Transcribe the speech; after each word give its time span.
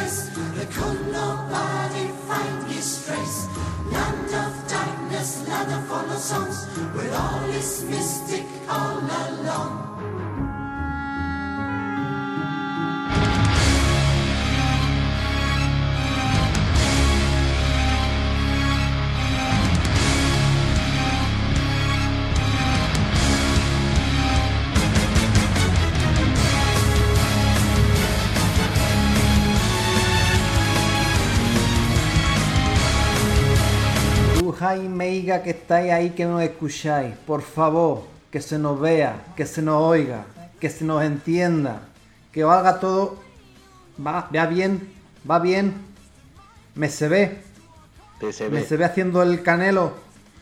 place. 0.00 0.30
There 0.54 0.66
could 0.66 1.12
nobody 1.12 2.08
find 2.28 2.66
his 2.72 3.06
trace. 3.06 3.48
Land 3.92 4.34
of 4.34 4.68
darkness, 4.68 5.46
land 5.48 5.72
of 5.72 6.08
the 6.08 6.16
songs, 6.16 6.66
with 6.94 7.12
all 7.14 7.50
its 7.50 7.82
mystic 7.82 8.46
all 8.68 8.98
along. 8.98 9.89
Que 35.38 35.50
estáis 35.50 35.90
ahí, 35.92 36.10
que 36.10 36.24
nos 36.24 36.42
escucháis, 36.42 37.14
por 37.26 37.42
favor, 37.42 38.02
que 38.30 38.40
se 38.40 38.58
nos 38.58 38.78
vea, 38.80 39.14
que 39.36 39.46
se 39.46 39.62
nos 39.62 39.80
oiga, 39.82 40.24
que 40.60 40.68
se 40.68 40.84
nos 40.84 41.02
entienda, 41.04 41.80
que 42.32 42.44
valga 42.44 42.78
todo, 42.80 43.16
va, 44.04 44.28
va 44.34 44.46
bien, 44.46 44.92
va 45.28 45.38
bien, 45.38 45.74
me 46.74 46.88
se 46.88 47.08
ve, 47.08 47.38
me 48.20 48.28
ve, 48.48 48.64
se 48.64 48.76
ve 48.76 48.84
haciendo 48.84 49.22
el 49.22 49.42
canelo. 49.42 49.92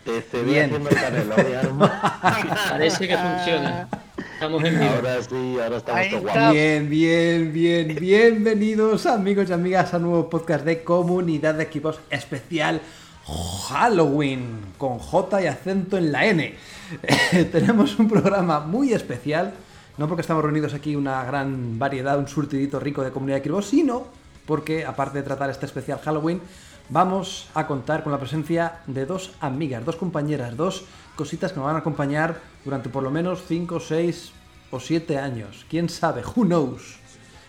te 0.05 0.23
se 0.23 0.39
ve 0.39 0.43
Bien. 0.45 0.65
haciendo 0.67 0.91
el 0.91 0.97
canelo, 0.97 1.35
mi 1.37 1.55
arma. 1.55 2.21
Parece 2.71 3.07
que 3.09 3.17
funciona. 3.17 3.89
Estamos 4.35 4.65
en 4.65 4.79
vivo. 4.81 4.93
Ahora 4.95 5.23
sí, 5.23 5.57
ahora 5.63 5.77
estamos 5.79 6.01
Ahí 6.01 6.11
todos 6.11 6.23
está. 6.27 6.33
guapos. 6.41 6.55
Bien, 6.55 6.89
bien, 6.91 7.53
bien, 7.53 7.97
bienvenidos 8.01 9.07
amigos 9.07 9.51
y 9.51 9.53
amigas 9.53 9.93
a 9.95 9.97
un 9.99 10.03
nuevo 10.05 10.31
podcast 10.31 10.65
de 10.65 10.83
comunidad 10.85 11.55
de 11.55 11.65
equipos 11.65 12.01
especial 12.11 12.81
Halloween 13.29 14.61
con 14.79 14.99
J 14.99 15.43
y 15.43 15.47
acento 15.47 15.99
en 15.99 16.13
la 16.13 16.27
N. 16.27 16.55
Tenemos 17.53 17.99
un 17.99 18.09
programa 18.09 18.61
muy 18.61 18.93
especial, 18.93 19.53
no 19.99 20.09
porque 20.09 20.23
estamos 20.23 20.43
reunidos 20.43 20.75
aquí 20.75 20.97
una 20.97 21.25
gran 21.25 21.79
variedad, 21.79 22.19
un 22.19 22.29
surtidito 22.29 22.81
rico 22.81 23.03
de 23.03 23.11
comunidad 23.11 23.37
de 23.37 23.41
equipos, 23.41 23.67
sino 23.67 24.07
porque 24.47 24.87
aparte 24.87 25.19
de 25.19 25.25
tratar 25.25 25.51
este 25.51 25.67
especial 25.67 25.99
Halloween, 25.99 26.41
vamos 26.89 27.51
a 27.55 27.67
contar 27.67 28.03
con 28.03 28.13
la 28.13 28.19
presencia 28.19 28.81
de 28.87 29.05
dos 29.05 29.33
amigas, 29.41 29.85
dos 29.85 29.97
compañeras, 29.97 30.57
dos 30.57 30.85
cositas 31.17 31.53
que 31.53 31.61
me 31.61 31.67
van 31.67 31.77
a 31.77 31.81
acompañar 31.81 32.41
durante 32.65 32.89
por 32.89 33.03
lo 33.03 33.11
menos 33.11 33.43
5, 33.47 33.81
6 33.81 34.33
o 34.71 34.81
7 34.81 35.19
años. 35.19 35.67
¿Quién 35.69 35.89
sabe? 35.91 36.23
Who 36.23 36.45
knows? 36.45 36.99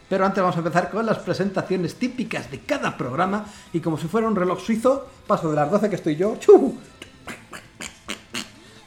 Pero 0.10 0.26
antes 0.26 0.42
vamos 0.42 0.56
a 0.56 0.60
empezar 0.60 0.90
con 0.90 1.06
las 1.06 1.20
presentaciones 1.20 1.96
típicas 1.96 2.50
de 2.50 2.60
cada 2.62 2.98
programa 2.98 3.46
y 3.72 3.80
como 3.80 3.98
si 3.98 4.08
fuera 4.08 4.28
un 4.28 4.36
reloj 4.36 4.60
suizo, 4.60 5.08
paso 5.28 5.52
de 5.52 5.56
las 5.56 5.70
12 5.70 5.90
que 5.90 5.96
estoy 5.96 6.16
yo, 6.16 6.36
¡chu! 6.38 6.76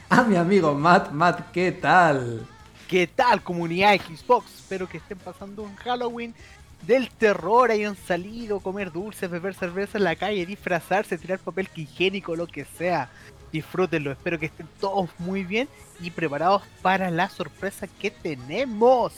a 0.09 0.23
mi 0.23 0.35
amigo 0.35 0.75
Matt. 0.75 1.11
Matt, 1.11 1.51
¿qué 1.51 1.71
tal? 1.71 2.45
¿Qué 2.87 3.07
tal 3.07 3.41
comunidad 3.41 3.95
Xbox? 3.95 4.53
Espero 4.53 4.87
que 4.87 4.97
estén 4.97 5.17
pasando 5.17 5.63
un 5.63 5.75
Halloween 5.77 6.35
del 6.85 7.09
terror, 7.09 7.71
hayan 7.71 7.95
salido, 7.95 8.59
comer 8.59 8.91
dulces, 8.91 9.29
beber 9.29 9.55
cerveza 9.55 9.97
en 9.97 10.03
la 10.03 10.15
calle, 10.15 10.45
disfrazarse, 10.45 11.17
tirar 11.17 11.39
papel 11.39 11.69
higiénico, 11.75 12.35
lo 12.35 12.45
que 12.45 12.65
sea. 12.65 13.09
Disfrútenlo, 13.53 14.11
espero 14.11 14.39
que 14.39 14.47
estén 14.47 14.67
todos 14.79 15.11
muy 15.19 15.43
bien 15.43 15.69
y 16.01 16.09
preparados 16.09 16.63
para 16.81 17.11
la 17.11 17.29
sorpresa 17.29 17.85
que 17.87 18.09
tenemos. 18.09 19.13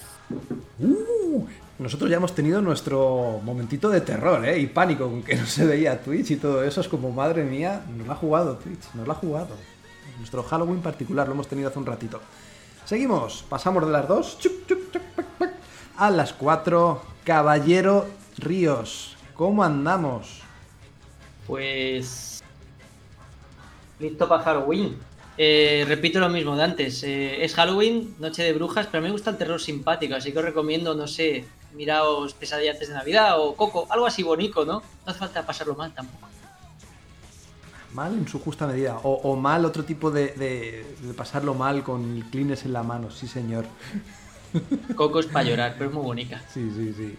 Uh, 0.78 1.46
nosotros 1.80 2.10
ya 2.10 2.18
hemos 2.18 2.36
tenido 2.36 2.62
nuestro 2.62 3.40
momentito 3.46 3.90
de 3.90 4.02
terror 4.02 4.46
¿eh? 4.46 4.60
y 4.60 4.68
pánico 4.68 5.10
con 5.10 5.24
que 5.24 5.36
no 5.38 5.46
se 5.46 5.66
veía 5.66 6.04
Twitch 6.04 6.32
y 6.32 6.36
todo 6.36 6.66
eso. 6.66 6.82
Es 6.82 6.90
como, 6.90 7.12
madre 7.12 7.46
mía, 7.46 7.86
nos 7.98 8.08
la 8.08 8.14
ha 8.14 8.18
jugado 8.18 8.58
Twitch, 8.58 8.84
nos 8.94 9.08
la 9.08 9.14
ha 9.14 9.18
jugado. 9.18 9.56
Nuestro 10.18 10.44
Halloween 10.44 10.82
particular 10.82 11.28
lo 11.28 11.34
hemos 11.34 11.48
tenido 11.48 11.70
hace 11.70 11.80
un 11.80 11.86
ratito. 11.86 12.20
Seguimos, 12.84 13.42
pasamos 13.48 13.86
de 13.86 13.92
las 13.94 14.06
2 14.06 14.38
a 15.98 16.12
las 16.12 16.34
4. 16.34 17.02
Caballero 17.24 18.06
Ríos, 18.38 19.16
¿cómo 19.34 19.64
andamos? 19.64 20.42
Pues. 21.48 22.35
Listo 24.00 24.28
para 24.28 24.44
Halloween. 24.44 24.98
Eh, 25.38 25.84
repito 25.88 26.20
lo 26.20 26.30
mismo 26.30 26.56
de 26.56 26.64
antes. 26.64 27.04
eh, 27.04 27.44
es 27.44 27.54
Halloween, 27.56 28.16
noche 28.20 28.44
de 28.44 28.54
brujas, 28.54 28.88
pero 28.88 29.00
a 29.00 29.02
mí 29.02 29.08
me 29.08 29.12
gusta 29.12 29.32
el 29.32 29.38
terror 29.38 29.60
simpático, 29.62 30.16
así 30.16 30.32
que 30.32 30.40
os 30.40 30.46
recomiendo, 30.46 30.96
no 30.96 31.08
sé, 31.08 31.46
miraos 31.74 32.34
Pesadilla 32.34 32.72
antes 32.72 32.88
de 32.88 32.94
Navidad 32.94 33.40
o 33.40 33.56
Coco, 33.56 33.88
algo 33.90 34.06
así 34.06 34.24
bonito, 34.24 34.66
¿no? 34.66 34.74
No 35.06 35.12
hace 35.12 35.20
falta 35.20 35.46
pasarlo 35.46 35.76
mal 35.76 35.94
tampoco. 35.94 36.28
Mal 37.94 38.14
en 38.14 38.28
su 38.28 38.40
justa 38.40 38.68
medida. 38.68 38.98
O, 39.04 39.14
o 39.24 39.36
mal 39.38 39.64
otro 39.66 39.84
tipo 39.86 40.12
de, 40.12 40.28
de- 40.34 40.86
de 41.02 41.14
pasarlo 41.14 41.54
mal 41.54 41.84
con 41.84 42.16
el 42.18 42.26
clines 42.26 42.66
en 42.66 42.74
la 42.74 42.84
mano, 42.84 43.10
sí 43.12 43.28
señor. 43.28 43.66
Coco 44.96 45.20
es 45.20 45.26
para 45.28 45.46
llorar, 45.48 45.76
pero 45.78 45.90
es 45.90 45.96
muy 45.96 46.04
bonita. 46.04 46.42
Sí, 46.54 46.70
sí, 46.76 46.94
sí. 46.96 47.16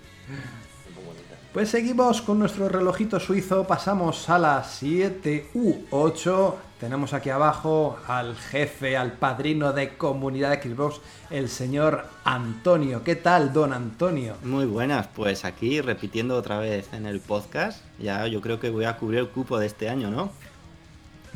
Pues 1.52 1.70
seguimos 1.70 2.20
con 2.20 2.38
nuestro 2.38 2.68
relojito 2.68 3.18
suizo, 3.18 3.66
pasamos 3.66 4.28
a 4.28 4.38
las 4.38 4.74
7 4.74 5.48
u 5.54 5.74
8. 5.90 6.56
Tenemos 6.80 7.14
aquí 7.14 7.30
abajo 7.30 7.96
al 8.06 8.36
jefe, 8.36 8.98
al 8.98 9.12
padrino 9.12 9.72
de 9.72 9.96
comunidad 9.96 10.50
de 10.50 10.62
Xbox, 10.62 11.00
el 11.30 11.48
señor 11.48 12.04
Antonio. 12.22 13.02
¿Qué 13.02 13.16
tal, 13.16 13.54
don 13.54 13.72
Antonio? 13.72 14.34
Muy 14.44 14.66
buenas, 14.66 15.06
pues 15.06 15.46
aquí 15.46 15.80
repitiendo 15.80 16.36
otra 16.36 16.58
vez 16.58 16.92
en 16.92 17.06
el 17.06 17.20
podcast, 17.20 17.82
ya 17.98 18.26
yo 18.26 18.42
creo 18.42 18.60
que 18.60 18.68
voy 18.68 18.84
a 18.84 18.98
cubrir 18.98 19.20
el 19.20 19.28
cupo 19.30 19.58
de 19.58 19.66
este 19.66 19.88
año, 19.88 20.10
¿no? 20.10 20.30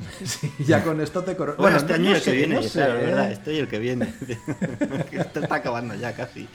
Sí, 0.24 0.52
ya 0.66 0.82
con 0.84 1.00
esto 1.00 1.22
te 1.22 1.36
coro... 1.36 1.54
Bueno, 1.58 1.76
este 1.76 1.90
no- 1.92 1.94
año 1.96 2.10
no 2.10 2.16
el 2.16 2.22
que 2.22 2.30
sé, 2.30 2.36
viene, 2.36 2.54
no 2.56 2.60
claro, 2.62 2.92
sé, 2.92 2.98
es 3.00 3.06
verdad, 3.06 3.30
¿eh? 3.30 3.32
este 3.32 3.54
y 3.54 3.58
el 3.58 3.68
que 3.68 3.78
viene. 3.78 4.14
Esto 5.12 5.40
está 5.40 5.54
acabando 5.56 5.94
ya 5.94 6.12
casi. 6.14 6.48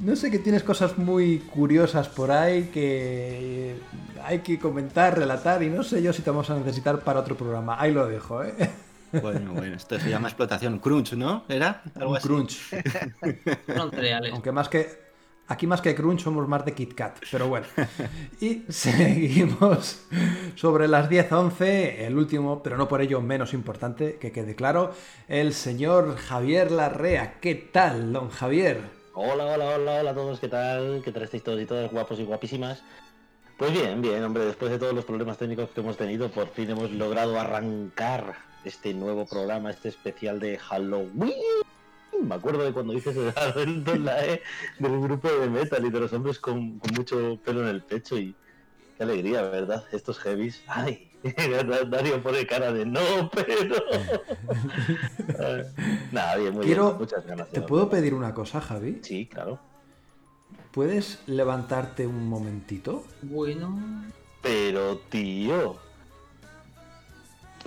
No 0.00 0.14
sé 0.16 0.30
que 0.30 0.38
tienes 0.38 0.62
cosas 0.62 0.98
muy 0.98 1.38
curiosas 1.38 2.08
por 2.08 2.30
ahí 2.30 2.64
que 2.72 3.76
hay 4.24 4.40
que 4.40 4.58
comentar, 4.58 5.16
relatar 5.18 5.62
y 5.62 5.70
no 5.70 5.82
sé 5.82 6.02
yo 6.02 6.12
si 6.12 6.22
te 6.22 6.30
vamos 6.30 6.50
a 6.50 6.54
necesitar 6.56 7.00
para 7.00 7.20
otro 7.20 7.36
programa. 7.36 7.76
Ahí 7.80 7.92
lo 7.92 8.06
dejo, 8.06 8.42
¿eh? 8.44 8.54
Bueno, 9.20 9.52
bueno, 9.52 9.76
esto 9.76 9.98
se 10.00 10.08
llama 10.08 10.28
explotación 10.28 10.78
crunch, 10.78 11.12
¿no? 11.12 11.44
¿Era? 11.48 11.82
Algo 11.96 12.12
Un 12.12 12.16
así. 12.16 12.26
crunch. 12.28 12.58
Aunque 14.32 14.52
más 14.52 14.68
que. 14.68 15.11
Aquí 15.48 15.66
más 15.66 15.80
que 15.80 15.94
crunch 15.94 16.22
somos 16.22 16.48
más 16.48 16.64
de 16.64 16.72
Kit 16.72 16.94
Kat, 16.94 17.18
pero 17.30 17.48
bueno. 17.48 17.66
Y 18.40 18.62
seguimos 18.68 20.02
sobre 20.54 20.88
las 20.88 21.10
10-11, 21.10 21.60
el 21.98 22.16
último, 22.16 22.62
pero 22.62 22.76
no 22.76 22.88
por 22.88 23.02
ello 23.02 23.20
menos 23.20 23.52
importante, 23.52 24.16
que 24.18 24.32
quede 24.32 24.54
claro, 24.54 24.92
el 25.28 25.52
señor 25.52 26.16
Javier 26.16 26.70
Larrea. 26.70 27.40
¿Qué 27.40 27.54
tal, 27.54 28.12
don 28.12 28.30
Javier? 28.30 28.80
Hola, 29.14 29.44
hola, 29.44 29.76
hola, 29.76 30.00
hola 30.00 30.10
a 30.10 30.14
todos, 30.14 30.40
¿qué 30.40 30.48
tal? 30.48 31.02
¿Qué 31.04 31.12
tal 31.12 31.24
estáis 31.24 31.42
todos 31.42 31.60
y 31.60 31.66
todas 31.66 31.90
guapos 31.90 32.18
y 32.18 32.24
guapísimas? 32.24 32.82
Pues 33.58 33.72
bien, 33.72 34.00
bien, 34.00 34.24
hombre, 34.24 34.44
después 34.44 34.70
de 34.70 34.78
todos 34.78 34.94
los 34.94 35.04
problemas 35.04 35.38
técnicos 35.38 35.70
que 35.70 35.80
hemos 35.80 35.96
tenido, 35.96 36.30
por 36.30 36.48
fin 36.48 36.70
hemos 36.70 36.90
logrado 36.90 37.38
arrancar 37.38 38.34
este 38.64 38.94
nuevo 38.94 39.26
programa, 39.26 39.70
este 39.70 39.88
especial 39.90 40.40
de 40.40 40.56
Halloween. 40.58 41.32
Me 42.22 42.34
acuerdo 42.34 42.62
de 42.64 42.72
cuando 42.72 42.92
dices 42.92 43.16
en 43.16 44.04
la 44.04 44.24
E 44.24 44.42
del 44.78 45.00
grupo 45.00 45.28
de 45.30 45.48
metal 45.48 45.84
y 45.84 45.90
de 45.90 46.00
los 46.00 46.12
hombres 46.12 46.38
con, 46.38 46.78
con 46.78 46.94
mucho 46.94 47.38
pelo 47.44 47.62
en 47.62 47.68
el 47.68 47.82
pecho 47.82 48.16
y 48.18 48.34
qué 48.96 49.02
alegría, 49.04 49.42
¿verdad? 49.42 49.84
Estos 49.92 50.18
heavies. 50.20 50.62
Ay, 50.66 51.10
Dario 51.88 52.22
pone 52.22 52.46
cara 52.46 52.72
de 52.72 52.84
no, 52.86 53.30
pero... 53.34 53.76
Nada, 56.12 56.36
bien, 56.36 56.54
muy 56.54 56.66
Quiero- 56.66 56.86
bien, 56.88 56.98
muchas 56.98 57.26
ganas. 57.26 57.48
¿Te 57.50 57.60
puedo 57.62 57.88
pedir 57.88 58.14
una 58.14 58.34
cosa, 58.34 58.60
Javi? 58.60 59.00
Sí, 59.02 59.26
claro. 59.26 59.58
¿Puedes 60.72 61.20
levantarte 61.26 62.06
un 62.06 62.28
momentito? 62.28 63.04
Bueno. 63.22 64.04
Pero, 64.40 64.98
tío. 65.10 65.76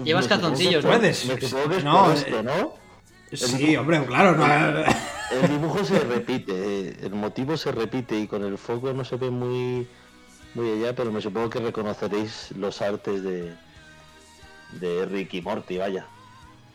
Llevas 0.04 0.28
calzoncillos, 0.28 0.84
¿no? 0.84 0.92
Puedes. 0.92 1.25
Me 1.25 1.40
supongo 1.40 1.69
que 1.69 1.78
es 1.78 1.84
No, 1.84 2.06
por 2.06 2.13
esto, 2.16 2.44
¿no? 2.44 2.74
Sí, 3.38 3.76
hombre, 3.76 4.04
claro. 4.06 4.36
no- 4.36 4.46
El 5.32 5.50
dibujo 5.50 5.84
se 5.84 6.00
repite, 6.00 6.52
eh, 6.54 6.98
el 7.04 7.14
motivo 7.16 7.58
se 7.58 7.72
repite 7.72 8.18
y 8.20 8.28
con 8.28 8.44
el 8.44 8.58
foco 8.58 8.94
no 8.94 9.04
se 9.04 9.16
ve 9.18 9.30
muy, 9.32 9.88
muy 10.54 10.72
allá, 10.72 10.96
pero 10.96 11.12
me 11.12 11.20
supongo 11.22 11.50
que 11.50 11.60
reconoceréis 11.60 12.52
los 12.58 12.82
artes 12.82 13.24
de, 13.24 13.54
de 14.80 15.06
Ricky 15.06 15.42
Morty, 15.42 15.78
vaya. 15.78 16.06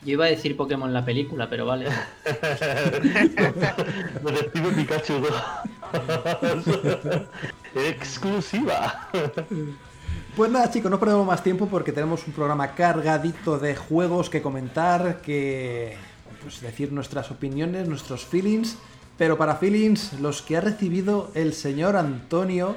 Yo 0.03 0.13
iba 0.13 0.25
a 0.25 0.29
decir 0.29 0.57
Pokémon 0.57 0.91
la 0.91 1.05
película, 1.05 1.47
pero 1.49 1.65
vale. 1.67 1.87
Detective 4.23 4.71
Pikachu 4.75 5.19
2. 5.19 5.33
Exclusiva. 7.75 9.09
Pues 10.35 10.51
nada, 10.51 10.69
chicos, 10.71 10.89
no 10.89 10.99
perdemos 10.99 11.25
más 11.27 11.43
tiempo 11.43 11.67
porque 11.67 11.91
tenemos 11.91 12.25
un 12.25 12.33
programa 12.33 12.73
cargadito 12.73 13.59
de 13.59 13.75
juegos 13.75 14.29
que 14.29 14.41
comentar, 14.41 15.21
que 15.21 15.95
pues 16.41 16.61
decir 16.61 16.91
nuestras 16.91 17.31
opiniones, 17.31 17.87
nuestros 17.87 18.25
feelings 18.25 18.77
pero 19.17 19.37
para 19.37 19.55
feelings 19.55 20.13
los 20.19 20.41
que 20.41 20.57
ha 20.57 20.61
recibido 20.61 21.29
el 21.35 21.53
señor 21.53 21.95
Antonio, 21.95 22.75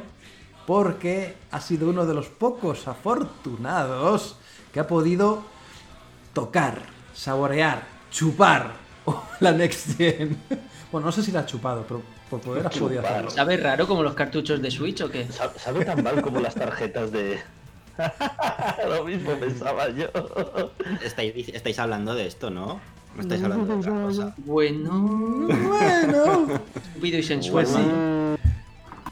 porque 0.66 1.34
ha 1.50 1.60
sido 1.60 1.88
uno 1.88 2.04
de 2.04 2.12
los 2.12 2.26
pocos 2.26 2.86
afortunados 2.86 4.36
que 4.72 4.80
ha 4.80 4.86
podido 4.86 5.42
tocar, 6.34 6.82
saborear, 7.14 7.84
chupar 8.10 8.72
la 9.40 9.52
Next 9.52 9.96
Gen. 9.96 10.36
Bueno, 10.92 11.06
no 11.06 11.12
sé 11.12 11.22
si 11.22 11.32
la 11.32 11.40
ha 11.40 11.46
chupado, 11.46 11.84
pero 11.88 12.02
por 12.28 12.40
poder 12.40 12.66
ha 12.66 12.70
podido 12.70 13.00
hacerlo. 13.00 13.30
¿Sabe 13.30 13.56
raro 13.56 13.86
como 13.86 14.02
los 14.02 14.14
cartuchos 14.14 14.60
de 14.60 14.70
Switch 14.70 15.00
o 15.00 15.10
qué? 15.10 15.26
Sa- 15.28 15.52
¿Sabe 15.58 15.84
tan 15.84 16.02
mal 16.02 16.20
como 16.20 16.40
las 16.40 16.54
tarjetas 16.54 17.10
de.? 17.10 17.40
Lo 18.88 19.04
mismo 19.04 19.30
pensaba 19.36 19.88
yo. 19.88 20.08
Estáis, 21.02 21.48
estáis 21.48 21.78
hablando 21.78 22.14
de 22.14 22.26
esto, 22.26 22.50
¿no? 22.50 22.80
No 23.16 23.22
estáis 23.22 23.42
hablando 23.42 23.66
de 23.66 23.74
otra 23.74 23.92
cosa. 24.02 24.34
Bueno, 24.38 25.48
Bueno, 25.48 26.46
estúpido 26.74 27.18
y 27.18 27.22
sensual. 27.22 27.64
Pues 27.64 27.76
sí. 27.76 27.90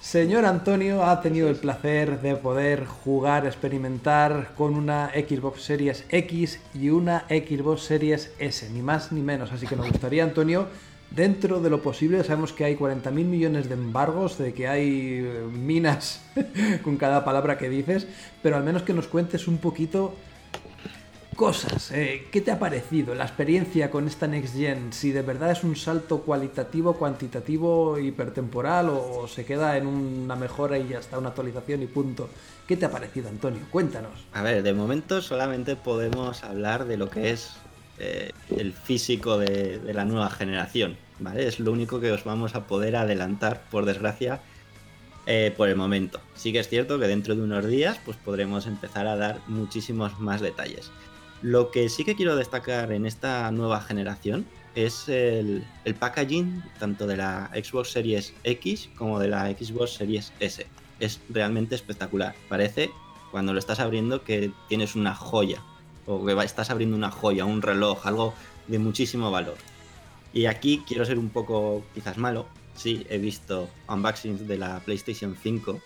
Señor 0.00 0.44
Antonio 0.44 1.04
ha 1.04 1.20
tenido 1.20 1.49
el 1.49 1.54
placer 1.54 2.20
de 2.20 2.34
poder 2.34 2.87
jugar, 2.87 3.46
experimentar 3.46 4.52
con 4.56 4.75
una 4.75 5.10
Xbox 5.10 5.62
Series 5.62 6.04
X 6.08 6.58
y 6.75 6.90
una 6.90 7.20
Xbox 7.28 7.82
Series 7.82 8.32
S, 8.40 8.69
ni 8.70 8.82
más 8.82 9.12
ni 9.12 9.22
menos. 9.22 9.52
Así 9.52 9.66
que 9.66 9.76
nos 9.76 9.88
gustaría, 9.88 10.25
Antonio, 10.25 10.66
dentro 11.12 11.60
de 11.60 11.70
lo 11.70 11.82
posible, 11.82 12.25
sabemos 12.25 12.52
que 12.52 12.64
hay 12.64 12.75
40.000 12.75 13.12
millones 13.12 13.69
de 13.69 13.75
embargos, 13.75 14.38
de 14.38 14.52
que 14.52 14.66
hay 14.66 15.20
eh, 15.25 15.44
minas 15.52 16.20
con 16.82 16.96
cada 16.96 17.25
palabra 17.25 17.56
que 17.56 17.69
dices, 17.69 18.08
pero 18.43 18.56
al 18.56 18.64
menos 18.64 18.82
que 18.82 18.94
nos 18.94 19.06
cuentes 19.06 19.46
un 19.46 19.58
poquito 19.58 20.14
cosas. 21.37 21.90
eh, 21.93 22.29
¿Qué 22.31 22.40
te 22.40 22.50
ha 22.50 22.58
parecido 22.58 23.14
la 23.14 23.25
experiencia 23.25 23.90
con 23.90 24.06
esta 24.06 24.26
Next 24.26 24.55
Gen? 24.55 24.93
Si 24.93 25.12
de 25.12 25.23
verdad 25.23 25.50
es 25.50 25.64
un 25.64 25.76
salto 25.76 26.20
cualitativo, 26.20 26.94
cuantitativo, 26.94 27.99
hipertemporal 27.99 28.88
o 28.90 29.26
se 29.29 29.44
queda 29.44 29.76
en 29.76 29.87
una 29.87 30.37
mejora 30.37 30.79
y 30.79 30.88
ya 30.88 30.99
está, 30.99 31.19
una 31.19 31.31
actualización 31.31 31.82
y 31.82 31.87
punto. 31.87 32.29
¿Qué 32.67 32.76
te 32.76 32.87
ha 32.87 32.90
parecido, 32.90 33.29
Antonio? 33.29 33.61
Cuéntanos. 33.70 34.12
A 34.32 34.43
ver, 34.43 34.62
de 34.62 34.73
momento 34.73 35.20
solamente 35.20 35.76
podemos 35.76 36.44
hablar 36.44 36.87
de 36.87 36.96
lo 36.96 37.11
que 37.11 37.31
es 37.31 37.52
eh, 37.99 38.31
el 38.56 38.73
físico 38.73 39.38
de, 39.38 39.79
de 39.79 39.94
la 39.94 40.05
nueva 40.05 40.31
generación, 40.31 40.96
¿vale? 41.19 41.46
Es 41.46 41.61
lo 41.61 41.73
único 41.73 42.00
que 42.00 42.12
os 42.12 42.25
vamos 42.25 42.55
a 42.55 42.67
poder 42.67 42.96
adelantar, 42.96 43.62
por 43.70 43.84
desgracia, 43.84 44.40
eh, 45.26 45.52
por 45.56 45.69
el 45.69 45.76
momento. 45.76 46.20
Sí 46.34 46.52
que 46.52 46.58
es 46.58 46.69
cierto 46.69 46.99
que 46.99 47.06
dentro 47.06 47.37
de 47.37 47.43
unos 47.43 47.67
días 47.67 48.00
pues 48.05 48.17
podremos 48.17 48.67
empezar 48.67 49.06
a 49.06 49.17
dar 49.17 49.40
muchísimos 49.46 50.19
más 50.19 50.40
detalles. 50.40 50.90
Lo 51.42 51.72
que 51.72 51.88
sí 51.88 52.04
que 52.04 52.14
quiero 52.14 52.36
destacar 52.36 52.92
en 52.92 53.04
esta 53.04 53.50
nueva 53.50 53.80
generación 53.80 54.46
es 54.76 55.08
el, 55.08 55.66
packaging 55.98 56.62
tanto 56.78 57.08
de 57.08 57.16
la 57.16 57.50
Xbox 57.52 57.90
Series 57.90 58.32
X 58.44 58.88
como 58.96 59.18
de 59.18 59.26
la 59.26 59.50
Xbox 59.50 59.94
Series 59.94 60.32
S. 60.38 60.64
Es 61.00 61.20
realmente 61.28 61.74
espectacular. 61.74 62.36
Parece 62.48 62.90
cuando 63.32 63.52
lo 63.52 63.58
estás 63.58 63.80
abriendo 63.80 64.22
que 64.22 64.52
tienes 64.68 64.94
una 64.94 65.16
joya 65.16 65.60
o 66.06 66.24
que 66.24 66.32
estás 66.44 66.70
abriendo 66.70 66.96
una 66.96 67.10
joya, 67.10 67.44
un 67.44 67.60
reloj, 67.60 68.06
algo 68.06 68.34
de 68.68 68.78
muchísimo 68.78 69.32
valor. 69.32 69.56
Y 70.32 70.46
aquí 70.46 70.84
quiero 70.86 71.04
ser 71.04 71.18
un 71.18 71.30
poco 71.30 71.84
quizás 71.92 72.18
malo. 72.18 72.46
Sí, 72.76 73.04
he 73.10 73.18
visto 73.18 73.68
unboxings 73.88 74.46
de 74.46 74.58
la 74.58 74.78
PlayStation 74.78 75.36
5 75.42 75.80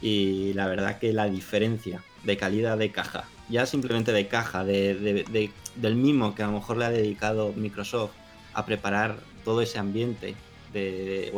y 0.00 0.54
la 0.54 0.66
verdad 0.66 0.98
que 0.98 1.12
la 1.12 1.26
diferencia 1.26 2.02
de 2.24 2.36
calidad 2.36 2.78
de 2.78 2.90
caja, 2.90 3.24
ya 3.48 3.66
simplemente 3.66 4.12
de 4.12 4.28
caja, 4.28 4.64
de, 4.64 4.94
de- 4.94 5.24
de- 5.24 5.50
del 5.76 5.96
mimo 5.96 6.34
que 6.34 6.42
a 6.42 6.46
lo 6.46 6.52
mejor 6.52 6.76
le 6.76 6.84
ha 6.86 6.90
dedicado 6.90 7.52
Microsoft 7.54 8.12
a 8.54 8.64
preparar 8.64 9.16
todo 9.44 9.60
ese 9.60 9.78
ambiente, 9.78 10.34
de, 10.72 11.32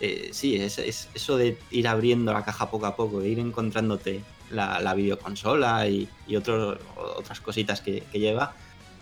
eh, 0.00 0.28
sí, 0.32 0.56
es, 0.56 0.78
es 0.78 1.08
eso 1.14 1.36
de 1.36 1.58
ir 1.70 1.88
abriendo 1.88 2.32
la 2.32 2.44
caja 2.44 2.70
poco 2.70 2.86
a 2.86 2.94
poco, 2.96 3.22
ir 3.24 3.38
encontrándote 3.38 4.20
la, 4.50 4.80
la 4.80 4.94
videoconsola 4.94 5.88
y, 5.88 6.08
otras 6.36 7.40
cositas 7.40 7.80
que, 7.80 8.02
lleva, 8.20 8.54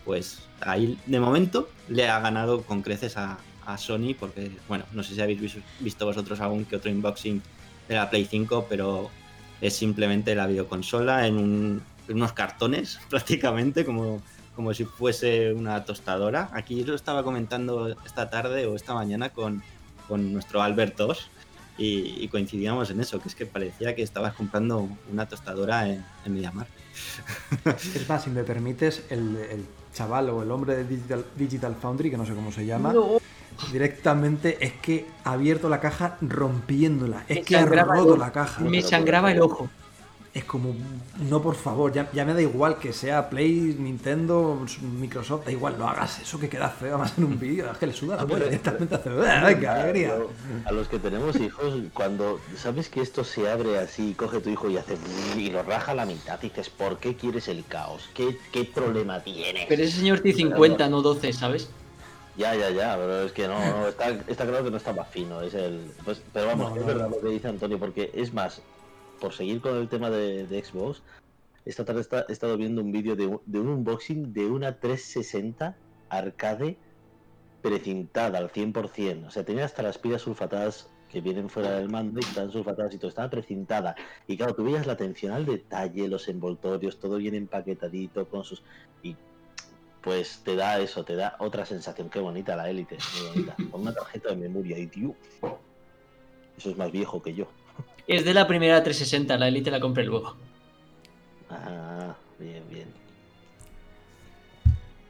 pues 0.05 0.41
ahí 0.61 0.99
de 1.07 1.21
momento 1.21 1.69
le 1.89 2.09
ha 2.09 2.21
ganado 2.21 2.63
con 2.63 2.83
creces 2.83 3.17
a, 3.17 3.39
Sony, 3.79 4.15
porque, 4.19 4.51
bueno, 4.69 4.85
no 4.93 5.03
sé 5.03 5.15
si 5.15 5.21
habéis 5.21 5.41
vis- 5.41 5.59
visto 5.81 6.07
vosotros 6.07 6.41
algún 6.41 6.65
que 6.65 6.77
otro 6.77 6.91
unboxing 6.91 7.43
de 7.89 7.95
la 7.95 8.09
Play 8.11 8.25
5, 8.27 8.67
pero 8.69 9.11
es 9.61 9.75
simplemente 9.77 10.35
la 10.35 10.47
videoconsola 10.47 11.27
en, 11.27 11.37
un- 11.39 11.83
en 12.09 12.17
unos 12.17 12.33
cartones 12.33 12.99
prácticamente, 13.11 13.85
como, 13.85 14.21
como 14.57 14.73
si 14.75 14.85
fuese 14.85 15.53
una 15.53 15.85
tostadora. 15.85 16.51
Aquí 16.53 16.85
lo 16.85 16.95
estaba 16.95 17.23
comentando 17.23 17.95
esta 18.05 18.31
tarde 18.31 18.67
o 18.67 18.77
esta 18.77 18.95
mañana 18.95 19.31
con, 19.31 19.63
con 20.09 20.33
nuestro 20.33 20.63
Albert 20.63 20.97
2 20.97 21.31
y, 21.79 22.23
y 22.23 22.29
coincidíamos 22.29 22.91
en 22.91 23.01
eso, 23.01 23.21
que 23.21 23.29
es 23.29 23.35
que 23.35 23.47
parecía 23.47 23.95
que 23.97 24.03
estabas 24.03 24.35
comprando 24.35 24.89
una 25.11 25.27
tostadora 25.29 25.89
en, 25.89 26.05
en 26.25 26.35
Mediamar. 26.35 26.67
Es 27.95 28.09
más, 28.09 28.23
si 28.25 28.31
me 28.31 28.45
permites, 28.45 29.03
el, 29.11 29.37
el 29.51 29.65
chaval 29.93 30.31
o 30.31 30.43
el 30.43 30.51
hombre 30.51 30.77
de 30.77 30.85
Digital, 30.85 31.25
Digital 31.37 31.75
Foundry, 31.81 32.11
que 32.11 32.17
no 32.17 32.27
sé 32.27 32.35
cómo 32.35 32.53
se 32.53 32.65
llama, 32.67 32.93
No, 32.93 33.19
directamente 33.73 34.65
es 34.65 34.73
que 34.75 35.07
ha 35.25 35.33
abierto 35.33 35.69
la 35.69 35.81
caja 35.81 36.17
rompiéndola. 36.21 37.25
Es 37.29 37.37
Me 37.39 37.43
que 37.43 37.57
ha 37.57 37.65
roto 37.65 38.17
la 38.17 38.33
caja. 38.33 38.63
me 38.63 38.83
sangraba 38.83 39.33
el 39.33 39.41
ojo. 39.41 39.69
Es 40.33 40.45
como, 40.45 40.75
no 41.31 41.41
por 41.41 41.55
favor, 41.55 41.93
ya, 41.93 42.11
ya 42.13 42.25
me 42.25 42.35
da 42.35 42.43
igual 42.43 42.81
que 42.81 42.93
sea 42.93 43.31
Play, 43.31 43.77
Nintendo, 43.79 44.67
Microsoft, 44.99 45.45
da 45.45 45.53
igual, 45.53 45.79
no 45.79 45.89
hagas 45.89 46.19
eso 46.19 46.41
que 46.41 46.49
queda 46.49 46.71
feo 46.71 46.99
más 46.99 47.17
en 47.17 47.23
un 47.23 47.39
vídeo, 47.39 47.71
es 47.71 47.79
que 47.79 47.87
le 47.87 47.93
suda 47.93 48.17
la 48.17 48.27
polla 48.27 48.47
directamente 48.47 48.97
hace, 48.97 49.11
venga, 49.11 49.75
alegría. 49.81 50.17
A 50.65 50.73
los 50.73 50.89
que 50.89 50.99
tenemos 50.99 51.37
hijos, 51.37 51.75
cuando 51.93 52.41
sabes 52.57 52.89
que 52.89 53.01
esto 53.01 53.23
se 53.23 53.49
abre 53.49 53.79
así, 53.79 54.15
coge 54.15 54.41
tu 54.41 54.51
hijo 54.51 54.69
y 54.69 54.77
hace 54.77 54.97
y 55.37 55.51
lo 55.51 55.63
raja 55.63 55.93
a 55.93 55.95
la 55.95 56.05
mitad, 56.05 56.41
dices, 56.41 56.69
¿por 56.69 56.99
qué 56.99 57.15
quieres 57.15 57.47
el 57.47 57.65
caos? 57.65 58.09
¿Qué, 58.13 58.37
qué 58.51 58.65
problema 58.65 59.21
tienes? 59.23 59.67
Pero 59.69 59.85
ese 59.85 59.99
señor 59.99 60.19
tiene 60.19 60.37
50, 60.37 60.89
no 60.89 61.01
12, 61.01 61.33
¿sabes? 61.33 61.71
Ya, 62.37 62.55
ya, 62.57 62.71
ya, 62.71 62.97
pero 62.97 63.23
es 63.23 63.33
que 63.33 63.47
no, 63.47 63.59
no, 63.59 63.89
está, 63.89 64.09
está 64.11 64.45
claro 64.47 64.65
que 64.65 64.71
no 64.71 64.77
estaba 64.77 65.05
fino, 65.05 65.41
es 65.41 65.55
el... 65.55 65.93
Pues, 66.05 66.21
pero 66.33 66.49
vamos, 66.49 66.71
No, 66.75 66.81
es 66.81 66.87
verdad 66.87 67.09
lo 67.09 67.21
que 67.21 67.29
dice 67.29 67.49
Antonio, 67.49 67.79
porque 67.79 68.11
es 68.13 68.35
más, 68.35 68.63
por 69.21 69.33
seguir 69.33 69.61
con 69.61 69.77
el 69.77 69.89
tema 69.89 70.11
de, 70.11 70.47
de 70.47 70.65
Xbox, 70.65 71.03
esta 71.65 71.85
tarde 71.85 72.01
está- 72.01 72.27
he 72.29 72.33
estado 72.33 72.57
viendo 72.57 72.83
un 72.83 72.91
vídeo 72.91 73.15
de, 73.15 73.27
un- 73.27 73.41
de 73.47 73.61
un 73.61 73.69
unboxing 73.69 74.33
de 74.33 74.47
una 74.47 74.79
360 74.81 75.79
arcade 76.09 76.81
precintada 77.61 78.39
al 78.39 78.51
100%, 78.51 79.29
o 79.29 79.31
sea, 79.31 79.45
tenía 79.45 79.65
hasta 79.65 79.83
las 79.83 79.99
pilas 79.99 80.23
sulfatadas 80.23 80.91
que 81.09 81.21
vienen 81.21 81.49
fuera 81.49 81.71
del 81.71 81.89
mando 81.89 82.21
y 82.21 82.25
están 82.25 82.51
sulfatadas 82.51 82.93
y 82.95 82.99
todo, 82.99 83.09
estaba 83.09 83.31
precintada. 83.31 83.95
Y 84.27 84.37
claro, 84.37 84.55
tú 84.55 84.65
veías 84.65 84.87
la 84.87 84.95
atención 84.95 85.33
al 85.33 85.47
detalle, 85.47 86.09
los 86.09 86.29
envoltorios, 86.29 86.99
todo 86.99 87.17
bien 87.17 87.35
empaquetadito 87.35 88.29
con 88.29 88.45
sus... 88.45 88.65
Y 89.01 89.17
pues 90.05 90.43
te 90.45 90.55
da 90.55 90.79
eso, 90.79 91.03
te 91.05 91.17
da 91.17 91.35
otra 91.39 91.65
sensación. 91.65 92.11
Qué 92.11 92.21
bonita 92.21 92.55
la 92.55 92.69
élite, 92.69 92.99
muy 93.19 93.29
bonita. 93.31 93.57
Con 93.71 93.81
una 93.81 93.95
tarjeta 93.95 94.29
de 94.31 94.37
memoria 94.37 94.79
y 94.79 94.87
tío. 94.87 95.15
Eso 96.59 96.71
es 96.71 96.77
más 96.77 96.93
viejo 96.93 97.23
que 97.23 97.35
yo. 97.35 97.49
Es 98.07 98.25
de 98.27 98.35
la 98.35 98.47
primera 98.47 98.83
360, 98.83 99.39
la 99.39 99.49
Elite 99.49 99.71
la 99.71 99.81
compré 99.81 100.05
luego. 100.05 100.37
Ah, 101.49 102.15
bien, 102.39 102.63
bien. 102.69 102.89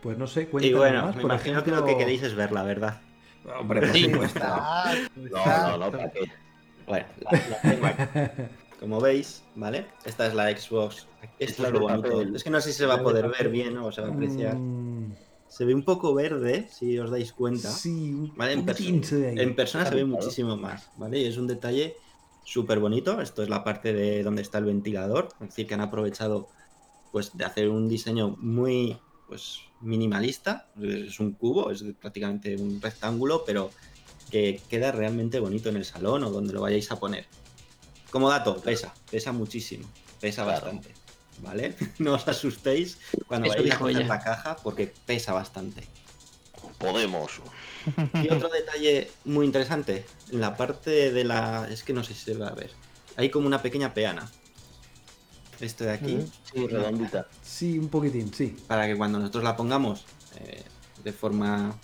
Pues 0.01 0.17
no 0.17 0.27
sé, 0.29 0.43
Y 0.43 0.47
cuéntame 0.47 0.77
bueno, 0.77 1.03
más, 1.07 1.17
me 1.17 1.23
por 1.23 1.31
imagino 1.33 1.65
que 1.65 1.71
lo 1.71 1.77
ejemplo- 1.79 1.87
que 1.93 1.99
queréis 1.99 2.23
es 2.23 2.35
verla, 2.35 2.63
¿verdad? 2.63 3.01
Hombre, 3.59 3.81
por 3.81 3.93
Sí. 3.93 4.05
supuesto. 4.05 4.39
No, 5.17 5.45
no, 5.47 5.79
no, 5.79 5.91
¿para 5.91 6.11
qué? 6.11 6.21
Bueno, 6.87 7.07
la- 7.21 7.31
la 7.49 7.61
tengo 7.61 7.87
aquí. 7.87 8.03
Como 8.85 9.01
veis, 9.01 9.43
¿vale? 9.55 9.87
Esta 10.05 10.27
es 10.27 10.35
la 10.35 10.55
Xbox. 10.55 11.07
Esto 11.39 11.63
la 11.63 11.69
es 11.69 11.73
lo 11.75 11.81
bonito. 11.81 12.21
Es 12.37 12.45
que 12.45 12.51
no 12.51 12.61
sé 12.61 12.71
si 12.71 12.77
se 12.77 12.85
va 12.85 12.97
a 12.97 13.03
poder 13.03 13.31
ver 13.31 13.49
bien 13.49 13.79
o 13.79 13.91
se 13.91 14.03
va 14.03 14.09
a 14.09 14.13
apreciar. 14.13 14.57
Mm, 14.57 15.15
Se 15.49 15.65
ve 15.65 15.75
un 15.75 15.87
poco 15.87 16.13
verde, 16.13 16.69
si 16.71 16.99
os 16.99 17.11
dais 17.11 17.33
cuenta. 17.33 17.71
Sí, 17.71 18.13
un 18.13 18.37
¿vale? 18.37 18.53
En, 18.53 18.67
perso- 18.67 18.83
en 19.41 19.57
persona 19.57 19.87
se 19.87 19.95
ve 19.95 20.05
muchísimo 20.05 20.59
más, 20.59 20.91
¿vale? 20.99 21.19
Y 21.21 21.25
es 21.25 21.39
un 21.39 21.47
detalle 21.47 21.97
súper 22.45 22.79
bonito. 22.79 23.23
Esto 23.23 23.43
es 23.43 23.49
la 23.49 23.65
parte 23.65 23.95
de 23.95 24.23
donde 24.23 24.43
está 24.43 24.59
el 24.59 24.67
ventilador. 24.67 25.29
Es 25.41 25.49
decir, 25.49 25.67
que 25.67 25.73
han 25.73 25.81
aprovechado 25.81 26.49
pues 27.11 27.35
de 27.35 27.47
hacer 27.47 27.71
un 27.71 27.89
diseño 27.89 28.37
muy 28.39 28.99
pues 29.29 29.61
minimalista. 29.81 30.69
Es 30.79 31.19
un 31.21 31.33
cubo, 31.33 31.71
es 31.71 31.83
prácticamente 31.99 32.55
un 32.57 32.83
rectángulo, 32.83 33.45
pero 33.47 33.71
que 34.31 34.61
queda 34.69 34.93
realmente 34.93 35.41
bonito 35.41 35.71
en 35.71 35.77
el 35.77 35.87
salón 35.87 36.23
o 36.25 36.31
donde 36.31 36.53
lo 36.53 36.61
vayáis 36.61 36.93
a 36.93 37.01
poner. 37.01 37.25
Como 38.15 38.31
dato, 38.31 38.59
pesa, 38.63 38.95
pesa 39.11 39.33
muchísimo, 39.33 39.89
pesa 40.21 40.45
Claro. 40.45 40.61
bastante, 40.61 40.95
¿vale? 41.43 41.75
No 41.99 42.13
os 42.15 42.29
asustéis 42.29 42.97
cuando 43.27 43.49
Eso 43.49 43.57
vayáis 43.57 43.75
a 43.75 43.79
coger 43.81 44.07
la 44.07 44.21
caja 44.21 44.55
porque 44.63 44.95
pesa 45.05 45.33
bastante. 45.33 45.83
Podemos. 46.79 47.41
Y 48.23 48.31
otro 48.33 48.49
detalle 48.51 49.11
muy 49.25 49.45
interesante, 49.45 50.07
en 50.31 50.41
la 50.41 50.57
parte 50.57 51.11
de 51.11 51.25
la... 51.25 51.67
es 51.69 51.83
que 51.83 51.93
no 51.93 52.05
sé 52.05 52.15
si 52.15 52.21
se 52.27 52.35
va 52.39 52.47
a 52.51 52.55
ver. 52.55 52.71
Hay 53.17 53.31
como 53.31 53.49
una 53.49 53.61
pequeña 53.61 53.93
peana. 53.95 54.31
Esto 55.59 55.83
de 55.83 55.91
aquí, 55.91 56.25
Sí, 56.53 56.69
redondita. 56.69 57.27
Sí, 57.43 57.81
un 57.81 57.89
poquitín, 57.89 58.33
sí. 58.33 58.57
para 58.69 58.87
que 58.87 58.97
cuando 58.97 59.19
nosotros 59.19 59.43
la 59.43 59.57
pongamos 59.57 60.05
eh, 60.39 60.63
de 61.03 61.13
forma 61.13 61.75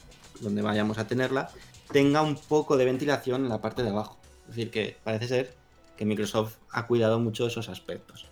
donde 0.41 0.63
vayamos 0.63 0.97
a 0.99 1.09
tenerla, 1.09 1.51
tenga 1.91 2.23
un 2.23 2.37
poco 2.37 2.77
de 2.77 2.85
ventilación 2.85 3.43
en 3.43 3.49
la 3.49 3.61
parte 3.61 3.83
de 3.83 3.89
abajo. 3.91 4.17
Es 4.49 4.55
decir, 4.55 4.71
que 4.71 4.97
parece 5.03 5.27
ser 5.27 5.60
que 6.01 6.07
Microsoft 6.07 6.57
ha 6.71 6.87
cuidado 6.87 7.21
mucho 7.21 7.47
esos 7.47 7.69
aspectos. 7.69 8.25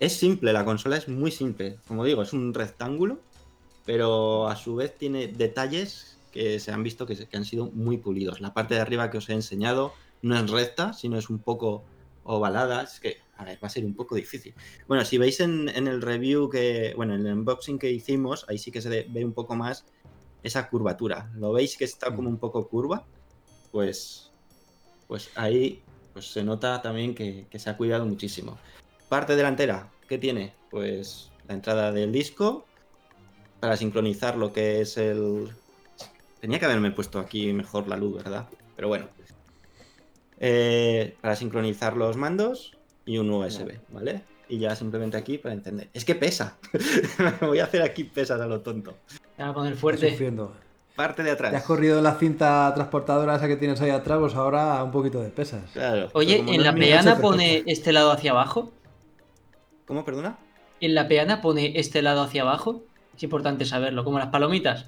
Es 0.00 0.14
simple, 0.14 0.50
la 0.54 0.64
consola 0.64 0.96
es 0.96 1.08
muy 1.08 1.30
simple. 1.30 1.78
Como 1.86 2.06
digo, 2.06 2.22
es 2.22 2.32
un 2.32 2.54
rectángulo, 2.54 3.18
pero 3.84 4.48
a 4.48 4.56
su 4.56 4.76
vez 4.76 4.96
tiene 4.96 5.26
detalles 5.26 6.16
que 6.32 6.58
se 6.58 6.72
han 6.72 6.82
visto 6.82 7.04
que, 7.04 7.28
han 7.34 7.44
sido 7.44 7.66
muy 7.66 7.98
pulidos. 7.98 8.40
La 8.40 8.54
parte 8.54 8.76
de 8.76 8.80
arriba 8.80 9.10
que 9.10 9.18
os 9.18 9.28
he 9.28 9.34
enseñado 9.34 9.92
no 10.22 10.38
es 10.38 10.50
recta, 10.50 10.94
sino 10.94 11.18
es 11.18 11.28
un 11.28 11.38
poco 11.38 11.84
ovalada. 12.24 12.80
Es 12.80 12.98
que, 12.98 13.18
a 13.36 13.44
ver, 13.44 13.58
va 13.62 13.66
a 13.66 13.70
ser 13.70 13.84
un 13.84 13.94
poco 13.94 14.14
difícil. 14.14 14.54
Bueno, 14.88 15.04
si 15.04 15.18
veis 15.18 15.40
en, 15.40 15.68
en 15.68 15.88
el 15.88 16.00
review 16.00 16.48
que, 16.48 16.94
bueno, 16.96 17.14
en 17.14 17.26
el 17.26 17.34
unboxing 17.34 17.78
que 17.78 17.90
hicimos, 17.90 18.46
ahí 18.48 18.56
sí 18.56 18.72
que 18.72 18.80
se 18.80 18.88
ve 18.88 19.22
un 19.22 19.34
poco 19.34 19.54
más 19.54 19.84
esa 20.42 20.66
curvatura. 20.70 21.30
¿Lo 21.34 21.52
veis 21.52 21.76
que 21.76 21.84
está 21.84 22.16
como 22.16 22.30
un 22.30 22.38
poco 22.38 22.66
curva? 22.68 23.04
Pues, 23.70 24.32
pues 25.06 25.30
ahí 25.34 25.82
pues 26.12 26.32
se 26.32 26.44
nota 26.44 26.82
también 26.82 27.14
que, 27.14 27.46
que 27.50 27.58
se 27.58 27.70
ha 27.70 27.76
cuidado 27.76 28.04
muchísimo. 28.04 28.58
Parte 29.08 29.36
delantera, 29.36 29.88
¿qué 30.08 30.18
tiene? 30.18 30.52
Pues 30.70 31.30
la 31.48 31.54
entrada 31.54 31.92
del 31.92 32.12
disco 32.12 32.64
para 33.62 33.76
sincronizar 33.76 34.36
lo 34.36 34.52
que 34.52 34.80
es 34.80 34.96
el... 34.96 35.48
Tenía 36.40 36.58
que 36.58 36.64
haberme 36.64 36.90
puesto 36.90 37.20
aquí 37.20 37.52
mejor 37.52 37.86
la 37.86 37.96
luz, 37.96 38.16
¿verdad? 38.16 38.48
Pero 38.74 38.88
bueno. 38.88 39.06
Eh, 40.40 41.16
para 41.20 41.36
sincronizar 41.36 41.96
los 41.96 42.16
mandos 42.16 42.76
y 43.06 43.18
un 43.18 43.30
USB, 43.30 43.78
¿vale? 43.90 44.22
Y 44.48 44.58
ya 44.58 44.74
simplemente 44.74 45.16
aquí 45.16 45.38
para 45.38 45.54
encender. 45.54 45.88
Es 45.94 46.04
que 46.04 46.16
pesa. 46.16 46.58
Me 47.40 47.46
voy 47.46 47.60
a 47.60 47.64
hacer 47.64 47.82
aquí 47.82 48.02
pesas 48.02 48.40
a 48.40 48.46
lo 48.46 48.60
tonto. 48.60 48.96
Te 49.36 49.44
va 49.44 49.50
a 49.50 49.54
poner 49.54 49.76
fuerte. 49.76 50.10
sufriendo. 50.10 50.52
Parte 50.96 51.22
de 51.22 51.30
atrás. 51.30 51.50
Te 51.50 51.56
has 51.56 51.64
corrido 51.64 52.02
la 52.02 52.14
cinta 52.16 52.70
transportadora 52.74 53.36
esa 53.36 53.48
que 53.48 53.56
tienes 53.56 53.80
ahí 53.80 53.90
atrás, 53.90 54.18
pues 54.18 54.34
ahora 54.34 54.82
un 54.84 54.90
poquito 54.90 55.22
de 55.22 55.30
pesas. 55.30 55.70
Claro. 55.72 56.10
Oye, 56.12 56.38
¿en 56.38 56.58
no 56.58 56.62
la 56.62 56.74
peana 56.74 57.16
pone 57.16 57.62
este 57.66 57.92
lado 57.92 58.12
hacia 58.12 58.32
abajo? 58.32 58.72
¿Cómo, 59.86 60.04
perdona? 60.04 60.38
¿En 60.80 60.94
la 60.94 61.08
peana 61.08 61.40
pone 61.40 61.78
este 61.78 62.02
lado 62.02 62.22
hacia 62.22 62.42
abajo? 62.42 62.82
Es 63.16 63.22
importante 63.22 63.64
saberlo, 63.64 64.04
como 64.04 64.18
las 64.18 64.28
palomitas. 64.28 64.86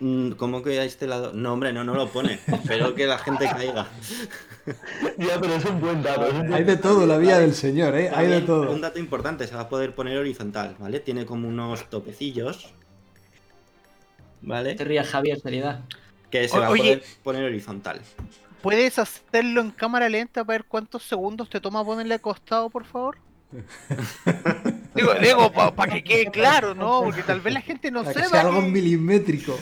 Mm, 0.00 0.32
¿Cómo 0.32 0.62
que 0.62 0.78
a 0.78 0.84
este 0.84 1.06
lado? 1.06 1.32
No, 1.32 1.52
hombre, 1.52 1.72
no, 1.72 1.84
no 1.84 1.94
lo 1.94 2.08
pone. 2.08 2.34
Espero 2.46 2.94
que 2.94 3.06
la 3.06 3.18
gente 3.18 3.46
caiga. 3.46 3.86
Ya, 5.16 5.40
pero 5.40 5.54
es 5.54 5.64
un 5.64 5.80
buen 5.80 6.02
dato. 6.02 6.28
un 6.28 6.52
Hay 6.52 6.64
de 6.64 6.76
todo 6.76 7.06
la 7.06 7.18
vida 7.18 7.38
del 7.38 7.54
señor, 7.54 7.94
¿eh? 7.94 8.10
Hay 8.12 8.26
de 8.26 8.40
todo. 8.40 8.72
Un 8.72 8.80
dato 8.80 8.98
importante, 8.98 9.46
se 9.46 9.54
va 9.54 9.60
a 9.60 9.68
poder 9.68 9.94
poner 9.94 10.18
horizontal, 10.18 10.74
¿vale? 10.80 10.98
Tiene 10.98 11.24
como 11.24 11.46
unos 11.46 11.88
topecillos, 11.88 12.74
¿vale? 14.46 14.74
Te 14.74 14.84
rías, 14.84 15.06
Javier, 15.08 15.38
seriedad. 15.40 15.80
Que 16.30 16.48
se 16.48 16.56
O- 16.56 16.60
va 16.60 16.66
a 16.68 16.70
poder 16.70 17.02
poner 17.22 17.44
horizontal. 17.44 18.00
¿Puedes 18.62 18.98
hacerlo 18.98 19.60
en 19.60 19.70
cámara 19.70 20.08
lenta 20.08 20.42
para 20.44 20.58
ver 20.58 20.64
cuántos 20.64 21.02
segundos 21.02 21.50
te 21.50 21.60
toma 21.60 21.84
ponerle 21.84 22.14
acostado, 22.14 22.70
por 22.70 22.84
favor? 22.84 23.18
digo, 24.94 25.14
digo, 25.14 25.52
para 25.74 25.92
que 25.94 26.02
quede 26.02 26.30
claro, 26.30 26.74
¿no? 26.74 27.02
Porque 27.04 27.22
tal 27.22 27.40
vez 27.40 27.54
la 27.54 27.60
gente 27.60 27.90
no 27.90 28.02
que 28.04 28.12
sepa. 28.14 28.28
sea 28.28 28.40
algo 28.42 28.60
que- 28.60 28.68
milimétrico. 28.68 29.58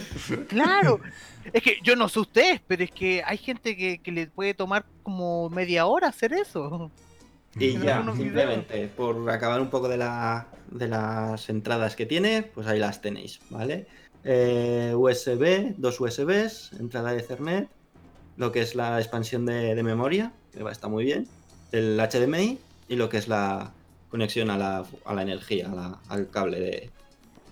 Claro. 0.48 1.00
Es 1.52 1.62
que 1.62 1.76
yo 1.82 1.94
no 1.94 2.08
sé 2.08 2.20
ustedes, 2.20 2.62
pero 2.66 2.82
es 2.82 2.90
que 2.90 3.22
hay 3.22 3.36
gente 3.36 3.76
que, 3.76 3.98
que 3.98 4.10
le 4.10 4.28
puede 4.28 4.54
tomar 4.54 4.86
como 5.02 5.50
media 5.50 5.84
hora 5.84 6.08
hacer 6.08 6.32
eso. 6.32 6.90
Y 7.58 7.78
ya, 7.78 8.02
simplemente, 8.16 8.88
por 8.88 9.28
acabar 9.30 9.60
un 9.60 9.68
poco 9.68 9.86
de, 9.90 9.98
la, 9.98 10.46
de 10.70 10.88
las 10.88 11.50
entradas 11.50 11.96
que 11.96 12.06
tiene, 12.06 12.44
pues 12.54 12.66
ahí 12.66 12.78
las 12.78 13.02
tenéis, 13.02 13.40
¿vale? 13.50 13.86
Eh, 14.24 14.94
USB, 14.96 15.74
dos 15.76 16.00
USBs, 16.00 16.72
entrada 16.80 17.12
de 17.12 17.18
Ethernet, 17.18 17.68
lo 18.36 18.50
que 18.52 18.60
es 18.62 18.74
la 18.74 18.98
expansión 18.98 19.44
de, 19.46 19.74
de 19.74 19.82
memoria, 19.82 20.32
que 20.52 20.62
va, 20.62 20.72
está 20.72 20.88
muy 20.88 21.04
bien, 21.04 21.28
el 21.72 21.98
HDMI 21.98 22.58
y 22.88 22.96
lo 22.96 23.08
que 23.08 23.18
es 23.18 23.28
la 23.28 23.72
conexión 24.10 24.50
a 24.50 24.56
la, 24.58 24.84
a 25.04 25.14
la 25.14 25.22
energía, 25.22 25.70
a 25.70 25.74
la- 25.74 25.98
al 26.08 26.28
cable 26.30 26.58
de, 26.60 26.90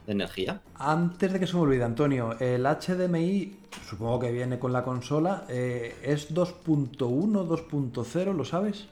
de 0.06 0.12
energía. 0.12 0.60
Antes 0.76 1.32
de 1.32 1.40
que 1.40 1.46
se 1.46 1.54
me 1.56 1.60
olvide, 1.62 1.84
Antonio, 1.84 2.36
el 2.40 2.64
HDMI, 2.64 3.56
supongo 3.88 4.18
que 4.20 4.32
viene 4.32 4.58
con 4.58 4.72
la 4.72 4.82
consola, 4.84 5.44
eh, 5.48 5.94
¿es 6.02 6.32
2.1, 6.34 6.96
2.0, 6.98 8.34
lo 8.34 8.44
sabes? 8.44 8.86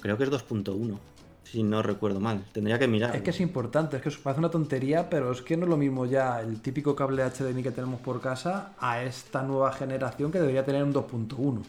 Creo 0.00 0.16
que 0.18 0.24
es 0.24 0.30
2.1, 0.30 0.98
si 1.44 1.62
no 1.62 1.82
recuerdo 1.82 2.20
mal. 2.20 2.44
Tendría 2.52 2.78
que 2.78 2.88
mirar. 2.88 3.14
Es 3.14 3.22
que 3.22 3.30
es 3.30 3.40
importante, 3.40 3.96
es 3.96 4.02
que 4.02 4.10
parece 4.10 4.40
una 4.40 4.50
tontería, 4.50 5.08
pero 5.08 5.32
es 5.32 5.42
que 5.42 5.56
no 5.56 5.64
es 5.64 5.70
lo 5.70 5.76
mismo 5.76 6.06
ya 6.06 6.40
el 6.40 6.60
típico 6.60 6.96
cable 6.96 7.22
HDMI 7.22 7.62
que 7.62 7.70
tenemos 7.70 8.00
por 8.00 8.20
casa 8.20 8.72
a 8.78 9.02
esta 9.02 9.42
nueva 9.42 9.72
generación 9.72 10.32
que 10.32 10.40
debería 10.40 10.64
tener 10.64 10.82
un 10.82 10.92
2.1. 10.92 11.62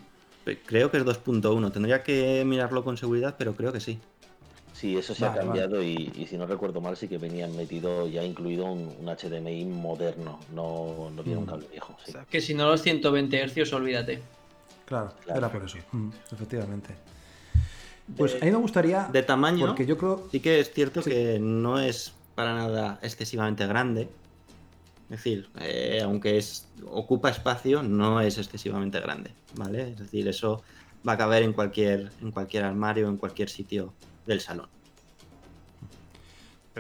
Creo 0.66 0.92
que 0.92 0.98
es 0.98 1.06
2.1. 1.06 1.72
Tendría 1.72 2.04
que 2.04 2.44
mirarlo 2.46 2.84
con 2.84 2.98
seguridad, 2.98 3.36
pero 3.38 3.54
creo 3.54 3.72
que 3.74 3.80
sí. 3.80 4.00
Sí, 4.74 4.98
eso 4.98 5.16
se 5.16 5.26
Vale, 5.26 5.40
ha 5.40 5.44
cambiado 5.44 5.82
y, 5.82 6.12
y 6.18 6.28
si 6.28 6.38
no 6.38 6.46
recuerdo 6.46 6.82
mal 6.82 6.98
sí 6.98 7.08
que 7.08 7.18
venían 7.18 7.56
metido 7.56 8.08
ya 8.08 8.22
incluido 8.24 8.66
un, 8.66 8.94
un 9.00 9.06
HDMI 9.08 9.64
moderno, 9.66 10.38
no, 10.54 11.10
no 11.16 11.24
viene 11.24 11.40
un 11.40 11.46
Mm. 11.46 11.50
cable 11.50 11.68
viejo. 11.72 11.96
sí. 12.06 12.14
Que 12.30 12.42
si 12.42 12.54
no 12.54 12.68
los 12.68 12.82
120 12.82 13.48
Hz, 13.48 13.72
olvídate. 13.74 14.20
Claro, 14.86 15.14
Claro. 15.24 15.40
era 15.40 15.50
por 15.52 15.64
eso, 15.64 15.78
mm, 15.94 16.10
efectivamente. 16.34 16.90
Pues 18.18 18.36
a 18.42 18.46
mí 18.46 18.52
me 18.52 18.58
gustaría, 18.58 19.10
De 19.12 19.24
tamaño, 19.24 19.66
porque 19.66 19.86
yo 19.86 19.98
creo... 19.98 20.28
sí 20.32 20.40
que 20.40 20.60
es 20.60 20.72
cierto 20.72 21.02
Sí. 21.02 21.10
que 21.10 21.40
no 21.40 21.80
es 21.80 22.14
para 22.36 22.54
nada 22.54 23.00
excesivamente 23.02 23.66
grande. 23.66 24.10
Es 25.10 25.18
decir, 25.18 25.50
eh, 25.60 26.02
aunque 26.04 26.38
es 26.38 26.68
ocupa 26.86 27.30
espacio, 27.30 27.84
no 27.84 28.22
es 28.22 28.38
excesivamente 28.38 29.00
grande, 29.00 29.32
¿vale? 29.56 29.92
Es 29.92 29.98
decir, 30.00 30.28
eso 30.28 30.64
va 31.08 31.14
a 31.14 31.18
caber 31.18 31.44
en 31.44 31.54
cualquier, 31.54 32.12
en 32.22 32.32
cualquier 32.32 32.64
armario, 32.64 33.08
en 33.08 33.18
cualquier 33.18 33.50
sitio 33.50 33.94
del 34.26 34.42
salón. 34.42 34.68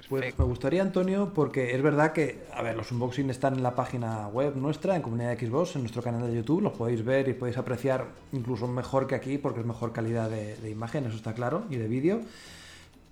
Pues 0.09 0.37
me 0.37 0.43
gustaría, 0.43 0.81
Antonio, 0.81 1.31
porque 1.33 1.73
es 1.73 1.81
verdad 1.81 2.11
que, 2.11 2.43
a 2.53 2.61
ver, 2.61 2.75
los 2.75 2.91
unboxings 2.91 3.29
están 3.29 3.53
en 3.53 3.63
la 3.63 3.75
página 3.75 4.27
web 4.27 4.53
nuestra, 4.57 4.97
en 4.97 5.01
Comunidad 5.01 5.33
de 5.33 5.47
Xbox, 5.47 5.77
en 5.77 5.83
nuestro 5.83 6.01
canal 6.01 6.27
de 6.27 6.35
YouTube, 6.35 6.63
los 6.63 6.73
podéis 6.73 7.05
ver 7.05 7.29
y 7.29 7.33
podéis 7.33 7.57
apreciar 7.57 8.07
incluso 8.33 8.67
mejor 8.67 9.07
que 9.07 9.15
aquí, 9.15 9.37
porque 9.37 9.61
es 9.61 9.65
mejor 9.65 9.93
calidad 9.93 10.29
de, 10.29 10.69
imagen, 10.69 11.05
eso 11.05 11.15
está 11.15 11.33
claro, 11.33 11.63
y 11.69 11.77
de 11.77 11.87
vídeo. 11.87 12.19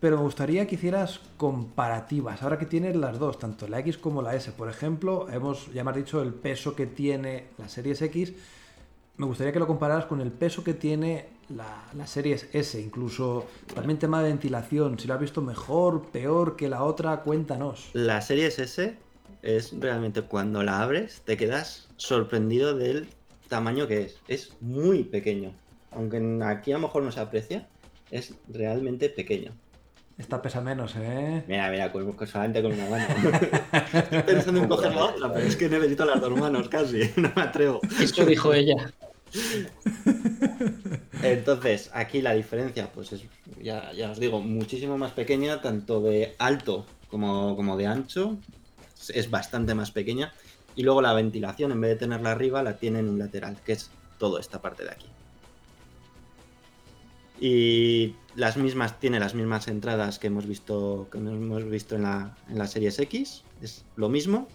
Pero 0.01 0.17
me 0.17 0.23
gustaría 0.23 0.67
que 0.67 0.75
hicieras 0.75 1.21
comparativas, 1.37 2.43
ahora 2.43 2.59
que 2.59 2.65
tienes 2.65 2.97
las 2.97 3.17
dos, 3.17 3.39
tanto 3.39 3.65
la 3.69 3.79
X 3.79 3.97
como 3.97 4.21
la 4.21 4.35
S. 4.35 4.51
Por 4.51 4.67
ejemplo, 4.67 5.29
hemos, 5.31 5.71
ya 5.71 5.85
me 5.85 5.91
has 5.91 5.95
dicho 5.95 6.21
el 6.21 6.33
peso 6.33 6.75
que 6.75 6.85
tiene 6.85 7.45
la 7.59 7.69
Series 7.69 8.01
X, 8.01 8.33
me 9.15 9.25
gustaría 9.25 9.53
que 9.53 9.59
lo 9.59 9.67
compararas 9.67 10.05
con 10.05 10.19
el 10.19 10.33
peso 10.33 10.65
que 10.65 10.73
tiene 10.73 11.27
la, 11.49 11.83
la 11.95 12.07
Series 12.07 12.47
S, 12.53 12.79
incluso 12.79 13.45
también 13.73 13.99
tema 13.99 14.21
de 14.21 14.29
ventilación, 14.29 14.97
si 14.99 15.07
lo 15.07 15.13
has 15.15 15.19
visto 15.19 15.41
mejor, 15.41 16.03
peor 16.11 16.55
que 16.55 16.69
la 16.69 16.83
otra, 16.83 17.21
cuéntanos. 17.21 17.89
La 17.93 18.21
serie 18.21 18.47
S 18.47 18.95
es 19.41 19.73
realmente 19.79 20.21
cuando 20.21 20.63
la 20.63 20.81
abres 20.81 21.21
te 21.25 21.35
quedas 21.37 21.87
sorprendido 21.97 22.75
del 22.75 23.07
tamaño 23.49 23.87
que 23.87 24.03
es. 24.03 24.17
Es 24.27 24.53
muy 24.61 25.03
pequeño. 25.03 25.53
Aunque 25.91 26.17
en- 26.17 26.41
aquí 26.41 26.71
a 26.71 26.75
lo 26.75 26.81
mejor 26.87 27.03
no 27.03 27.11
se 27.11 27.19
aprecia, 27.19 27.67
es 28.09 28.33
realmente 28.47 29.09
pequeño. 29.09 29.51
Esta 30.17 30.41
pesa 30.41 30.61
menos, 30.61 30.95
¿eh? 30.95 31.43
Mira, 31.47 31.69
mira, 31.71 31.91
con- 31.91 32.15
solamente 32.27 32.61
con 32.61 32.71
una 32.73 32.87
mano. 32.89 33.05
Estoy 33.93 34.21
pensando 34.23 34.61
en 34.61 34.67
coger 34.67 34.93
la 34.93 35.05
otra, 35.05 35.33
pero 35.33 35.45
es 35.45 35.55
que 35.55 35.67
necesito 35.69 36.05
las 36.05 36.21
dos 36.21 36.37
manos 36.37 36.69
casi, 36.69 36.99
no 37.17 37.31
me 37.35 37.41
atrevo. 37.41 37.79
Eso 37.99 38.23
dijo 38.25 38.53
ella. 38.53 38.91
Entonces, 41.21 41.89
aquí 41.93 42.21
la 42.21 42.33
diferencia, 42.33 42.91
pues 42.91 43.13
es, 43.13 43.23
ya, 43.61 43.91
ya 43.93 44.11
os 44.11 44.19
digo, 44.19 44.39
muchísimo 44.41 44.97
más 44.97 45.11
pequeña, 45.11 45.61
tanto 45.61 46.01
de 46.01 46.35
alto 46.37 46.85
como, 47.09 47.55
como 47.55 47.77
de 47.77 47.87
ancho. 47.87 48.37
Es- 49.09 49.29
bastante 49.29 49.73
más 49.75 49.91
pequeña. 49.91 50.33
Y 50.75 50.83
luego 50.83 51.01
la 51.01 51.13
ventilación, 51.13 51.71
en 51.71 51.81
vez 51.81 51.91
de 51.91 51.95
tenerla 51.97 52.31
arriba, 52.31 52.63
la 52.63 52.77
tiene 52.77 52.99
en 52.99 53.09
un 53.09 53.19
lateral, 53.19 53.57
que 53.65 53.73
es 53.73 53.89
toda 54.17 54.39
esta 54.39 54.61
parte 54.61 54.83
de 54.83 54.91
aquí. 54.91 55.07
Y 57.39 58.15
las 58.35 58.57
mismas, 58.57 58.99
tiene 58.99 59.19
las 59.19 59.35
mismas 59.35 59.67
entradas 59.67 60.19
que 60.19 60.27
hemos 60.27 60.47
visto, 60.47 61.07
que 61.11 61.17
hemos 61.17 61.69
visto 61.69 61.95
en 61.95 62.03
la, 62.03 62.37
en 62.49 62.67
Series 62.67 62.97
X. 62.99 63.43
Es 63.61 63.83
lo 63.95 64.09
mismo. 64.09 64.47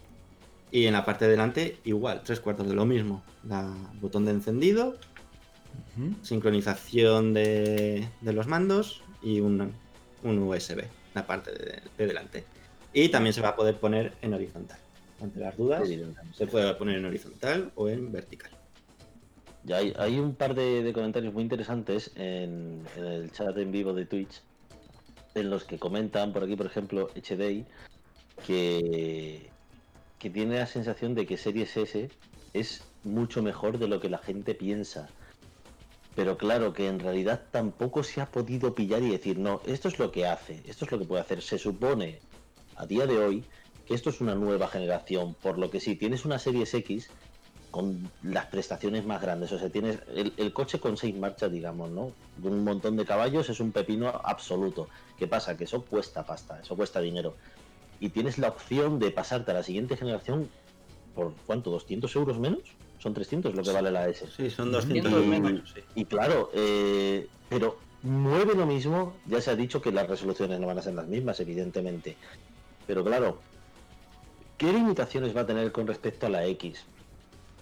Y 0.70 0.86
en 0.86 0.92
la 0.92 1.04
parte 1.04 1.24
de 1.24 1.30
delante, 1.30 1.78
igual, 1.84 2.22
tres 2.24 2.40
cuartos 2.40 2.68
de 2.68 2.74
lo 2.74 2.84
mismo. 2.84 3.22
La 3.44 3.74
botón 4.00 4.24
de 4.24 4.32
encendido, 4.32 4.96
sincronización 6.22 7.32
de, 7.32 8.08
de 8.20 8.32
los 8.32 8.46
mandos 8.46 9.02
y 9.22 9.40
un, 9.40 9.72
un 10.22 10.38
USB, 10.38 10.84
la 11.14 11.26
parte 11.26 11.52
de, 11.52 11.82
de 11.96 12.06
delante. 12.06 12.44
Y 12.92 13.08
también 13.08 13.32
se 13.32 13.40
va 13.40 13.50
a 13.50 13.56
poder 13.56 13.76
poner 13.76 14.12
en 14.22 14.34
horizontal. 14.34 14.78
Ante 15.20 15.40
las 15.40 15.56
dudas, 15.56 15.88
se 16.32 16.46
puede 16.46 16.74
poner 16.74 16.98
en 16.98 17.06
horizontal 17.06 17.72
o 17.74 17.88
en 17.88 18.12
vertical. 18.12 18.50
Ya 19.64 19.78
hay, 19.78 19.92
hay 19.98 20.18
un 20.18 20.34
par 20.34 20.54
de, 20.54 20.82
de 20.82 20.92
comentarios 20.92 21.34
muy 21.34 21.42
interesantes 21.42 22.12
en, 22.14 22.82
en 22.96 23.04
el 23.04 23.32
chat 23.32 23.56
en 23.58 23.72
vivo 23.72 23.92
de 23.92 24.06
Twitch, 24.06 24.40
en 25.34 25.50
los 25.50 25.64
que 25.64 25.78
comentan, 25.78 26.32
por 26.32 26.44
aquí, 26.44 26.56
por 26.56 26.66
ejemplo, 26.66 27.10
HDI, 27.14 27.66
que, 28.46 29.50
que 30.18 30.30
tiene 30.30 30.58
la 30.58 30.66
sensación 30.66 31.14
de 31.14 31.26
que 31.26 31.36
Series 31.36 31.76
S 31.76 32.10
es 32.52 32.82
mucho 33.04 33.42
mejor 33.42 33.78
de 33.78 33.88
lo 33.88 34.00
que 34.00 34.08
la 34.08 34.18
gente 34.18 34.54
piensa. 34.54 35.08
Pero 36.14 36.36
claro 36.36 36.72
que 36.72 36.88
en 36.88 36.98
realidad 36.98 37.44
tampoco 37.52 38.02
se 38.02 38.20
ha 38.20 38.26
podido 38.26 38.74
pillar 38.74 39.02
y 39.02 39.10
decir, 39.10 39.38
no, 39.38 39.60
esto 39.66 39.88
es 39.88 39.98
lo 39.98 40.10
que 40.10 40.26
hace, 40.26 40.62
esto 40.66 40.84
es 40.84 40.90
lo 40.90 40.98
que 40.98 41.04
puede 41.04 41.22
hacer. 41.22 41.42
Se 41.42 41.58
supone 41.58 42.18
a 42.76 42.86
día 42.86 43.06
de 43.06 43.18
hoy 43.18 43.44
que 43.86 43.94
esto 43.94 44.10
es 44.10 44.20
una 44.20 44.34
nueva 44.34 44.68
generación, 44.68 45.34
por 45.34 45.58
lo 45.58 45.70
que 45.70 45.80
si 45.80 45.94
tienes 45.94 46.24
una 46.24 46.38
Series 46.38 46.74
X 46.74 47.08
con 47.70 48.10
las 48.22 48.46
prestaciones 48.46 49.04
más 49.04 49.20
grandes, 49.20 49.52
o 49.52 49.58
sea, 49.58 49.68
tienes 49.70 49.98
el, 50.14 50.32
el 50.38 50.52
coche 50.52 50.80
con 50.80 50.96
seis 50.96 51.14
marchas, 51.16 51.52
digamos, 51.52 51.90
¿no? 51.90 52.12
De 52.38 52.48
un 52.48 52.64
montón 52.64 52.96
de 52.96 53.04
caballos 53.04 53.48
es 53.50 53.60
un 53.60 53.72
pepino 53.72 54.08
absoluto. 54.08 54.88
¿Qué 55.18 55.26
pasa? 55.26 55.56
Que 55.56 55.64
eso 55.64 55.84
cuesta 55.84 56.24
pasta, 56.24 56.58
eso 56.60 56.74
cuesta 56.76 57.00
dinero. 57.00 57.36
Y 58.00 58.10
tienes 58.10 58.38
la 58.38 58.48
opción 58.48 58.98
de 58.98 59.10
pasarte 59.10 59.50
a 59.50 59.54
la 59.54 59.62
siguiente 59.62 59.96
generación 59.96 60.48
por 61.14 61.34
cuánto, 61.46 61.70
200 61.70 62.14
euros 62.14 62.38
menos? 62.38 62.60
Son 62.98 63.12
300 63.12 63.54
lo 63.54 63.62
que 63.62 63.72
vale 63.72 63.90
la 63.90 64.08
S. 64.08 64.26
Sí, 64.36 64.50
son 64.50 64.70
200 64.70 65.10
200 65.10 65.26
menos. 65.26 65.52
menos. 65.52 65.72
sí. 65.74 65.80
Y 65.94 66.04
claro, 66.04 66.50
eh, 66.54 67.26
pero 67.48 67.78
mueve 68.02 68.54
lo 68.54 68.66
mismo, 68.66 69.14
ya 69.26 69.40
se 69.40 69.50
ha 69.50 69.56
dicho 69.56 69.82
que 69.82 69.92
las 69.92 70.08
resoluciones 70.08 70.60
no 70.60 70.66
van 70.66 70.78
a 70.78 70.82
ser 70.82 70.94
las 70.94 71.08
mismas, 71.08 71.40
evidentemente. 71.40 72.16
Pero 72.86 73.04
claro, 73.04 73.40
¿qué 74.56 74.72
limitaciones 74.72 75.36
va 75.36 75.42
a 75.42 75.46
tener 75.46 75.72
con 75.72 75.86
respecto 75.86 76.26
a 76.26 76.30
la 76.30 76.46
X? 76.46 76.84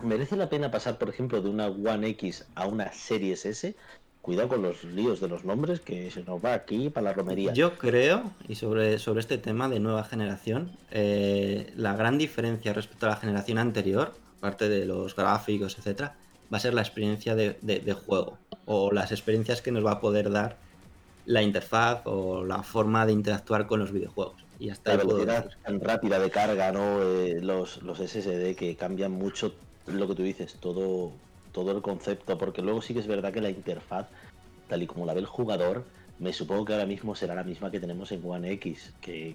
¿Merece 0.03 0.37
la 0.37 0.51
pena 0.51 0.71
pasar, 0.71 0.99
por 0.99 1.09
ejemplo, 1.09 1.41
de 1.41 1.49
una 1.49 1.69
One 1.69 2.09
X 2.11 2.45
a 2.55 2.67
una 2.67 2.93
Series 2.93 3.47
S? 3.47 3.75
Cuidado 4.27 4.49
con 4.49 4.63
los 4.63 4.83
líos 4.83 5.21
de 5.21 5.29
los 5.29 5.45
nombres, 5.45 5.79
que 5.81 6.11
se 6.11 6.25
nos 6.25 6.45
va 6.45 6.53
aquí 6.55 6.91
para 6.91 7.05
la 7.05 7.13
romería. 7.13 7.53
Yo 7.53 7.79
creo, 7.79 8.33
y 8.49 8.57
sobre, 8.57 8.99
sobre 8.99 9.21
este 9.21 9.39
tema 9.39 9.69
de 9.69 9.79
nueva 9.79 10.03
generación, 10.03 10.73
eh, 10.91 11.73
la 11.77 11.95
gran 11.95 12.19
diferencia 12.19 12.73
respecto 12.73 13.07
a 13.07 13.11
la 13.11 13.17
generación 13.17 13.59
anterior, 13.59 14.15
aparte 14.39 14.69
de 14.69 14.85
los 14.85 15.15
gráficos, 15.15 15.79
etcétera, 15.79 16.17
va 16.53 16.57
a 16.57 16.61
ser 16.61 16.75
la 16.75 16.81
experiencia 16.83 17.37
de, 17.37 17.57
de- 17.63 17.79
de 17.79 17.93
juego 17.93 18.37
o 18.65 18.91
las 18.91 19.13
experiencias 19.13 19.63
que 19.63 19.71
nos 19.71 19.87
va 19.87 19.93
a 19.93 20.01
poder 20.01 20.31
dar 20.33 20.57
la 21.25 21.43
interfaz 21.43 22.01
o 22.05 22.45
la 22.45 22.65
forma 22.65 23.07
de 23.07 23.13
interactuar 23.13 23.69
con 23.69 23.79
los 23.79 23.93
videojuegos. 23.93 24.45
Y 24.59 24.71
hasta 24.71 24.97
la 24.97 25.05
velocidad 25.05 25.51
tan 25.65 25.81
rápida 25.81 26.19
de 26.19 26.31
carga, 26.31 26.73
¿no? 26.73 27.01
Eh, 27.01 27.39
los, 27.41 27.81
los 27.83 27.99
SSD 27.99 28.57
que 28.57 28.75
cambian 28.77 29.13
mucho 29.13 29.55
lo 29.87 30.09
que 30.09 30.15
tú 30.17 30.23
dices, 30.25 30.57
todo, 30.61 31.13
todo 31.57 31.73
el 31.73 31.81
concepto, 31.81 32.37
porque 32.37 32.61
luego 32.61 32.83
sí 32.83 32.93
que 32.93 33.01
es 33.01 33.07
verdad 33.07 33.33
que 33.33 33.41
la 33.41 33.49
interfaz, 33.49 34.09
tal 34.69 34.83
y 34.83 34.87
como 34.87 35.07
la 35.07 35.15
ve 35.15 35.21
el 35.21 35.27
jugador, 35.27 35.85
me 36.19 36.35
supongo 36.35 36.67
que 36.67 36.75
ahora 36.75 36.85
mismo 36.85 37.15
será 37.15 37.35
la 37.35 37.45
misma 37.45 37.71
que 37.71 37.81
tenemos 37.81 38.13
en 38.13 38.21
One 38.23 38.53
X, 38.53 38.93
que 39.01 39.35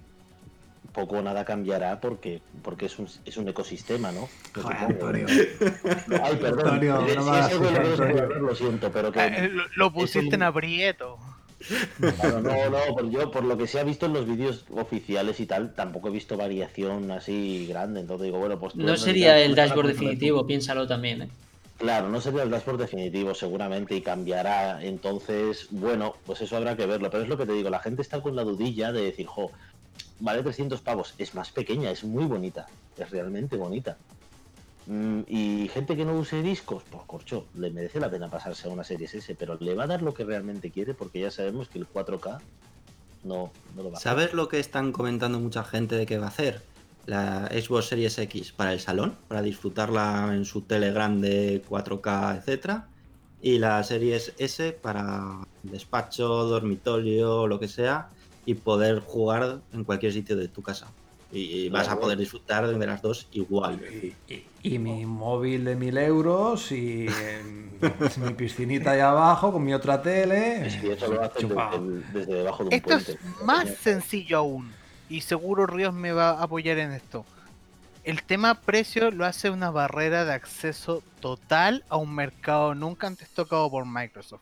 poco 0.93 1.17
o 1.17 1.21
nada 1.23 1.43
cambiará 1.45 1.99
porque 1.99 2.39
porque 2.61 2.85
es 2.85 2.99
un, 2.99 3.07
es 3.25 3.37
un 3.37 3.47
ecosistema, 3.47 4.11
¿no? 4.11 4.27
Joder. 4.53 4.77
Antonio. 4.77 5.25
Ay, 6.23 6.35
perdón. 6.35 6.67
Antonio, 6.75 6.93
no 6.93 7.07
si 7.07 7.15
me 7.15 7.21
es 7.21 7.27
hagas 7.27 7.51
algo 7.53 7.65
de 7.65 8.39
lo 8.39 8.55
siento, 8.55 8.91
pero 8.91 9.11
que 9.11 9.25
Eh, 9.25 9.49
lo, 9.49 9.63
lo 9.75 9.91
pusiste 9.91 10.19
un- 10.27 10.33
en 10.35 10.43
aprieto. 10.43 11.17
Claro, 12.17 12.41
no, 12.41 12.69
no, 12.69 13.09
yo 13.11 13.31
por 13.31 13.43
lo 13.43 13.57
que 13.57 13.65
se 13.67 13.79
ha 13.79 13.83
visto 13.83 14.05
en 14.05 14.13
los 14.13 14.27
vídeos 14.27 14.65
oficiales 14.71 15.39
y 15.39 15.45
tal, 15.47 15.73
tampoco 15.73 16.07
he 16.07 16.11
visto 16.11 16.37
variación 16.37 17.09
así 17.11 17.65
grande. 17.67 18.01
Entonces 18.01 18.25
digo, 18.25 18.37
bueno, 18.37 18.59
pues. 18.59 18.75
No 18.75 18.95
sería 18.95 19.39
el 19.39 19.55
dashboard 19.55 19.87
definitivo, 19.87 20.45
piénsalo 20.45 20.87
también, 20.87 21.23
¿eh? 21.23 21.29
Claro, 21.81 22.09
no 22.09 22.21
sería 22.21 22.43
el 22.43 22.51
dashboard 22.51 22.77
definitivo 22.77 23.33
seguramente 23.33 23.95
y 23.95 24.01
cambiará. 24.01 24.83
Entonces, 24.83 25.65
bueno, 25.71 26.13
pues 26.27 26.39
eso 26.41 26.55
habrá 26.55 26.77
que 26.77 26.85
verlo. 26.85 27.09
Pero 27.09 27.23
es 27.23 27.29
lo 27.29 27.39
que 27.39 27.47
te 27.47 27.53
digo, 27.53 27.71
la 27.71 27.79
gente 27.79 28.03
está 28.03 28.21
con 28.21 28.35
la 28.35 28.43
dudilla 28.43 28.91
de 28.91 29.01
decir, 29.01 29.25
jo, 29.25 29.49
vale 30.19 30.43
300 30.43 30.79
pavos, 30.81 31.15
es 31.17 31.33
más 31.33 31.49
pequeña, 31.49 31.89
es 31.89 32.03
muy 32.03 32.25
bonita, 32.25 32.67
es 32.95 33.09
realmente 33.09 33.57
bonita. 33.57 33.97
Mm, 34.85 35.21
y 35.27 35.69
gente 35.69 35.97
que 35.97 36.05
no 36.05 36.13
use 36.13 36.43
discos, 36.43 36.83
pues 36.87 37.03
corcho, 37.07 37.47
le 37.55 37.71
merece 37.71 37.99
la 37.99 38.11
pena 38.11 38.29
pasarse 38.29 38.67
a 38.67 38.71
una 38.71 38.83
Series 38.83 39.15
S, 39.15 39.33
pero 39.33 39.57
le 39.59 39.73
va 39.73 39.85
a 39.85 39.87
dar 39.87 40.03
lo 40.03 40.13
que 40.13 40.23
realmente 40.23 40.69
quiere 40.69 40.93
porque 40.93 41.19
ya 41.19 41.31
sabemos 41.31 41.67
que 41.67 41.79
el 41.79 41.87
4K 41.87 42.41
no, 43.23 43.51
no 43.75 43.81
lo 43.81 43.89
va 43.89 43.95
a 43.95 43.97
hacer. 43.97 44.11
¿Sabes 44.11 44.33
lo 44.33 44.49
que 44.49 44.59
están 44.59 44.91
comentando 44.91 45.39
mucha 45.39 45.63
gente 45.63 45.95
de 45.95 46.05
que 46.05 46.19
va 46.19 46.25
a 46.25 46.29
hacer? 46.29 46.61
La 47.05 47.47
Xbox 47.47 47.85
Series 47.87 48.17
X 48.19 48.51
para 48.51 48.73
el 48.73 48.79
salón, 48.79 49.17
para 49.27 49.41
disfrutarla 49.41 50.31
en 50.33 50.45
su 50.45 50.61
tele 50.61 50.91
grande 50.91 51.63
4K, 51.67 52.37
etcétera, 52.37 52.87
y 53.41 53.57
la 53.59 53.83
Series 53.83 54.33
S 54.37 54.73
para 54.73 55.43
despacho, 55.63 56.27
dormitorio, 56.45 57.47
lo 57.47 57.59
que 57.59 57.67
sea, 57.67 58.09
y 58.45 58.55
poder 58.55 58.99
jugar 58.99 59.61
en 59.71 59.83
cualquier 59.83 60.13
sitio 60.13 60.35
de 60.35 60.47
tu 60.47 60.61
casa. 60.61 60.93
Y, 61.31 61.69
vas 61.69 61.87
a 61.87 61.99
poder 61.99 62.17
disfrutar 62.17 62.67
de 62.67 62.85
las 62.85 63.01
dos 63.01 63.27
igual. 63.31 63.79
Y, 63.89 64.33
y- 64.33 64.45
y 64.63 64.77
mi 64.79 65.05
móvil 65.05 65.65
de 65.65 65.75
mil 65.75 65.97
euros 65.97 66.71
y 66.71 67.07
mi 68.23 68.33
piscinita 68.35 68.91
ahí 68.91 68.99
abajo 68.99 69.51
con 69.51 69.63
mi 69.63 69.73
otra 69.73 70.01
tele. 70.01 70.69
Sí, 70.69 70.87
eso 70.87 71.07
lo 71.11 71.23
hacen 71.23 71.49
desde, 71.49 71.79
desde 72.13 72.33
debajo 72.35 72.63
de 72.63 72.69
un 72.69 72.75
Esto 72.75 72.93
puente. 72.93 73.11
es 73.13 73.17
más 73.47 73.69
sencillo 73.81 74.37
aún. 74.37 74.80
Y 75.11 75.19
seguro 75.19 75.67
Ríos 75.67 75.93
me 75.93 76.13
va 76.13 76.29
a 76.29 76.43
apoyar 76.43 76.77
en 76.77 76.93
esto. 76.93 77.25
El 78.05 78.23
tema 78.23 78.55
precio 78.55 79.11
lo 79.11 79.25
hace 79.25 79.49
una 79.49 79.69
barrera 79.69 80.23
de 80.23 80.31
acceso 80.31 81.03
total 81.19 81.83
a 81.89 81.97
un 81.97 82.15
mercado 82.15 82.73
nunca 82.75 83.07
antes 83.07 83.27
tocado 83.29 83.69
por 83.69 83.85
Microsoft. 83.85 84.39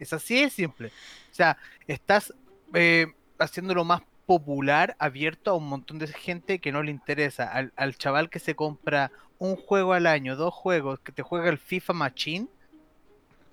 Es 0.00 0.12
así 0.12 0.40
de 0.40 0.50
simple. 0.50 0.88
O 0.88 1.34
sea, 1.34 1.58
estás 1.86 2.34
eh, 2.74 3.06
haciéndolo 3.38 3.84
más 3.84 4.02
popular, 4.26 4.96
abierto 4.98 5.52
a 5.52 5.54
un 5.54 5.68
montón 5.68 6.00
de 6.00 6.08
gente 6.08 6.58
que 6.58 6.72
no 6.72 6.82
le 6.82 6.90
interesa. 6.90 7.44
Al, 7.44 7.72
al 7.76 7.96
chaval 7.96 8.30
que 8.30 8.40
se 8.40 8.56
compra 8.56 9.12
un 9.38 9.54
juego 9.54 9.92
al 9.92 10.08
año, 10.08 10.34
dos 10.34 10.52
juegos, 10.52 10.98
que 10.98 11.12
te 11.12 11.22
juega 11.22 11.50
el 11.50 11.58
FIFA 11.58 11.92
Machine, 11.92 12.48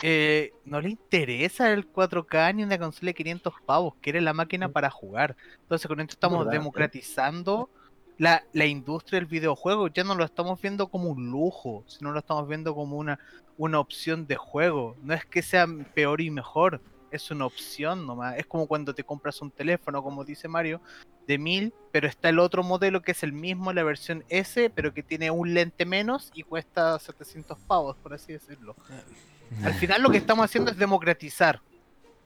eh, 0.02 0.54
no 0.66 0.82
le 0.82 0.90
interesa 0.90 1.72
el 1.72 1.92
4K 1.92 2.56
ni 2.56 2.64
una 2.64 2.78
consola 2.78 3.10
de 3.10 3.14
500 3.14 3.54
pavos, 3.66 3.94
quiere 4.02 4.22
la 4.22 4.34
máquina 4.34 4.70
para 4.70 4.90
jugar. 4.90 5.36
Entonces 5.62 5.88
con 5.88 6.00
esto 6.00 6.14
estamos 6.14 6.40
verdad, 6.40 6.54
democratizando 6.54 7.70
la, 8.18 8.44
la 8.54 8.66
industria 8.66 9.20
del 9.20 9.28
videojuego. 9.28 9.88
Ya 9.88 10.04
no 10.04 10.16
lo 10.16 10.24
estamos 10.24 10.62
viendo 10.62 10.88
como 10.88 11.10
un 11.10 11.30
lujo, 11.30 11.84
sino 11.88 12.12
lo 12.12 12.20
estamos 12.20 12.48
viendo 12.48 12.74
como 12.74 12.98
una, 12.98 13.20
una 13.58 13.80
opción 13.80 14.26
de 14.28 14.36
juego. 14.36 14.96
No 15.04 15.14
es 15.14 15.26
que 15.26 15.42
sea 15.42 15.68
peor 15.94 16.22
y 16.22 16.32
mejor, 16.32 16.82
es 17.12 17.30
una 17.30 17.46
opción 17.46 18.08
nomás. 18.08 18.38
Es 18.38 18.48
como 18.48 18.68
cuando 18.68 18.96
te 18.96 19.04
compras 19.04 19.42
un 19.42 19.52
teléfono, 19.52 20.02
como 20.02 20.24
dice 20.24 20.48
Mario, 20.48 20.82
de 21.28 21.38
1000, 21.38 21.74
pero 21.92 22.08
está 22.08 22.30
el 22.30 22.40
otro 22.40 22.64
modelo 22.64 23.02
que 23.02 23.12
es 23.12 23.22
el 23.24 23.34
mismo, 23.34 23.72
la 23.74 23.84
versión 23.84 24.24
S, 24.30 24.70
pero 24.72 24.94
que 24.94 25.04
tiene 25.04 25.30
un 25.30 25.54
lente 25.54 25.86
menos 25.86 26.32
y 26.34 26.44
cuesta 26.44 26.98
700 26.98 27.60
pavos, 27.60 27.98
por 27.98 28.14
así 28.14 28.34
decirlo. 28.34 28.76
Al 29.64 29.74
final 29.74 30.02
lo 30.02 30.10
que 30.10 30.18
estamos 30.18 30.46
haciendo 30.46 30.72
es 30.72 30.78
democratizar. 30.78 31.62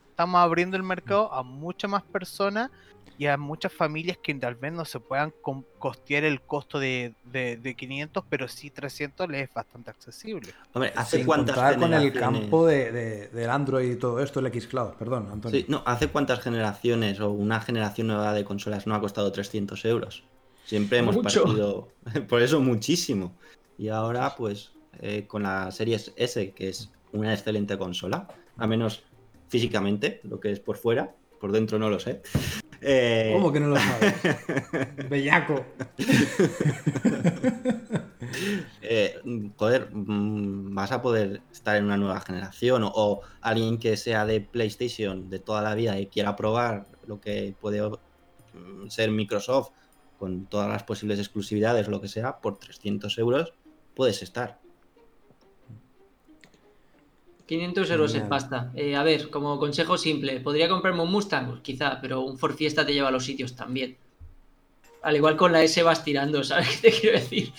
Estamos 0.10 0.40
abriendo 0.40 0.78
el 0.78 0.84
mercado 0.84 1.34
a 1.34 1.44
muchas 1.44 1.92
más 1.92 2.04
personas 2.12 2.72
y 3.18 3.28
a 3.28 3.38
muchas 3.38 3.74
familias 3.74 4.18
que 4.22 4.34
tal 4.36 4.56
vez 4.56 4.74
no 4.74 4.86
se 4.86 5.00
puedan 5.00 5.34
costear 5.78 6.24
el 6.24 6.42
costo 6.42 6.80
de, 6.80 7.16
de, 7.24 7.58
de 7.58 7.76
500, 7.76 8.24
pero 8.30 8.48
sí 8.48 8.70
300 8.72 9.30
les 9.30 9.48
es 9.50 9.54
bastante 9.54 9.92
accesible. 9.92 10.50
Hombre, 10.74 10.94
¿hace 10.96 11.18
Sin 11.18 11.26
cuántas 11.26 11.76
con 11.76 11.94
el 11.94 12.14
campo 12.14 12.66
de, 12.66 12.92
de- 12.92 13.28
del 13.30 13.50
Android 13.50 13.92
y 13.92 13.96
todo 13.96 14.22
esto, 14.22 14.40
el 14.40 14.62
Xcloud, 14.62 14.94
perdón, 14.94 15.30
Antonio. 15.32 15.60
Sí, 15.60 15.66
no, 15.70 15.84
¿hace 15.86 16.08
cuántas 16.10 16.40
generaciones 16.42 17.20
o 17.20 17.30
una 17.32 17.62
generación 17.62 18.08
nueva 18.08 18.34
de 18.34 18.44
consolas 18.44 18.88
no 18.88 18.96
ha 18.96 19.02
costado 19.02 19.32
300 19.32 19.84
euros? 19.86 20.24
Siempre 20.66 20.98
hemos 20.98 21.16
Mucho. 21.16 21.44
partido, 21.44 21.88
por 22.30 22.42
eso 22.42 22.60
muchísimo. 22.60 23.38
Y 23.78 23.90
ahora, 23.90 24.36
pues, 24.36 24.72
eh, 25.00 25.26
con 25.28 25.44
la 25.44 25.72
Series 25.72 26.14
S, 26.16 26.54
que 26.54 26.70
es 26.70 26.90
una 27.16 27.34
excelente 27.34 27.78
consola, 27.78 28.28
a 28.58 28.68
menos 28.68 29.04
físicamente, 29.48 30.20
lo 30.24 30.40
que 30.40 30.52
es 30.52 30.60
por 30.60 30.78
fuera, 30.78 31.16
por 31.40 31.52
dentro 31.52 31.80
no 31.80 31.90
lo 31.90 32.00
sé. 32.00 32.22
Eh, 32.82 33.32
¿Cómo 33.34 33.52
que 33.52 33.60
no 33.60 33.68
lo 33.70 33.78
sabes? 33.78 34.14
Bellaco. 35.10 35.66
eh, 38.82 39.20
joder, 39.58 39.90
mm, 39.92 40.74
vas 40.74 40.92
a 40.92 41.02
poder 41.02 41.42
estar 41.52 41.76
en 41.78 41.86
una 41.86 41.98
nueva 41.98 42.20
generación 42.22 42.84
o, 42.84 42.92
o 42.94 43.22
alguien 43.42 43.80
que 43.80 43.98
sea 43.98 44.26
de 44.26 44.42
PlayStation 44.42 45.30
de 45.30 45.40
toda 45.40 45.62
la 45.62 45.74
vida 45.74 46.00
y 46.00 46.08
quiera 46.08 46.36
probar 46.36 46.86
lo 47.08 47.20
que 47.20 47.56
puede 47.60 47.82
mm, 47.82 48.90
ser 48.90 49.10
Microsoft 49.12 49.70
con 50.18 50.46
todas 50.46 50.70
las 50.70 50.84
posibles 50.84 51.20
exclusividades 51.20 51.88
o 51.88 51.92
lo 51.92 52.02
que 52.02 52.08
sea, 52.08 52.40
por 52.40 52.58
300 52.58 53.18
euros 53.18 53.54
puedes 53.96 54.22
estar. 54.22 54.60
500 57.46 57.90
euros 57.92 58.12
Genial. 58.12 58.30
pasta. 58.30 58.72
Eh, 58.76 58.96
a 58.96 59.04
ver, 59.04 59.30
como 59.30 59.60
consejo 59.60 59.98
simple, 59.98 60.40
¿podría 60.40 60.68
comprarme 60.68 61.04
un 61.04 61.12
Mustang? 61.12 61.48
Pues 61.48 61.62
quizá, 61.62 62.00
pero 62.02 62.22
un 62.22 62.38
Ford 62.38 62.56
Fiesta 62.56 62.86
te 62.86 62.94
lleva 62.94 63.10
a 63.10 63.12
los 63.12 63.26
sitios 63.26 63.56
también. 63.56 63.98
Al 65.04 65.16
igual 65.16 65.38
con 65.38 65.52
la 65.52 65.62
S 65.62 65.82
vas 65.84 66.04
tirando, 66.04 66.44
¿sabes 66.44 66.80
qué 66.82 66.90
te 66.90 67.00
quiero 67.00 67.20
decir? 67.20 67.54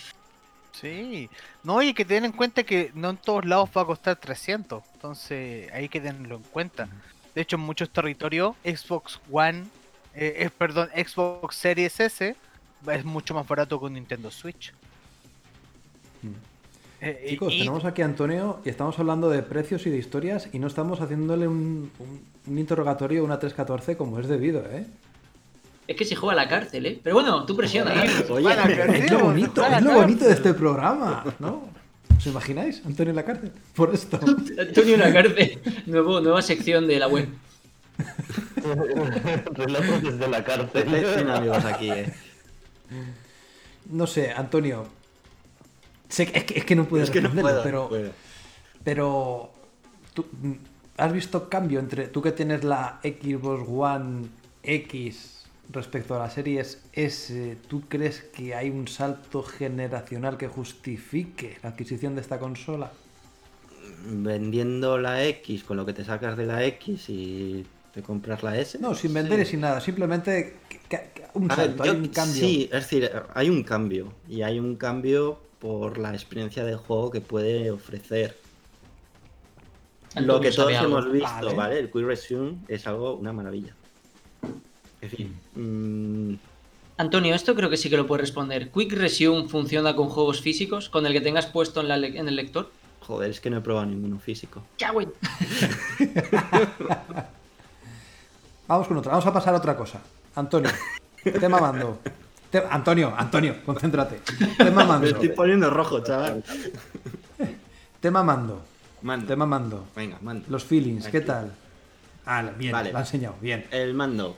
Sí. 0.72 1.30
No, 1.62 1.82
y 1.82 1.88
hay 1.88 1.94
que 1.94 2.04
tener 2.04 2.24
en 2.24 2.32
cuenta 2.32 2.62
que 2.64 2.90
no 2.94 3.10
en 3.10 3.16
todos 3.16 3.44
lados 3.44 3.70
va 3.76 3.82
a 3.82 3.86
costar 3.86 4.16
300. 4.16 4.82
Entonces 4.94 5.72
hay 5.72 5.88
que 5.88 6.00
tenerlo 6.00 6.36
en 6.36 6.42
cuenta. 6.42 6.88
De 7.34 7.42
hecho, 7.42 7.56
en 7.56 7.62
muchos 7.62 7.90
territorios, 7.90 8.54
Xbox 8.64 9.20
One, 9.30 9.64
eh, 10.14 10.34
eh, 10.38 10.50
perdón, 10.56 10.88
Xbox 10.94 11.56
Series 11.56 12.00
S 12.00 12.36
es 12.90 13.04
mucho 13.04 13.34
más 13.34 13.46
barato 13.46 13.78
que 13.78 13.86
un 13.86 13.94
Nintendo 13.94 14.30
Switch. 14.30 14.72
Eh, 17.00 17.26
Chicos, 17.28 17.52
y- 17.52 17.58
tenemos 17.58 17.84
aquí 17.84 18.02
a 18.02 18.06
Antonio 18.06 18.60
y 18.64 18.70
estamos 18.70 18.98
hablando 18.98 19.28
de 19.28 19.42
precios 19.42 19.86
y 19.86 19.90
de 19.90 19.98
historias 19.98 20.48
y 20.52 20.58
no 20.58 20.66
estamos 20.66 21.00
haciéndole 21.00 21.46
un, 21.46 21.90
un- 21.98 22.20
un 22.46 22.58
interrogatorio, 22.58 23.22
una 23.24 23.38
314 23.38 23.96
como 23.96 24.18
es 24.18 24.28
debido, 24.28 24.60
¿eh? 24.70 24.86
Es 25.86 25.96
que 25.96 26.04
se 26.04 26.16
juega 26.16 26.32
a 26.40 26.44
la 26.44 26.48
cárcel, 26.50 26.86
¿eh? 26.86 27.00
Pero 27.02 27.14
bueno, 27.16 27.44
tú 27.46 27.54
presiona. 27.56 28.04
¿eh? 28.04 28.08
Oye, 28.30 28.48
Es 29.04 29.10
lo 29.12 29.20
bonito, 29.20 29.64
es 29.64 29.82
lo 29.82 29.92
bonito 29.92 30.24
de 30.24 30.32
este 30.32 30.52
programa, 30.54 31.24
¿no? 31.38 31.68
¿Os 32.16 32.26
imagináis? 32.26 32.82
Antonio 32.84 33.10
en 33.10 33.16
la 33.16 33.24
cárcel. 33.24 33.52
Por 33.74 33.94
esto. 33.94 34.18
Antonio 34.58 34.94
en 34.94 35.00
la 35.00 35.12
cárcel. 35.12 35.60
Nuevo, 35.86 36.20
nueva 36.20 36.40
sección 36.42 36.88
de 36.88 36.98
la 36.98 37.06
web. 37.08 37.28
Relatos 39.54 40.02
desde 40.02 40.28
la 40.28 40.42
cárcel. 40.44 40.84
Tienen 40.88 41.30
amigos 41.30 41.64
aquí, 41.64 41.90
eh. 41.90 42.12
No 43.90 44.06
sé, 44.06 44.32
Antonio. 44.32 44.86
Sé 46.08 46.26
que- 46.26 46.38
es, 46.38 46.44
que, 46.44 46.58
es 46.58 46.64
que 46.64 46.76
no 46.76 46.86
puedo 46.86 47.02
Es 47.04 47.10
que 47.10 47.20
no 47.20 47.28
responderlo, 47.28 47.62
puedo. 47.62 47.62
pero, 47.62 47.82
no 47.82 47.88
puedo. 47.88 48.10
pero 48.84 49.52
tú, 50.14 50.26
¿has 50.96 51.12
visto 51.12 51.48
cambio 51.48 51.80
entre 51.80 52.08
tú 52.08 52.22
que 52.22 52.32
tienes 52.32 52.64
la 52.64 53.00
Xbox 53.02 53.64
One 53.68 54.26
X 54.62 55.44
respecto 55.70 56.14
a 56.14 56.18
las 56.20 56.34
series 56.34 56.82
S? 56.92 57.56
¿Tú 57.68 57.82
crees 57.88 58.20
que 58.20 58.54
hay 58.54 58.70
un 58.70 58.86
salto 58.88 59.42
generacional 59.42 60.36
que 60.36 60.46
justifique 60.48 61.58
la 61.62 61.70
adquisición 61.70 62.14
de 62.14 62.20
esta 62.20 62.38
consola? 62.38 62.92
Vendiendo 64.08 64.98
la 64.98 65.24
X 65.24 65.64
con 65.64 65.76
lo 65.76 65.84
que 65.86 65.92
te 65.92 66.04
sacas 66.04 66.36
de 66.36 66.46
la 66.46 66.64
X 66.64 67.08
y 67.08 67.66
te 67.92 68.02
compras 68.02 68.42
la 68.42 68.56
S. 68.58 68.78
No, 68.78 68.94
sin 68.94 69.12
vender 69.14 69.40
y 69.40 69.46
sin 69.46 69.60
nada, 69.60 69.80
simplemente 69.80 70.58
que- 70.68 70.78
que- 70.88 71.10
que- 71.14 71.26
un 71.34 71.48
ver, 71.48 71.56
salto, 71.56 71.84
yo- 71.84 71.92
hay 71.92 71.98
un 71.98 72.08
cambio. 72.08 72.34
Sí, 72.34 72.64
es 72.72 72.82
decir, 72.82 73.10
hay 73.34 73.50
un 73.50 73.62
cambio. 73.64 74.12
Y 74.28 74.42
hay 74.42 74.58
un 74.60 74.76
cambio 74.76 75.40
por 75.60 75.98
la 75.98 76.12
experiencia 76.12 76.64
de 76.64 76.74
juego 76.76 77.10
que 77.10 77.20
puede 77.20 77.70
ofrecer. 77.70 78.36
Lo 80.16 80.40
que 80.40 80.50
todos 80.50 80.72
algo. 80.74 80.98
hemos 80.98 81.12
visto, 81.12 81.28
Vale. 81.30 81.54
¿vale? 81.54 81.78
El 81.78 81.90
Quick 81.90 82.04
Resume 82.06 82.56
es 82.68 82.86
algo, 82.86 83.14
una 83.14 83.32
maravilla. 83.32 83.74
En 85.02 85.10
fin. 85.10 85.38
mm, 85.54 86.34
Antonio, 86.98 87.34
esto 87.34 87.54
creo 87.54 87.68
que 87.68 87.76
sí 87.76 87.90
que 87.90 87.96
lo 87.98 88.06
puedes 88.06 88.22
responder. 88.22 88.70
¿Quick 88.70 88.92
Resume 88.94 89.46
funciona 89.48 89.94
con 89.94 90.08
juegos 90.08 90.40
físicos? 90.40 90.88
¿Con 90.88 91.04
el 91.06 91.12
que 91.12 91.20
tengas 91.20 91.44
puesto 91.46 91.80
en, 91.82 91.88
la 91.88 91.96
le- 91.98 92.18
en 92.18 92.28
el 92.28 92.36
lector? 92.36 92.70
joder, 93.00 93.30
es 93.30 93.38
que 93.40 93.50
no 93.50 93.58
he 93.58 93.60
probado 93.60 93.86
ninguno 93.86 94.18
físico. 94.18 94.64
Ya, 94.78 94.90
güey. 94.90 95.06
Vamos 98.66 98.88
con 98.88 98.96
otra, 98.96 99.12
vamos 99.12 99.26
a 99.26 99.32
pasar 99.32 99.54
a 99.54 99.58
otra 99.58 99.76
cosa. 99.76 100.00
Antonio, 100.34 100.70
tema 101.38 101.60
mando. 101.60 102.00
Te- 102.50 102.62
Antonio, 102.70 103.12
Antonio, 103.16 103.56
concéntrate. 103.64 104.20
Tema 104.56 104.82
Me 104.82 104.86
mando. 104.86 105.06
estoy 105.06 105.28
poniendo 105.30 105.70
rojo, 105.70 106.00
chaval. 106.00 106.42
Tema 108.00 108.22
mando. 108.22 108.62
Mando. 109.02 109.26
Tema 109.26 109.46
mando. 109.46 109.86
Venga, 109.94 110.18
mando. 110.22 110.44
Los 110.48 110.64
feelings, 110.64 111.08
¿qué 111.08 111.20
tal? 111.20 111.52
Ah, 112.24 112.42
bien, 112.56 112.72
Vale. 112.72 112.92
lo 112.92 112.98
ha 112.98 113.00
enseñado, 113.02 113.34
bien. 113.40 113.66
El 113.70 113.94
mando 113.94 114.36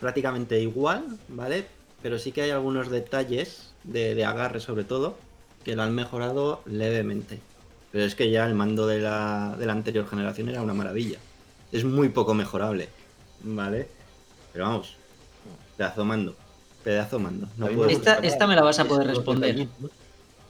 prácticamente 0.00 0.60
igual, 0.60 1.04
¿vale? 1.28 1.66
Pero 2.02 2.18
sí 2.18 2.32
que 2.32 2.42
hay 2.42 2.50
algunos 2.50 2.90
detalles 2.90 3.72
de, 3.84 4.14
de 4.14 4.24
agarre 4.24 4.60
sobre 4.60 4.84
todo 4.84 5.16
que 5.64 5.76
lo 5.76 5.82
han 5.82 5.94
mejorado 5.94 6.62
levemente. 6.66 7.40
Pero 7.92 8.04
es 8.04 8.14
que 8.14 8.30
ya 8.30 8.46
el 8.46 8.54
mando 8.54 8.86
de 8.86 8.98
la, 9.00 9.54
de 9.58 9.66
la 9.66 9.72
anterior 9.72 10.08
generación 10.08 10.48
era 10.48 10.62
una 10.62 10.74
maravilla. 10.74 11.18
Es 11.70 11.84
muy 11.84 12.08
poco 12.08 12.34
mejorable, 12.34 12.88
¿vale? 13.42 13.88
Pero 14.52 14.64
vamos, 14.66 14.96
pedazo 15.76 16.04
mando, 16.04 16.34
pedazo 16.84 17.18
mando. 17.18 17.48
No 17.56 17.66
puedo- 17.68 17.88
Esta- 17.88 18.16
esta 18.16 18.46
me 18.46 18.54
la 18.56 18.62
vas 18.62 18.78
a 18.78 18.84
poder 18.84 19.06
los 19.06 19.16
responder. 19.18 19.66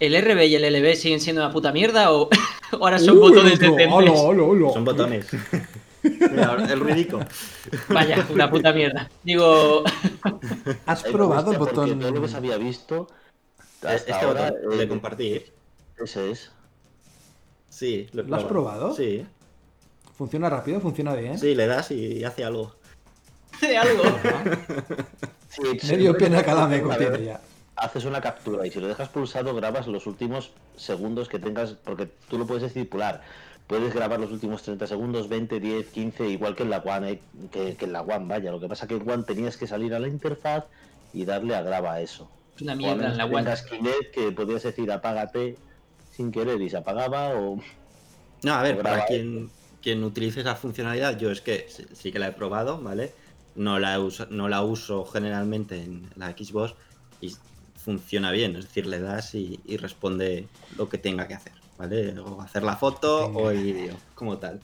¿El 0.01 0.15
RB 0.17 0.47
y 0.47 0.55
el 0.57 0.65
LB 0.65 0.97
siguen 0.97 1.21
siendo 1.21 1.43
una 1.43 1.53
puta 1.53 1.71
mierda 1.73 2.13
o 2.13 2.23
o 2.25 2.31
ahora 2.85 2.99
son 2.99 3.21
botones 3.21 3.59
hola. 3.91 4.73
Son 4.73 4.85
botones. 4.85 5.27
Mira, 6.03 6.57
el 6.69 6.81
ruidico. 6.81 7.21
Vaya, 7.89 8.27
una 8.33 8.51
puta 8.51 8.73
mierda. 8.73 9.09
Digo, 9.23 9.85
¿Has 10.87 11.05
probado 11.05 11.53
el 11.53 11.59
botón? 11.59 12.01
Lo 12.01 12.21
que 12.23 12.29
se 12.29 12.37
había 12.37 12.57
visto 12.57 13.07
hasta 13.75 13.95
Este 13.95 14.13
ahora, 14.13 14.51
botón 14.51 14.73
eh, 14.73 14.77
de 14.79 14.89
compartir. 14.89 15.53
Ese 16.03 16.33
es. 16.33 16.51
Sí, 17.69 18.09
he 18.13 18.17
¿Lo 18.17 18.37
has 18.37 18.45
probado? 18.45 18.95
Sí, 18.95 19.25
¿Funciona 20.19 20.51
rápido? 20.51 20.81
¿Funciona 20.81 21.15
bien? 21.15 21.39
sí, 21.39 21.55
le 21.55 21.67
das 21.67 21.91
y 21.93 22.25
hace 22.25 22.45
algo. 22.45 22.75
hace 23.55 23.77
algo. 23.79 24.03
Sí, 25.53 25.61
Medio 25.63 26.13
siempre 26.13 26.29
pena 26.29 26.43
cada 26.43 26.67
vez, 26.67 26.83
ya. 27.23 27.41
Haces 27.77 28.07
una 28.07 28.23
captura 28.23 28.67
y 28.67 28.71
si 28.71 28.81
lo 28.81 28.89
dejas 28.89 29.11
pulsado 29.11 29.55
grabas 29.55 29.87
los 29.87 30.07
últimos 30.07 30.51
segundos 30.77 31.29
que 31.29 31.39
tengas, 31.39 31.73
porque 31.73 32.09
tú 32.29 32.39
lo 32.39 32.47
puedes 32.47 32.63
estipular. 32.63 33.23
Puedes 33.67 33.95
grabar 33.95 34.19
los 34.19 34.33
últimos 34.33 34.63
30 34.63 34.87
segundos, 34.87 35.29
20, 35.29 35.61
10, 35.61 35.87
15, 35.89 36.29
igual 36.29 36.57
que 36.57 36.63
en 36.63 36.71
la 36.71 36.79
One, 36.79 37.11
eh, 37.13 37.21
que, 37.51 37.77
que 37.77 37.85
en 37.85 37.93
la 37.93 38.01
One, 38.01 38.27
vaya. 38.27 38.51
Lo 38.51 38.61
que 38.61 38.69
pasa 38.69 38.87
que 38.87 38.95
en 38.95 39.09
One 39.09 39.25
tenías 39.25 39.59
que 39.59 39.67
salir 39.67 39.95
a 39.95 39.99
la 39.99 40.09
interfaz 40.09 40.65
y 41.13 41.27
darle 41.27 41.55
a 41.55 41.63
graba 41.63 42.01
eso. 42.01 42.31
Es 42.57 42.63
una 42.63 42.75
mierda 42.75 43.09
en 43.09 43.19
la 43.19 43.29
tengas 43.29 43.63
Kinect 43.63 44.11
que 44.15 44.33
podías 44.33 44.63
decir 44.63 44.91
apágate 44.91 45.59
sin 46.11 46.33
querer 46.33 46.61
y 46.63 46.71
se 46.71 46.79
apagaba 46.79 47.35
o... 47.35 47.61
No, 48.43 48.55
a 48.55 48.63
ver, 48.63 48.81
para 48.81 49.05
quien, 49.05 49.51
quien 49.83 50.03
utilice 50.03 50.41
esa 50.41 50.55
funcionalidad, 50.55 51.19
yo 51.19 51.31
es 51.31 51.43
que 51.43 51.67
sí, 51.69 51.85
sí 51.93 52.11
que 52.11 52.19
la 52.19 52.29
he 52.29 52.33
probado, 52.33 52.81
¿vale? 52.81 53.13
No 53.55 53.79
la, 53.79 54.01
uso, 54.01 54.27
no 54.31 54.49
la 54.49 54.63
uso 54.63 55.05
generalmente 55.05 55.83
en 55.83 56.09
la 56.17 56.31
Xbox 56.31 56.75
y 57.21 57.35
funciona 57.77 58.31
bien, 58.31 58.57
es 58.57 58.65
decir, 58.65 58.87
le 58.87 58.99
das 58.99 59.35
y, 59.35 59.61
y 59.65 59.77
responde 59.77 60.49
lo 60.77 60.89
que 60.89 60.99
tenga 60.99 61.29
que 61.29 61.35
hacer, 61.35 61.53
¿vale? 61.79 62.19
O 62.19 62.41
hacer 62.41 62.63
la 62.63 62.77
foto 62.77 63.27
o 63.27 63.51
el 63.51 63.63
vídeo, 63.63 63.95
como 64.15 64.39
tal. 64.39 64.61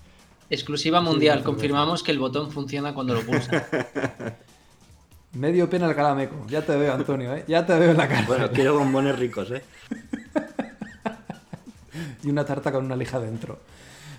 Exclusiva 0.51 1.01
mundial. 1.01 1.43
Confirmamos 1.43 2.03
que 2.03 2.13
el 2.13 2.19
botón 2.19 2.51
funciona 2.51 2.95
cuando 2.95 3.15
lo 3.15 3.21
pulsas. 3.21 3.65
Medio 5.35 5.69
pena 5.69 5.87
el 5.87 5.95
calameco. 5.95 6.47
Ya 6.49 6.63
te 6.63 6.75
veo, 6.77 6.95
Antonio, 6.95 7.35
¿eh? 7.35 7.45
Ya 7.47 7.67
te 7.67 7.79
veo 7.79 7.91
en 7.91 7.99
la 7.99 8.09
cara. 8.09 8.25
Bueno, 8.27 8.51
quiero 8.51 8.79
bombones 8.79 9.19
ricos, 9.19 9.51
¿eh? 9.51 9.63
y 12.25 12.31
una 12.31 12.47
tarta 12.47 12.73
con 12.73 12.87
una 12.87 12.97
lija 12.97 13.21
dentro. 13.21 13.59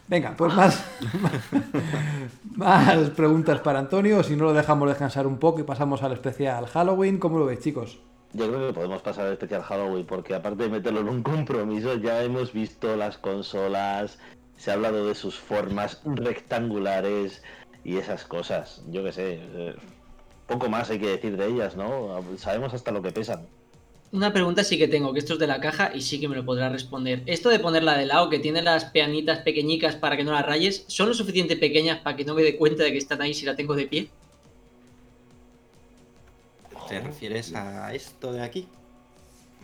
Venga, 0.09 0.33
pues 0.35 0.51
más, 0.55 0.83
más 2.55 3.09
preguntas 3.11 3.61
para 3.61 3.77
Antonio. 3.77 4.23
Si 4.23 4.35
no 4.35 4.45
lo 4.45 4.53
dejamos 4.53 4.89
descansar 4.89 5.27
un 5.27 5.37
poco 5.37 5.59
y 5.59 5.63
pasamos 5.63 6.01
al 6.01 6.13
especial 6.13 6.65
Halloween. 6.65 7.19
¿Cómo 7.19 7.37
lo 7.37 7.45
veis, 7.45 7.59
chicos? 7.59 7.99
Yo 8.33 8.47
creo 8.47 8.67
que 8.67 8.73
podemos 8.73 9.03
pasar 9.03 9.27
al 9.27 9.33
especial 9.33 9.61
Halloween 9.61 10.07
porque 10.07 10.33
aparte 10.33 10.63
de 10.63 10.69
meterlo 10.69 11.01
en 11.01 11.09
un 11.09 11.21
compromiso 11.21 11.93
ya 11.95 12.23
hemos 12.23 12.53
visto 12.53 12.95
las 12.95 13.19
consolas, 13.19 14.17
se 14.55 14.71
ha 14.71 14.73
hablado 14.73 15.05
de 15.05 15.13
sus 15.13 15.37
formas 15.37 16.01
rectangulares 16.05 17.43
y 17.83 17.97
esas 17.97 18.25
cosas. 18.25 18.83
Yo 18.87 19.03
qué 19.03 19.11
sé, 19.11 19.39
eh, 19.41 19.75
poco 20.47 20.69
más 20.69 20.89
hay 20.89 20.99
que 20.99 21.09
decir 21.09 21.37
de 21.37 21.45
ellas, 21.45 21.75
¿no? 21.75 22.19
Sabemos 22.37 22.73
hasta 22.73 22.91
lo 22.91 23.03
que 23.03 23.11
pesan. 23.11 23.47
Una 24.11 24.33
pregunta 24.33 24.63
sí 24.63 24.77
que 24.79 24.87
tengo, 24.87 25.13
que 25.13 25.19
esto 25.19 25.33
es 25.33 25.39
de 25.39 25.45
la 25.45 25.59
caja 25.59 25.91
y 25.93 26.01
sí 26.01 26.19
que 26.19 26.27
me 26.27 26.35
lo 26.35 26.43
podrá 26.43 26.69
responder. 26.69 27.21
Esto 27.27 27.49
de 27.49 27.59
ponerla 27.59 27.95
de 27.95 28.07
lado, 28.07 28.29
que 28.29 28.39
tiene 28.39 28.63
las 28.63 28.85
peanitas 28.85 29.39
pequeñicas 29.39 29.95
para 29.95 30.17
que 30.17 30.23
no 30.23 30.31
las 30.31 30.45
rayes, 30.45 30.83
¿son 30.87 31.09
lo 31.09 31.13
suficiente 31.13 31.55
pequeñas 31.55 31.99
para 31.99 32.17
que 32.17 32.25
no 32.25 32.33
me 32.33 32.41
dé 32.41 32.55
cuenta 32.57 32.83
de 32.83 32.91
que 32.91 32.97
están 32.97 33.21
ahí 33.21 33.35
si 33.35 33.45
la 33.45 33.55
tengo 33.55 33.75
de 33.75 33.85
pie? 33.85 34.09
¿Te 36.87 36.99
refieres 36.99 37.53
a 37.53 37.93
esto 37.93 38.33
de 38.33 38.41
aquí? 38.41 38.67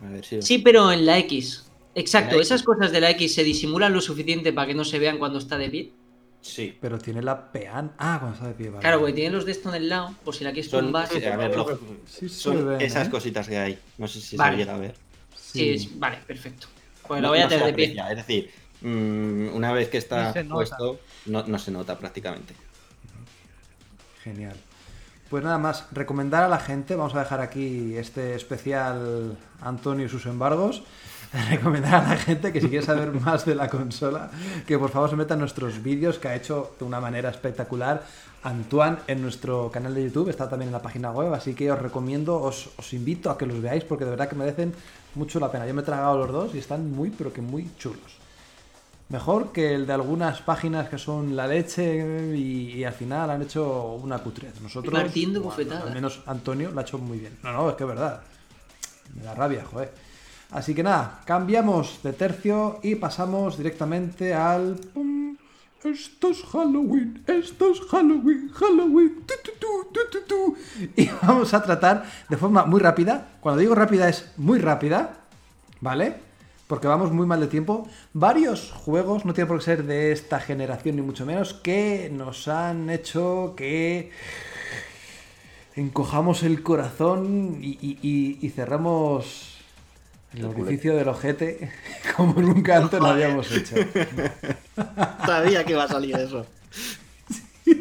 A 0.06 0.10
ver 0.10 0.24
si... 0.24 0.40
Sí, 0.44 0.60
pero 0.60 0.92
en 0.92 1.08
la 1.08 1.18
X. 1.18 1.66
Exacto, 1.96 2.40
esas 2.40 2.62
cosas 2.62 2.92
de 2.92 3.02
la 3.02 3.10
X 3.12 3.34
se 3.34 3.44
disimulan 3.44 3.94
lo 3.94 4.02
suficiente 4.02 4.54
para 4.54 4.68
que 4.68 4.76
no 4.76 4.86
se 4.86 5.00
vean 5.00 5.18
cuando 5.18 5.40
está 5.40 5.58
de 5.58 5.70
pie. 5.70 5.92
Sí. 6.46 6.78
Pero 6.80 7.00
tiene 7.00 7.24
la 7.24 7.52
pean. 7.52 7.94
Ah, 7.98 8.18
cuando 8.20 8.36
está 8.36 8.48
de 8.48 8.54
pie, 8.54 8.70
vale. 8.70 8.82
Claro, 8.82 9.00
porque 9.00 9.14
tienen 9.14 9.34
los 9.34 9.46
de 9.46 9.52
esto 9.52 9.70
en 9.70 9.76
el 9.76 9.90
lado, 9.90 10.14
por 10.24 10.36
si 10.36 10.44
la 10.44 10.52
quieres 10.52 10.70
Son, 10.70 10.86
tumbar. 10.86 11.08
sí, 11.08 11.26
a 11.26 11.36
ver, 11.38 11.56
lo- 11.56 11.80
Sí, 12.06 12.30
se 12.30 12.36
son 12.36 12.68
ven, 12.68 12.82
esas 12.82 13.08
¿eh? 13.08 13.12
cositas 13.12 13.48
que 13.48 13.58
hay. 13.58 13.80
No 13.98 14.08
sé 14.08 14.22
si 14.22 14.38
Vale. 14.38 14.52
se 14.54 14.58
llega 14.60 14.76
a 14.76 14.78
ver. 14.78 14.94
Sí, 15.36 15.92
vale, 15.96 16.20
perfecto. 16.28 16.68
Pues 17.08 17.20
No- 17.22 17.28
lo 17.28 17.32
voy 17.34 17.40
a 17.40 17.44
no 17.46 17.50
tener 17.50 17.66
de 17.66 17.74
pie. 17.74 17.96
Es 18.12 18.16
decir, 18.18 18.52
mm, 18.82 19.56
una 19.56 19.72
vez 19.74 19.90
que 19.90 19.98
está 19.98 20.34
No 20.44 20.56
puesto, 20.56 21.00
no, 21.26 21.44
no 21.48 21.58
se 21.58 21.72
nota 21.72 21.98
prácticamente. 21.98 22.54
Genial. 24.24 24.56
Pues 25.30 25.44
nada 25.44 25.58
más, 25.58 25.88
recomendar 25.92 26.44
a 26.44 26.48
la 26.48 26.60
gente, 26.60 26.96
vamos 26.96 27.16
a 27.16 27.20
dejar 27.20 27.42
aquí 27.42 27.96
este 27.98 28.36
especial 28.36 29.38
Antonio 29.62 30.06
y 30.06 30.10
sus 30.10 30.26
embargos. 30.28 30.84
Recomendar 31.50 31.96
a 31.96 32.10
la 32.10 32.18
gente 32.18 32.54
que 32.54 32.62
si 32.62 32.70
quiere 32.70 32.86
saber 32.86 33.12
más 33.12 33.46
de 33.46 33.56
la 33.56 33.70
consola, 33.70 34.30
que 34.66 34.78
por 34.78 34.90
favor 34.90 35.10
se 35.10 35.16
meta 35.16 35.34
en 35.34 35.42
nuestros 35.42 35.84
vídeos 35.84 36.18
que 36.18 36.30
ha 36.30 36.36
hecho 36.36 36.76
de 36.80 36.86
una 36.86 37.00
manera 37.00 37.30
espectacular 37.30 38.04
Antoine 38.44 38.98
en 39.08 39.22
nuestro 39.22 39.70
canal 39.72 39.94
de 39.96 40.04
YouTube, 40.04 40.30
está 40.30 40.48
también 40.48 40.70
en 40.70 40.74
la 40.74 40.82
página 40.82 41.12
web, 41.12 41.34
así 41.34 41.54
que 41.54 41.72
os 41.72 41.82
recomiendo, 41.82 42.40
os, 42.42 42.70
os 42.78 42.94
invito 42.94 43.30
a 43.30 43.38
que 43.38 43.46
los 43.46 43.62
veáis 43.62 43.84
porque 43.84 44.06
de 44.06 44.12
verdad 44.12 44.30
que 44.30 44.36
merecen 44.36 44.74
mucho 45.16 45.40
la 45.40 45.52
pena. 45.52 45.68
Yo 45.68 45.74
me 45.74 45.82
he 45.82 45.86
tragado 45.86 46.18
los 46.18 46.32
dos 46.32 46.56
y 46.56 46.60
están 46.60 46.92
muy, 46.92 47.10
pero 47.10 47.34
que 47.34 47.42
muy 47.42 47.70
chulos. 47.78 48.20
Mejor 49.10 49.52
que 49.52 49.76
el 49.76 49.86
de 49.86 49.94
algunas 49.94 50.42
páginas 50.42 50.90
que 50.90 50.98
son 50.98 51.36
la 51.36 51.48
leche 51.48 52.36
y, 52.36 52.72
y 52.74 52.84
al 52.84 52.94
final 52.94 53.30
han 53.30 53.42
hecho 53.42 53.94
una 53.94 54.20
cutrez. 54.20 54.60
Nosotros, 54.62 54.94
bueno, 54.94 55.76
al 55.84 55.94
menos 55.94 56.22
Antonio 56.26 56.72
lo 56.72 56.80
ha 56.80 56.84
hecho 56.84 56.98
muy 56.98 57.20
bien. 57.20 57.38
No, 57.44 57.52
no, 57.52 57.70
es 57.70 57.76
que 57.76 57.84
es 57.84 57.90
verdad. 57.90 58.22
Me 59.16 59.24
da 59.24 59.36
rabia, 59.36 59.64
joder. 59.64 60.05
Así 60.52 60.74
que 60.74 60.84
nada, 60.84 61.22
cambiamos 61.26 62.02
de 62.04 62.14
tercio 62.14 62.80
y 62.84 62.96
pasamos 62.96 63.58
directamente 63.58 64.34
al... 64.34 64.80
Esto 65.84 66.30
es 66.30 66.44
Halloween, 66.46 67.24
esto 67.28 67.72
es 67.72 67.80
Halloween, 67.82 68.50
Halloween. 68.50 69.24
tu, 69.60 70.20
tu. 70.28 70.58
Y 70.96 71.10
vamos 71.22 71.54
a 71.54 71.62
tratar 71.62 72.06
de 72.28 72.38
forma 72.38 72.66
muy 72.66 72.80
rápida. 72.80 73.28
Cuando 73.40 73.62
digo 73.62 73.76
rápida 73.76 74.10
es 74.10 74.32
muy 74.38 74.58
rápida, 74.58 75.18
¿vale? 75.82 76.16
Porque 76.66 76.88
vamos 76.88 77.12
muy 77.12 77.28
mal 77.28 77.40
de 77.40 77.48
tiempo. 77.48 77.88
Varios 78.14 78.72
juegos, 78.72 79.26
no 79.26 79.36
tiene 79.36 79.48
por 79.48 79.60
qué 79.60 79.66
ser 79.66 79.84
de 79.84 80.12
esta 80.12 80.40
generación 80.40 80.96
ni 80.96 81.04
mucho 81.04 81.24
menos, 81.24 81.54
que 81.54 82.10
nos 82.12 82.48
han 82.48 82.90
hecho 82.90 83.54
que 83.56 84.10
encojamos 85.76 86.42
el 86.42 86.64
corazón 86.64 87.60
y 87.62 88.52
cerramos 88.56 89.55
el 90.36 90.46
orificio 90.46 90.96
del 90.96 91.08
ojete 91.08 91.72
como 92.18 92.42
nunca 92.42 92.78
antes 92.78 93.00
lo 93.00 93.08
habíamos 93.08 93.52
hecho. 93.52 93.76
Sabía 95.26 95.64
que 95.64 95.74
iba 95.74 95.84
a 95.84 95.88
salir 95.88 96.16
eso. 96.16 96.46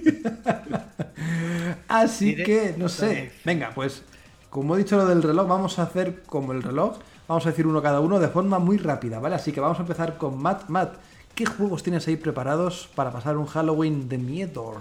Así 1.88 2.36
que, 2.36 2.74
no 2.76 2.88
sé. 2.88 3.32
Venga, 3.44 3.72
pues, 3.74 4.02
como 4.50 4.74
he 4.74 4.78
dicho 4.78 4.96
lo 4.96 5.06
del 5.06 5.22
reloj, 5.22 5.46
vamos 5.48 5.78
a 5.78 5.82
hacer 5.82 6.22
como 6.26 6.52
el 6.52 6.62
reloj. 6.62 6.98
Vamos 7.26 7.46
a 7.46 7.50
decir 7.50 7.66
uno 7.66 7.82
cada 7.82 8.00
uno 8.00 8.18
de 8.18 8.28
forma 8.28 8.58
muy 8.58 8.76
rápida, 8.76 9.18
¿vale? 9.18 9.36
Así 9.36 9.52
que 9.52 9.60
vamos 9.60 9.78
a 9.78 9.82
empezar 9.82 10.18
con 10.18 10.40
Matt. 10.40 10.68
Matt, 10.68 10.94
¿qué 11.34 11.46
juegos 11.46 11.82
tienes 11.82 12.06
ahí 12.06 12.16
preparados 12.16 12.88
para 12.94 13.10
pasar 13.12 13.36
un 13.36 13.46
Halloween 13.46 14.08
de 14.08 14.18
miedo? 14.18 14.74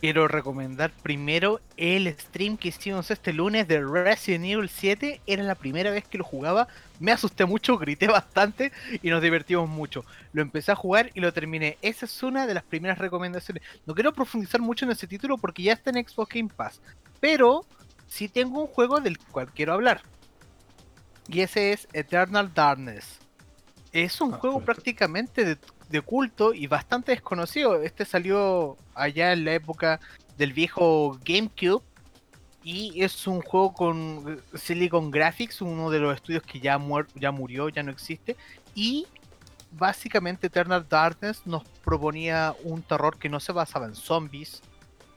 Quiero 0.00 0.28
recomendar 0.28 0.92
primero 1.02 1.60
el 1.76 2.06
stream 2.18 2.56
que 2.56 2.68
hicimos 2.68 3.10
este 3.10 3.32
lunes 3.32 3.66
de 3.68 3.84
Resident 3.84 4.44
Evil 4.44 4.68
7. 4.68 5.20
Era 5.26 5.42
la 5.42 5.54
primera 5.54 5.90
vez 5.90 6.04
que 6.06 6.18
lo 6.18 6.24
jugaba. 6.24 6.68
Me 7.00 7.12
asusté 7.12 7.44
mucho, 7.44 7.78
grité 7.78 8.06
bastante 8.06 8.72
y 9.02 9.10
nos 9.10 9.22
divertimos 9.22 9.68
mucho. 9.68 10.04
Lo 10.32 10.42
empecé 10.42 10.72
a 10.72 10.76
jugar 10.76 11.10
y 11.14 11.20
lo 11.20 11.32
terminé. 11.32 11.78
Esa 11.82 12.06
es 12.06 12.22
una 12.22 12.46
de 12.46 12.54
las 12.54 12.64
primeras 12.64 12.98
recomendaciones. 12.98 13.62
No 13.86 13.94
quiero 13.94 14.12
profundizar 14.12 14.60
mucho 14.60 14.84
en 14.84 14.92
ese 14.92 15.06
título 15.06 15.38
porque 15.38 15.62
ya 15.62 15.72
está 15.72 15.90
en 15.90 16.06
Xbox 16.06 16.34
Game 16.34 16.50
Pass. 16.54 16.80
Pero 17.20 17.64
sí 18.06 18.28
tengo 18.28 18.60
un 18.60 18.66
juego 18.68 19.00
del 19.00 19.18
cual 19.18 19.50
quiero 19.54 19.72
hablar. 19.72 20.02
Y 21.28 21.40
ese 21.40 21.72
es 21.72 21.88
Eternal 21.92 22.52
Darkness. 22.52 23.18
Es 23.92 24.20
un 24.20 24.34
Ah, 24.34 24.38
juego 24.38 24.60
prácticamente 24.60 25.44
de, 25.44 25.56
de 25.90 26.00
culto 26.00 26.54
y 26.54 26.66
bastante 26.66 27.12
desconocido. 27.12 27.82
Este 27.82 28.04
salió 28.04 28.76
allá 28.94 29.32
en 29.32 29.44
la 29.44 29.54
época 29.54 30.00
del 30.36 30.52
viejo 30.52 31.18
GameCube. 31.24 31.82
Y 32.62 33.02
es 33.02 33.26
un 33.26 33.42
juego 33.42 33.74
con 33.74 34.24
eh, 34.26 34.56
Silicon 34.56 35.10
Graphics, 35.10 35.60
uno 35.60 35.90
de 35.90 35.98
los 35.98 36.14
estudios 36.14 36.42
que 36.42 36.60
ya, 36.60 36.80
ya 37.14 37.30
murió, 37.30 37.68
ya 37.68 37.82
no 37.82 37.90
existe. 37.90 38.36
Y 38.74 39.06
básicamente 39.72 40.46
Eternal 40.46 40.86
Darkness 40.88 41.42
nos 41.46 41.64
proponía 41.84 42.54
un 42.64 42.82
terror 42.82 43.18
que 43.18 43.28
no 43.28 43.38
se 43.38 43.52
basaba 43.52 43.84
en 43.84 43.94
zombies, 43.94 44.62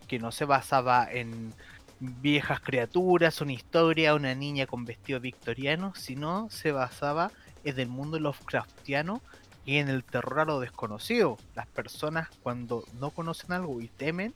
que 0.07 0.19
no 0.19 0.33
se 0.33 0.43
basaba 0.43 1.07
en 1.09 1.53
viejas 1.99 2.59
criaturas, 2.59 3.41
una 3.41 3.53
historia, 3.53 4.13
una 4.13 4.35
niña 4.35 4.67
con 4.67 4.85
vestido 4.85 5.19
victoriano, 5.19 5.93
sino 5.95 6.49
se 6.49 6.71
basaba 6.71 7.31
en 7.63 7.79
el 7.79 7.87
mundo 7.87 8.19
Lovecraftiano 8.19 9.21
y 9.67 9.79
en 9.79 9.89
el 9.89 10.03
terror 10.03 10.39
a 10.39 10.45
lo 10.45 10.61
desconocido. 10.61 11.37
Las 11.53 11.67
personas 11.67 12.29
cuando 12.41 12.85
no 12.99 13.11
conocen 13.11 13.51
algo 13.51 13.81
y 13.81 13.89
temen, 13.89 14.33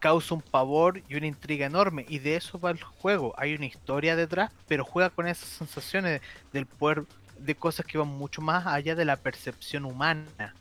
causa 0.00 0.34
un 0.34 0.42
pavor 0.42 1.00
y 1.08 1.14
una 1.14 1.28
intriga 1.28 1.66
enorme. 1.66 2.04
Y 2.08 2.18
de 2.18 2.34
eso 2.34 2.58
va 2.58 2.72
el 2.72 2.82
juego. 2.82 3.32
Hay 3.38 3.54
una 3.54 3.66
historia 3.66 4.16
detrás, 4.16 4.50
pero 4.66 4.84
juega 4.84 5.08
con 5.10 5.28
esas 5.28 5.48
sensaciones 5.48 6.20
del 6.52 6.66
poder 6.66 7.04
de 7.38 7.54
cosas 7.54 7.86
que 7.86 7.96
van 7.96 8.08
mucho 8.08 8.42
más 8.42 8.66
allá 8.66 8.96
de 8.96 9.04
la 9.04 9.16
percepción 9.16 9.84
humana. 9.84 10.52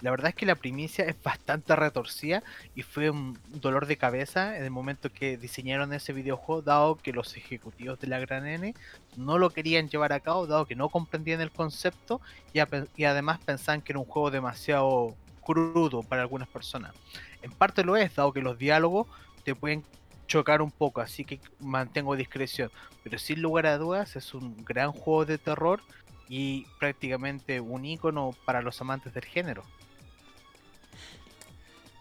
La 0.00 0.10
verdad 0.10 0.30
es 0.30 0.34
que 0.34 0.46
la 0.46 0.54
primicia 0.54 1.04
es 1.04 1.22
bastante 1.22 1.76
retorcida 1.76 2.42
y 2.74 2.82
fue 2.82 3.10
un 3.10 3.38
dolor 3.48 3.86
de 3.86 3.96
cabeza 3.96 4.56
en 4.56 4.64
el 4.64 4.70
momento 4.70 5.12
que 5.12 5.36
diseñaron 5.36 5.92
ese 5.92 6.12
videojuego, 6.12 6.62
dado 6.62 6.96
que 6.96 7.12
los 7.12 7.36
ejecutivos 7.36 8.00
de 8.00 8.06
la 8.06 8.18
Gran 8.18 8.46
N 8.46 8.74
no 9.16 9.38
lo 9.38 9.50
querían 9.50 9.88
llevar 9.88 10.12
a 10.12 10.20
cabo, 10.20 10.46
dado 10.46 10.66
que 10.66 10.74
no 10.74 10.88
comprendían 10.88 11.40
el 11.40 11.50
concepto 11.50 12.20
y, 12.52 12.60
además 13.04 13.40
pensaban 13.44 13.82
que 13.82 13.92
era 13.92 13.98
un 13.98 14.06
juego 14.06 14.30
demasiado 14.30 15.14
crudo 15.42 16.02
para 16.02 16.22
algunas 16.22 16.48
personas. 16.48 16.94
En 17.42 17.50
parte 17.50 17.84
lo 17.84 17.96
es, 17.96 18.14
dado 18.14 18.32
que 18.32 18.40
los 18.40 18.58
diálogos 18.58 19.06
te 19.44 19.54
pueden 19.54 19.84
chocar 20.26 20.62
un 20.62 20.70
poco, 20.70 21.00
así 21.00 21.24
que 21.24 21.40
mantengo 21.58 22.16
discreción. 22.16 22.70
Pero 23.02 23.18
sin 23.18 23.42
lugar 23.42 23.66
a 23.66 23.78
dudas 23.78 24.16
es 24.16 24.32
un 24.32 24.64
gran 24.64 24.92
juego 24.92 25.24
de 25.26 25.38
terror 25.38 25.82
y 26.28 26.66
prácticamente 26.78 27.60
un 27.60 27.84
icono 27.84 28.34
para 28.44 28.62
los 28.62 28.80
amantes 28.80 29.12
del 29.12 29.24
género. 29.24 29.64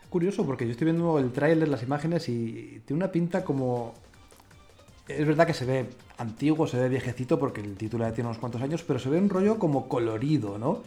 Curioso 0.09 0.45
porque 0.45 0.65
yo 0.65 0.71
estoy 0.71 0.85
viendo 0.85 1.19
el 1.19 1.31
tráiler, 1.31 1.67
las 1.67 1.83
imágenes 1.83 2.27
y 2.29 2.81
tiene 2.85 3.03
una 3.03 3.11
pinta 3.11 3.43
como... 3.43 3.93
Es 5.07 5.25
verdad 5.25 5.47
que 5.47 5.53
se 5.53 5.65
ve 5.65 5.89
antiguo, 6.17 6.67
se 6.67 6.77
ve 6.77 6.89
viejecito 6.89 7.39
porque 7.39 7.61
el 7.61 7.75
título 7.75 8.05
ya 8.05 8.13
tiene 8.13 8.27
unos 8.29 8.39
cuantos 8.39 8.61
años, 8.61 8.83
pero 8.83 8.99
se 8.99 9.09
ve 9.09 9.17
un 9.17 9.29
rollo 9.29 9.57
como 9.57 9.87
colorido, 9.87 10.57
¿no? 10.57 10.83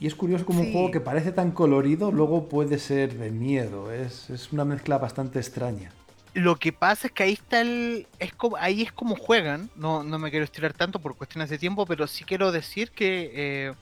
Y 0.00 0.06
es 0.06 0.14
curioso 0.14 0.44
como 0.44 0.60
un 0.60 0.72
juego 0.72 0.90
que 0.90 1.00
parece 1.00 1.32
tan 1.32 1.52
colorido 1.52 2.10
luego 2.10 2.48
puede 2.48 2.78
ser 2.78 3.16
de 3.16 3.30
miedo. 3.30 3.92
Es, 3.92 4.28
es 4.30 4.52
una 4.52 4.64
mezcla 4.64 4.98
bastante 4.98 5.38
extraña. 5.38 5.92
Lo 6.34 6.56
que 6.56 6.72
pasa 6.72 7.06
es 7.06 7.12
que 7.12 7.22
ahí 7.22 7.32
está 7.34 7.60
el. 7.60 8.08
Es 8.18 8.32
como, 8.34 8.56
ahí 8.56 8.82
es 8.82 8.92
como 8.92 9.14
juegan. 9.14 9.70
No, 9.76 10.02
no 10.02 10.18
me 10.18 10.30
quiero 10.30 10.44
estirar 10.44 10.72
tanto 10.72 10.98
por 10.98 11.16
cuestiones 11.16 11.48
de 11.48 11.58
tiempo, 11.58 11.86
pero 11.86 12.08
sí 12.08 12.24
quiero 12.24 12.50
decir 12.50 12.90
que 12.90 13.30
eh, 13.34 13.74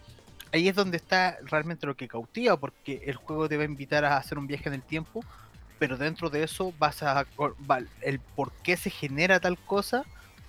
ahí 0.52 0.68
es 0.68 0.74
donde 0.74 0.96
está 0.96 1.38
realmente 1.44 1.86
lo 1.86 1.96
que 1.96 2.08
cautiva, 2.08 2.56
porque 2.56 3.02
el 3.06 3.16
juego 3.16 3.48
te 3.48 3.56
va 3.56 3.62
a 3.62 3.66
invitar 3.66 4.04
a 4.04 4.16
hacer 4.16 4.38
un 4.38 4.46
viaje 4.46 4.68
en 4.68 4.74
el 4.74 4.82
tiempo, 4.82 5.24
pero 5.78 5.96
dentro 5.96 6.30
de 6.30 6.44
eso 6.44 6.72
vas 6.78 7.02
a. 7.02 7.26
el 8.02 8.20
por 8.20 8.52
qué 8.62 8.76
se 8.76 8.90
genera 8.90 9.40
tal 9.40 9.58
cosa 9.58 10.04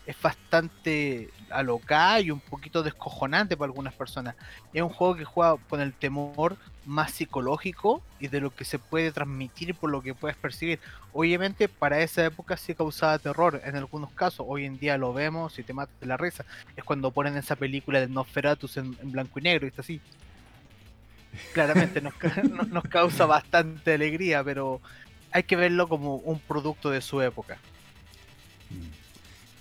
es 0.06 0.22
bastante 0.22 1.30
alocada 1.50 2.20
y 2.20 2.32
un 2.32 2.40
poquito 2.40 2.84
descojonante 2.84 3.56
para 3.56 3.70
algunas 3.70 3.94
personas. 3.94 4.36
Es 4.74 4.82
un 4.82 4.90
juego 4.90 5.16
que 5.16 5.26
juega 5.26 5.58
con 5.70 5.80
el 5.82 5.94
temor 5.94 6.58
más 6.86 7.12
psicológico 7.12 8.02
y 8.20 8.28
de 8.28 8.42
lo 8.42 8.54
que 8.54 8.66
se 8.66 8.80
puede 8.80 9.12
transmitir 9.12 9.76
por 9.76 9.90
lo 9.90 10.02
que 10.02 10.14
puedes 10.14 10.36
percibir. 10.36 10.80
Obviamente 11.14 11.70
para 11.70 12.02
esa 12.02 12.26
época 12.26 12.58
sí 12.58 12.76
causaba 12.76 13.18
terror 13.20 13.62
en 13.64 13.76
algunos 13.76 14.12
casos. 14.12 14.46
Hoy 14.50 14.66
en 14.66 14.78
día 14.78 14.98
lo 14.98 15.14
vemos 15.14 15.58
y 15.60 15.64
te 15.64 15.74
matas 15.74 15.98
de 16.00 16.08
la 16.08 16.18
risa. 16.18 16.44
Es 16.76 16.84
cuando 16.84 17.12
ponen 17.12 17.38
esa 17.38 17.56
película 17.56 18.00
de 18.00 18.08
Nosferatus 18.08 18.78
en, 18.78 18.98
en 19.02 19.12
blanco 19.12 19.40
y 19.40 19.44
negro 19.44 19.66
y 19.66 19.70
está 19.70 19.82
así. 19.82 20.02
Claramente 21.54 22.02
nos, 22.02 22.14
nos 22.70 22.84
causa 22.84 23.26
bastante 23.26 23.94
alegría, 23.94 24.44
pero 24.44 24.82
hay 25.32 25.44
que 25.44 25.56
verlo 25.56 25.88
como 25.88 26.18
un 26.18 26.40
producto 26.40 26.90
de 26.90 27.02
su 27.02 27.22
época. 27.22 27.58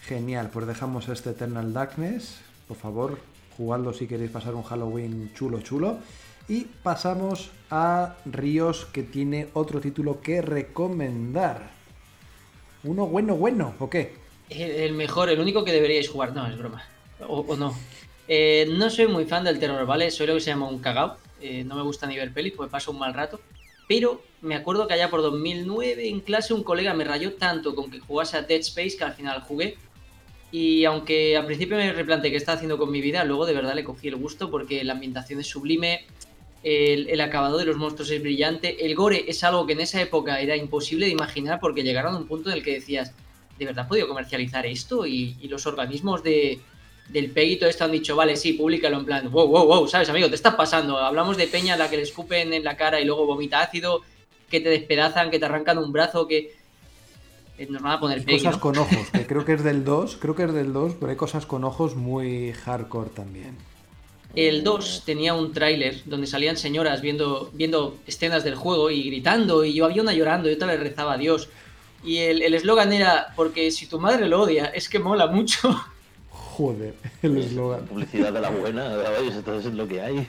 Genial, 0.03 0.51
pues 0.53 0.67
dejamos 0.67 1.09
este 1.09 1.31
Eternal 1.31 1.73
Darkness. 1.73 2.41
Por 2.67 2.77
favor, 2.77 3.19
jugadlo 3.57 3.93
si 3.93 4.07
queréis 4.07 4.31
pasar 4.31 4.55
un 4.55 4.62
Halloween 4.62 5.33
chulo 5.35 5.61
chulo. 5.61 5.99
Y 6.49 6.65
pasamos 6.83 7.51
a 7.71 8.17
Ríos 8.25 8.87
que 8.87 9.05
tiene 9.05 9.49
otro 9.55 9.81
título 9.81 10.21
que 10.21 10.43
recomendar. 10.43 11.71
Uno 12.83 13.07
bueno, 13.07 13.37
bueno, 13.37 13.75
¿o 13.79 13.88
qué? 13.88 14.15
El, 14.51 14.95
mejor, 14.95 15.31
el 15.31 15.41
único 15.41 15.65
que 15.65 15.73
deberíais 15.73 16.09
jugar. 16.09 16.35
No, 16.35 16.47
es 16.49 16.59
broma. 16.59 16.85
O, 17.29 17.41
o 17.41 17.57
no. 17.57 17.75
Eh, 18.27 18.67
no 18.71 18.91
soy 18.91 19.07
muy 19.07 19.25
fan 19.25 19.45
del 19.45 19.61
terror, 19.61 19.87
¿vale? 19.87 20.11
Soy 20.11 20.27
lo 20.27 20.35
que 20.35 20.41
se 20.41 20.51
llama 20.51 20.69
un 20.69 20.81
cagao. 20.81 21.17
Eh, 21.41 21.62
no 21.65 21.77
me 21.77 21.83
gusta 21.83 22.07
ni 22.07 22.17
ver 22.17 22.33
pelis, 22.33 22.55
pues 22.57 22.69
paso 22.71 22.91
un 22.91 22.99
mal 22.99 23.15
rato. 23.15 23.41
Pero 23.87 24.23
me 24.41 24.57
acuerdo 24.57 24.88
que 24.88 24.95
allá 24.95 25.11
por 25.11 25.23
2009 25.23 26.09
en 26.09 26.21
clase 26.21 26.55
un 26.55 26.65
colega 26.65 26.93
me 26.95 27.05
rayó 27.05 27.35
tanto 27.35 27.75
con 27.75 27.91
que 27.91 28.01
jugase 28.01 28.37
a 28.37 28.43
Dead 28.43 28.61
Space 28.61 28.97
que 28.97 29.05
al 29.05 29.15
final 29.15 29.41
jugué. 29.43 29.77
Y 30.53 30.85
aunque 30.85 31.37
al 31.37 31.47
principio 31.47 31.77
me 31.77 31.93
replanteé 31.93 32.31
qué 32.31 32.37
estaba 32.37 32.57
haciendo 32.57 32.79
con 32.79 32.91
mi 32.91 33.01
vida, 33.01 33.25
luego 33.25 33.47
de 33.47 33.55
verdad 33.55 33.75
le 33.75 33.83
cogí 33.83 34.09
el 34.09 34.17
gusto 34.17 34.51
porque 34.51 34.85
la 34.85 34.93
ambientación 34.93 35.41
es 35.41 35.47
sublime, 35.47 36.05
el, 36.62 37.21
acabado 37.21 37.59
de 37.59 37.65
los 37.65 37.77
monstruos 37.77 38.11
es 38.11 38.23
brillante, 38.23 38.85
el 38.85 38.95
gore 38.95 39.25
es 39.27 39.43
algo 39.43 39.67
que 39.67 39.73
en 39.73 39.81
esa 39.81 40.01
época 40.01 40.41
era 40.41 40.55
imposible 40.55 41.07
de 41.07 41.12
imaginar 41.12 41.59
porque 41.59 41.83
llegaron 41.83 42.15
a 42.15 42.19
un 42.19 42.29
punto 42.29 42.51
en 42.51 42.59
el 42.59 42.62
que 42.62 42.75
decías, 42.75 43.12
¿de 43.59 43.65
verdad 43.65 43.85
han 43.85 43.88
podido 43.88 44.07
comercializar 44.07 44.67
esto? 44.67 45.07
Y, 45.07 45.37
y 45.41 45.49
los 45.49 45.67
organismos 45.67 46.23
de, 46.23 46.61
del 47.09 47.31
PEGI 47.31 47.57
todo 47.57 47.71
esto 47.71 47.85
han 47.85 47.93
dicho, 47.93 48.15
vale, 48.15 48.37
sí, 48.37 48.53
públicalo 48.53 48.99
en 48.99 49.05
plan, 49.05 49.31
wow, 49.31 49.47
wow, 49.47 49.67
wow, 49.67 49.88
¿sabes, 49.88 50.09
amigo? 50.09 50.29
Te 50.29 50.35
estás 50.35 50.55
pasando. 50.55 50.99
Hablamos 50.99 51.37
de 51.37 51.47
peña 51.47 51.75
a 51.75 51.77
la 51.77 51.91
que 51.91 51.97
le 51.97 52.03
escupen 52.03 52.53
en 52.53 52.65
la 52.65 52.77
cara 52.77 53.01
y 53.01 53.05
luego 53.05 53.27
vomita 53.27 53.61
ácido, 53.61 54.03
que 54.51 54.61
te 54.61 54.69
despedazan, 54.69 55.31
que 55.31 55.38
te 55.38 55.47
arrancan 55.47 55.79
un 55.79 55.93
brazo, 55.93 56.29
que 56.29 56.55
nos 57.68 57.83
van 57.83 57.92
a 57.92 58.01
poner 58.01 58.25
cosas 58.25 58.55
¿no? 58.55 58.61
con 58.61 58.79
ojos, 58.79 59.11
que 59.12 59.27
creo 59.27 59.44
que 59.44 59.55
es 59.55 59.64
del 59.64 59.85
2, 59.85 60.18
creo 60.20 60.35
que 60.35 60.44
es 60.44 60.53
del 60.53 60.72
2, 60.72 60.94
pero 60.98 61.11
hay 61.11 61.16
cosas 61.16 61.46
con 61.46 61.64
ojos 61.64 61.96
muy 61.96 62.53
hardcore 62.53 63.11
también. 63.11 63.57
El 64.35 64.64
2 64.64 65.03
tenía 65.05 65.35
un 65.35 65.53
tráiler 65.53 66.03
donde 66.07 66.27
salían 66.27 66.57
señoras 66.57 67.03
viendo, 67.03 67.51
viendo 67.53 67.98
escenas 68.07 68.44
del 68.44 68.55
juego 68.55 68.90
y 68.90 69.03
gritando, 69.05 69.64
y 69.64 69.75
yo 69.75 69.85
había 69.85 70.03
una 70.03 70.14
llorando 70.14 70.48
y 70.48 70.55
otra 70.55 70.68
le 70.68 70.79
rezaba 70.79 71.14
a 71.14 71.18
Dios. 71.18 71.48
Y 72.03 72.18
el 72.18 72.42
el 72.42 72.55
eslogan 72.55 72.92
era, 72.92 73.33
porque 73.37 73.70
si 73.70 73.87
tu 73.87 74.01
madre 74.01 74.29
lo 74.29 74.42
odia, 74.42 74.66
es 74.66 74.88
que 74.88 74.98
mola 74.98 75.27
mucho. 75.27 75.79
Joder, 76.31 76.94
el 77.22 77.37
eslogan. 77.38 77.87
Publicidad 77.87 78.33
de 78.33 78.40
la 78.40 78.51
buena, 78.51 78.90
¿sabes? 78.90 79.35
entonces 79.35 79.66
es 79.66 79.75
lo 79.75 79.87
que 79.87 80.01
hay. 80.01 80.29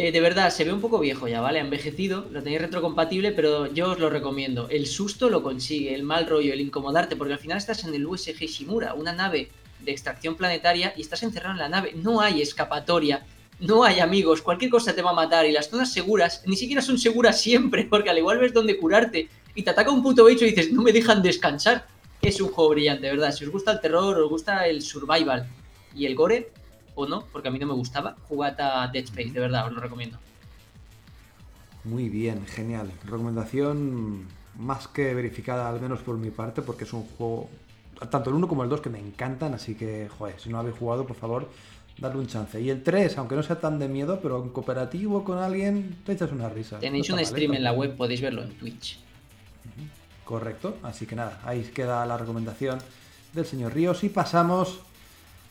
Eh, 0.00 0.12
de 0.12 0.20
verdad, 0.20 0.50
se 0.50 0.62
ve 0.62 0.72
un 0.72 0.80
poco 0.80 1.00
viejo 1.00 1.26
ya, 1.26 1.40
¿vale? 1.40 1.58
Ha 1.58 1.62
envejecido, 1.62 2.26
lo 2.30 2.40
tenéis 2.40 2.62
retrocompatible, 2.62 3.32
pero 3.32 3.66
yo 3.66 3.90
os 3.90 3.98
lo 3.98 4.08
recomiendo. 4.08 4.68
El 4.70 4.86
susto 4.86 5.28
lo 5.28 5.42
consigue, 5.42 5.92
el 5.92 6.04
mal 6.04 6.28
rollo, 6.28 6.52
el 6.52 6.60
incomodarte, 6.60 7.16
porque 7.16 7.32
al 7.32 7.40
final 7.40 7.58
estás 7.58 7.82
en 7.82 7.92
el 7.92 8.06
USG 8.06 8.46
Shimura, 8.46 8.94
una 8.94 9.12
nave 9.12 9.50
de 9.80 9.90
extracción 9.90 10.36
planetaria, 10.36 10.94
y 10.96 11.00
estás 11.00 11.24
encerrado 11.24 11.54
en 11.54 11.58
la 11.58 11.68
nave. 11.68 11.94
No 11.96 12.20
hay 12.20 12.40
escapatoria, 12.40 13.26
no 13.58 13.82
hay 13.82 13.98
amigos, 13.98 14.40
cualquier 14.40 14.70
cosa 14.70 14.94
te 14.94 15.02
va 15.02 15.10
a 15.10 15.14
matar, 15.14 15.46
y 15.46 15.50
las 15.50 15.68
zonas 15.68 15.92
seguras 15.92 16.44
ni 16.46 16.54
siquiera 16.54 16.80
son 16.80 16.96
seguras 16.96 17.40
siempre, 17.40 17.84
porque 17.90 18.10
al 18.10 18.18
igual 18.18 18.38
ves 18.38 18.54
dónde 18.54 18.78
curarte, 18.78 19.28
y 19.56 19.64
te 19.64 19.70
ataca 19.70 19.90
un 19.90 20.04
puto 20.04 20.26
bicho 20.26 20.44
y 20.44 20.50
dices, 20.50 20.70
no 20.70 20.82
me 20.82 20.92
dejan 20.92 21.22
descansar. 21.22 21.88
Es 22.22 22.40
un 22.40 22.50
juego 22.50 22.70
brillante, 22.70 23.10
verdad. 23.10 23.32
Si 23.32 23.44
os 23.44 23.50
gusta 23.50 23.72
el 23.72 23.80
terror, 23.80 24.16
os 24.16 24.30
gusta 24.30 24.68
el 24.68 24.80
survival 24.80 25.48
y 25.92 26.06
el 26.06 26.14
gore, 26.14 26.52
o 26.98 27.06
no, 27.08 27.24
porque 27.32 27.48
a 27.48 27.50
mí 27.50 27.58
no 27.58 27.66
me 27.66 27.74
gustaba, 27.74 28.16
jugad 28.28 28.60
a 28.60 28.88
Dead 28.88 29.04
Space, 29.04 29.30
de 29.30 29.40
verdad, 29.40 29.66
os 29.66 29.72
lo 29.72 29.80
recomiendo. 29.80 30.18
Muy 31.84 32.08
bien, 32.08 32.44
genial. 32.46 32.92
Recomendación 33.04 34.26
más 34.56 34.88
que 34.88 35.14
verificada, 35.14 35.68
al 35.68 35.80
menos 35.80 36.00
por 36.00 36.18
mi 36.18 36.30
parte, 36.30 36.60
porque 36.62 36.84
es 36.84 36.92
un 36.92 37.04
juego, 37.04 37.48
tanto 38.10 38.30
el 38.30 38.36
1 38.36 38.48
como 38.48 38.64
el 38.64 38.68
2, 38.68 38.80
que 38.80 38.90
me 38.90 38.98
encantan, 38.98 39.54
así 39.54 39.74
que, 39.74 40.08
joder, 40.18 40.40
si 40.40 40.50
no 40.50 40.58
habéis 40.58 40.76
jugado, 40.76 41.06
por 41.06 41.16
favor, 41.16 41.48
darle 41.98 42.18
un 42.18 42.26
chance. 42.26 42.60
Y 42.60 42.68
el 42.70 42.82
3, 42.82 43.16
aunque 43.18 43.36
no 43.36 43.42
sea 43.44 43.60
tan 43.60 43.78
de 43.78 43.88
miedo, 43.88 44.18
pero 44.20 44.42
en 44.42 44.50
cooperativo 44.50 45.22
con 45.22 45.38
alguien, 45.38 45.96
te 46.04 46.12
echas 46.12 46.32
una 46.32 46.48
risa. 46.48 46.80
Tenéis 46.80 47.08
No 47.08 47.14
un 47.14 47.20
mal, 47.20 47.26
stream 47.26 47.52
¿eh? 47.52 47.56
en 47.58 47.62
la 47.62 47.72
web, 47.72 47.96
podéis 47.96 48.20
verlo 48.20 48.42
en 48.42 48.50
Twitch. 48.58 48.98
Correcto, 50.24 50.76
así 50.82 51.06
que 51.06 51.16
nada, 51.16 51.40
ahí 51.44 51.62
queda 51.74 52.04
la 52.04 52.18
recomendación 52.18 52.78
del 53.32 53.46
señor 53.46 53.72
Ríos 53.72 54.04
y 54.04 54.10
pasamos 54.10 54.80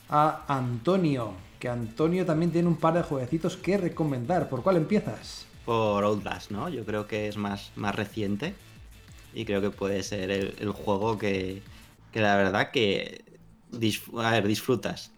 a 0.10 0.44
Antonio, 0.48 1.34
que 1.60 1.70
Antonio 1.70 2.26
también 2.26 2.52
tiene 2.52 2.68
un 2.68 2.78
par 2.78 2.94
de 2.94 3.04
jueguecitos 3.04 3.58
que 3.58 3.78
recomendar. 3.78 4.50
¿Por 4.50 4.64
cuál 4.64 4.78
empiezas? 4.78 5.46
Por 5.66 6.04
Outlast, 6.04 6.52
¿no? 6.52 6.70
Yo 6.70 6.86
creo 6.86 7.08
que 7.08 7.28
es 7.28 7.38
más, 7.38 7.72
más 7.76 7.96
reciente 7.96 8.56
y 9.34 9.46
creo 9.46 9.62
que 9.62 9.70
puede 9.70 10.04
ser 10.04 10.32
el, 10.32 10.56
el 10.60 10.72
juego 10.72 11.18
que, 11.18 11.62
que 12.12 12.22
la 12.22 12.36
verdad 12.38 12.72
que 12.72 13.24
a 14.18 14.32
ver, 14.32 14.48
disfrutas. 14.48 15.12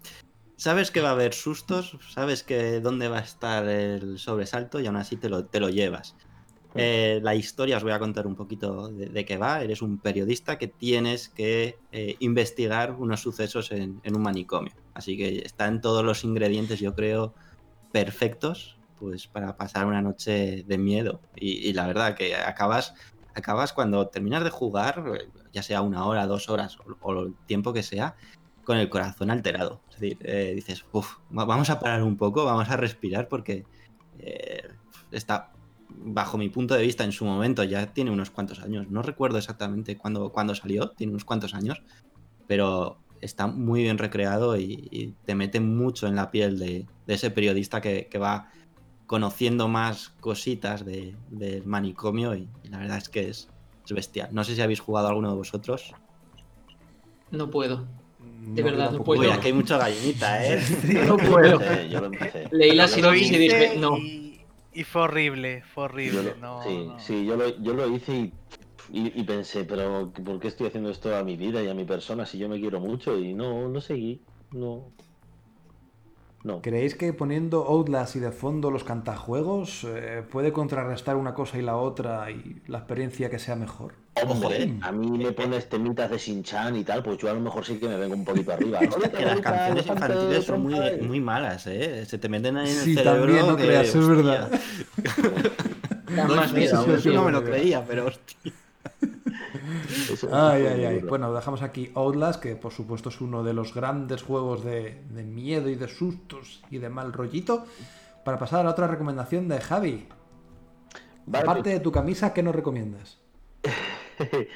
Sabes 0.57 0.91
que 0.91 1.01
va 1.01 1.09
a 1.09 1.13
haber 1.13 1.33
sustos, 1.33 1.97
sabes 2.13 2.43
que 2.43 2.81
dónde 2.81 3.07
va 3.07 3.19
a 3.19 3.21
estar 3.21 3.67
el 3.67 4.19
sobresalto 4.19 4.79
y 4.79 4.87
aún 4.87 4.97
así 4.97 5.15
te 5.15 5.29
lo, 5.29 5.45
te 5.45 5.59
lo 5.59 5.69
llevas. 5.69 6.15
Eh, 6.81 7.19
la 7.21 7.35
historia 7.35 7.75
os 7.75 7.83
voy 7.83 7.91
a 7.91 7.99
contar 7.99 8.25
un 8.25 8.35
poquito 8.35 8.87
de, 8.87 9.25
qué 9.25 9.37
va. 9.37 9.61
Eres 9.61 9.81
un 9.81 9.97
periodista 9.97 10.57
que 10.57 10.67
tienes 10.67 11.27
que 11.27 11.77
eh, 11.91 12.15
investigar 12.19 12.93
unos 12.93 13.21
sucesos 13.21 13.71
en, 13.71 14.01
un 14.05 14.21
manicomio. 14.21 14.73
Así 14.93 15.17
que 15.17 15.39
están 15.39 15.81
todos 15.81 16.05
los 16.05 16.23
ingredientes, 16.23 16.79
yo 16.79 16.95
creo, 16.95 17.33
perfectos 17.91 18.77
pues 18.97 19.27
para 19.27 19.55
pasar 19.55 19.85
una 19.85 20.01
noche 20.01 20.63
de 20.65 20.77
miedo. 20.77 21.21
Y, 21.35 21.71
la 21.73 21.87
verdad 21.87 22.15
que 22.15 22.35
acabas, 22.35 22.93
acabas 23.33 23.71
cuando 23.73 24.07
terminas 24.07 24.43
de 24.43 24.49
jugar, 24.49 25.03
eh, 25.15 25.29
ya 25.51 25.63
sea 25.63 25.81
una 25.81 26.05
hora, 26.05 26.27
dos 26.27 26.49
horas 26.49 26.77
o, 27.01 27.23
el 27.23 27.33
tiempo 27.45 27.73
que 27.73 27.83
sea, 27.83 28.15
con 28.63 28.77
el 28.77 28.89
corazón 28.89 29.31
alterado. 29.31 29.81
Es 29.89 29.99
decir, 29.99 30.55
dices, 30.55 30.85
uff, 30.91 31.17
vamos 31.29 31.69
a 31.69 31.79
parar 31.79 32.03
un 32.03 32.17
poco, 32.17 32.45
vamos 32.45 32.69
a 32.69 32.77
respirar 32.77 33.27
porque 33.27 33.65
está, 35.11 35.51
bajo 36.01 36.37
mi 36.37 36.49
punto 36.49 36.75
de 36.75 36.81
vista, 36.83 37.03
en 37.03 37.11
su 37.11 37.25
momento 37.25 37.63
ya 37.63 37.93
tiene 37.93 38.11
unos 38.11 38.29
cuantos 38.31 38.59
años. 38.61 38.89
No 38.89 39.01
recuerdo 39.01 39.37
exactamente 39.37 39.97
cuándo, 39.97 40.31
cuándo 40.31 40.55
salió, 40.55 40.89
tiene 40.91 41.11
unos 41.11 41.25
cuantos 41.25 41.53
años, 41.53 41.81
pero 42.47 42.97
está 43.21 43.47
muy 43.47 43.81
bien 43.83 43.97
recreado 43.97 44.57
y, 44.57 44.87
y 44.91 45.13
te 45.25 45.35
mete 45.35 45.59
mucho 45.59 46.07
en 46.07 46.15
la 46.15 46.31
piel 46.31 46.57
de, 46.57 46.85
de 47.05 47.13
ese 47.13 47.31
periodista 47.31 47.81
que, 47.81 48.07
que 48.09 48.17
va 48.17 48.49
conociendo 49.07 49.67
más 49.67 50.09
cositas 50.21 50.85
de- 50.85 51.15
del 51.29 51.65
manicomio 51.65 52.33
y, 52.35 52.47
y 52.63 52.69
la 52.69 52.77
verdad 52.77 52.97
es 52.97 53.09
que 53.09 53.27
es, 53.29 53.49
es 53.85 53.91
bestial. 53.91 54.29
No 54.31 54.43
sé 54.43 54.55
si 54.55 54.61
habéis 54.61 54.79
jugado 54.79 55.07
alguno 55.09 55.29
de 55.31 55.35
vosotros. 55.35 55.93
No 57.31 57.49
puedo. 57.49 57.85
De 58.41 58.61
yo 58.61 58.63
verdad, 58.63 58.91
no 58.91 59.03
puedo. 59.03 59.21
Uy, 59.21 59.27
aquí 59.27 59.47
hay 59.47 59.53
mucha 59.53 59.77
gallinita, 59.77 60.45
¿eh? 60.45 60.61
No 61.07 61.17
puedo. 61.17 61.59
yo 61.89 61.99
lo 61.99 62.05
empecé. 62.07 62.47
Leí 62.51 62.71
la 62.75 62.87
sinopsis 62.87 63.31
y 63.31 63.37
dije, 63.37 63.73
no. 63.77 63.97
y, 63.97 64.28
y 64.79 64.83
fue 64.83 65.01
horrible, 65.03 65.61
fue 65.73 65.83
yo 65.83 65.89
horrible. 65.89 66.23
lo- 66.23 66.35
no, 66.37 66.63
sí, 66.63 66.85
no. 66.87 66.99
sí, 66.99 67.25
yo 67.25 67.35
lo, 67.35 67.49
yo 67.61 67.73
lo 67.73 67.87
hice 67.95 68.13
y, 68.13 68.33
y- 68.91 69.19
y 69.19 69.23
pensé, 69.23 69.65
pero 69.65 70.11
¿por 70.11 70.39
qué 70.39 70.47
estoy 70.47 70.67
haciendo 70.67 70.89
esto 70.89 71.15
a 71.15 71.23
mi 71.23 71.35
vida 71.37 71.61
y 71.61 71.67
a 71.67 71.73
mi 71.73 71.85
persona 71.85 72.25
si 72.25 72.37
yo 72.37 72.47
me 72.49 72.59
quiero 72.59 72.79
mucho? 72.79 73.17
Y 73.17 73.33
no, 73.33 73.67
no 73.67 73.81
seguí, 73.81 74.21
no. 74.51 74.91
No. 76.41 76.61
¿Creéis 76.61 76.95
que 76.95 77.11
poniendo 77.11 77.65
Outlast 77.65 78.15
y 78.15 78.19
de 78.19 78.31
fondo 78.31 78.71
los 78.71 78.85
cantajuegos 78.85 79.83
eh, 79.83 80.23
puede 80.31 80.53
contrarrestar 80.53 81.17
una 81.17 81.33
cosa 81.33 81.57
y 81.57 81.61
la 81.61 81.75
otra 81.75 82.31
y 82.31 82.61
la 82.67 82.77
experiencia 82.77 83.29
que 83.29 83.39
sea 83.39 83.57
mejor? 83.57 83.95
Hombre, 84.27 84.73
a 84.81 84.91
mí 84.91 85.17
me 85.17 85.31
pones 85.31 85.69
temitas 85.69 86.09
de 86.11 86.17
Shin-Chan 86.17 86.75
y 86.75 86.83
tal, 86.83 87.01
pues 87.03 87.17
yo 87.17 87.29
a 87.29 87.33
lo 87.33 87.39
mejor 87.39 87.65
sí 87.65 87.77
que 87.77 87.87
me 87.87 87.97
vengo 87.97 88.15
un 88.15 88.25
poquito 88.25 88.51
arriba. 88.53 88.79
¿no? 88.81 88.89
Que 89.11 89.25
las 89.25 89.39
canciones 89.41 89.85
infantiles 89.87 90.45
son 90.45 90.61
muy, 90.63 90.79
muy 91.01 91.19
malas, 91.21 91.67
¿eh? 91.67 92.05
Se 92.05 92.17
te 92.17 92.29
meten 92.29 92.57
ahí 92.57 92.69
en 92.69 92.77
el 92.77 92.83
Sí, 92.83 92.95
cerebro. 92.95 93.21
también, 93.21 93.47
no 93.47 93.55
que, 93.57 93.63
creas, 93.65 93.87
es 93.89 93.95
hostia. 93.95 94.15
verdad. 94.15 94.51
Da 96.15 96.27
No, 96.27 96.35
más 96.35 96.51
miedo. 96.53 96.83
sí, 96.85 96.91
sí 97.03 97.09
no 97.09 97.23
me 97.23 97.31
lo 97.31 97.43
creía, 97.43 97.83
pero 97.85 98.07
hostia. 98.07 98.51
Ay, 100.31 100.65
ay, 100.65 100.85
ay. 100.85 100.99
Bueno, 100.99 101.33
dejamos 101.33 101.61
aquí 101.61 101.91
Outlast, 101.95 102.41
que 102.41 102.55
por 102.55 102.71
supuesto 102.73 103.09
es 103.09 103.21
uno 103.21 103.43
de 103.43 103.53
los 103.53 103.73
grandes 103.73 104.23
juegos 104.23 104.63
de, 104.63 105.03
de 105.11 105.23
miedo 105.23 105.69
y 105.69 105.75
de 105.75 105.87
sustos 105.87 106.61
y 106.71 106.77
de 106.79 106.89
mal 106.89 107.13
rollito. 107.13 107.65
Para 108.25 108.37
pasar 108.37 108.61
a 108.61 108.63
la 108.63 108.71
otra 108.71 108.87
recomendación 108.87 109.47
de 109.47 109.59
Javi. 109.61 110.07
Vale, 111.25 111.43
Aparte 111.43 111.69
de 111.69 111.79
tu 111.79 111.91
camisa, 111.91 112.33
¿qué 112.33 112.43
nos 112.43 112.55
recomiendas? 112.55 113.17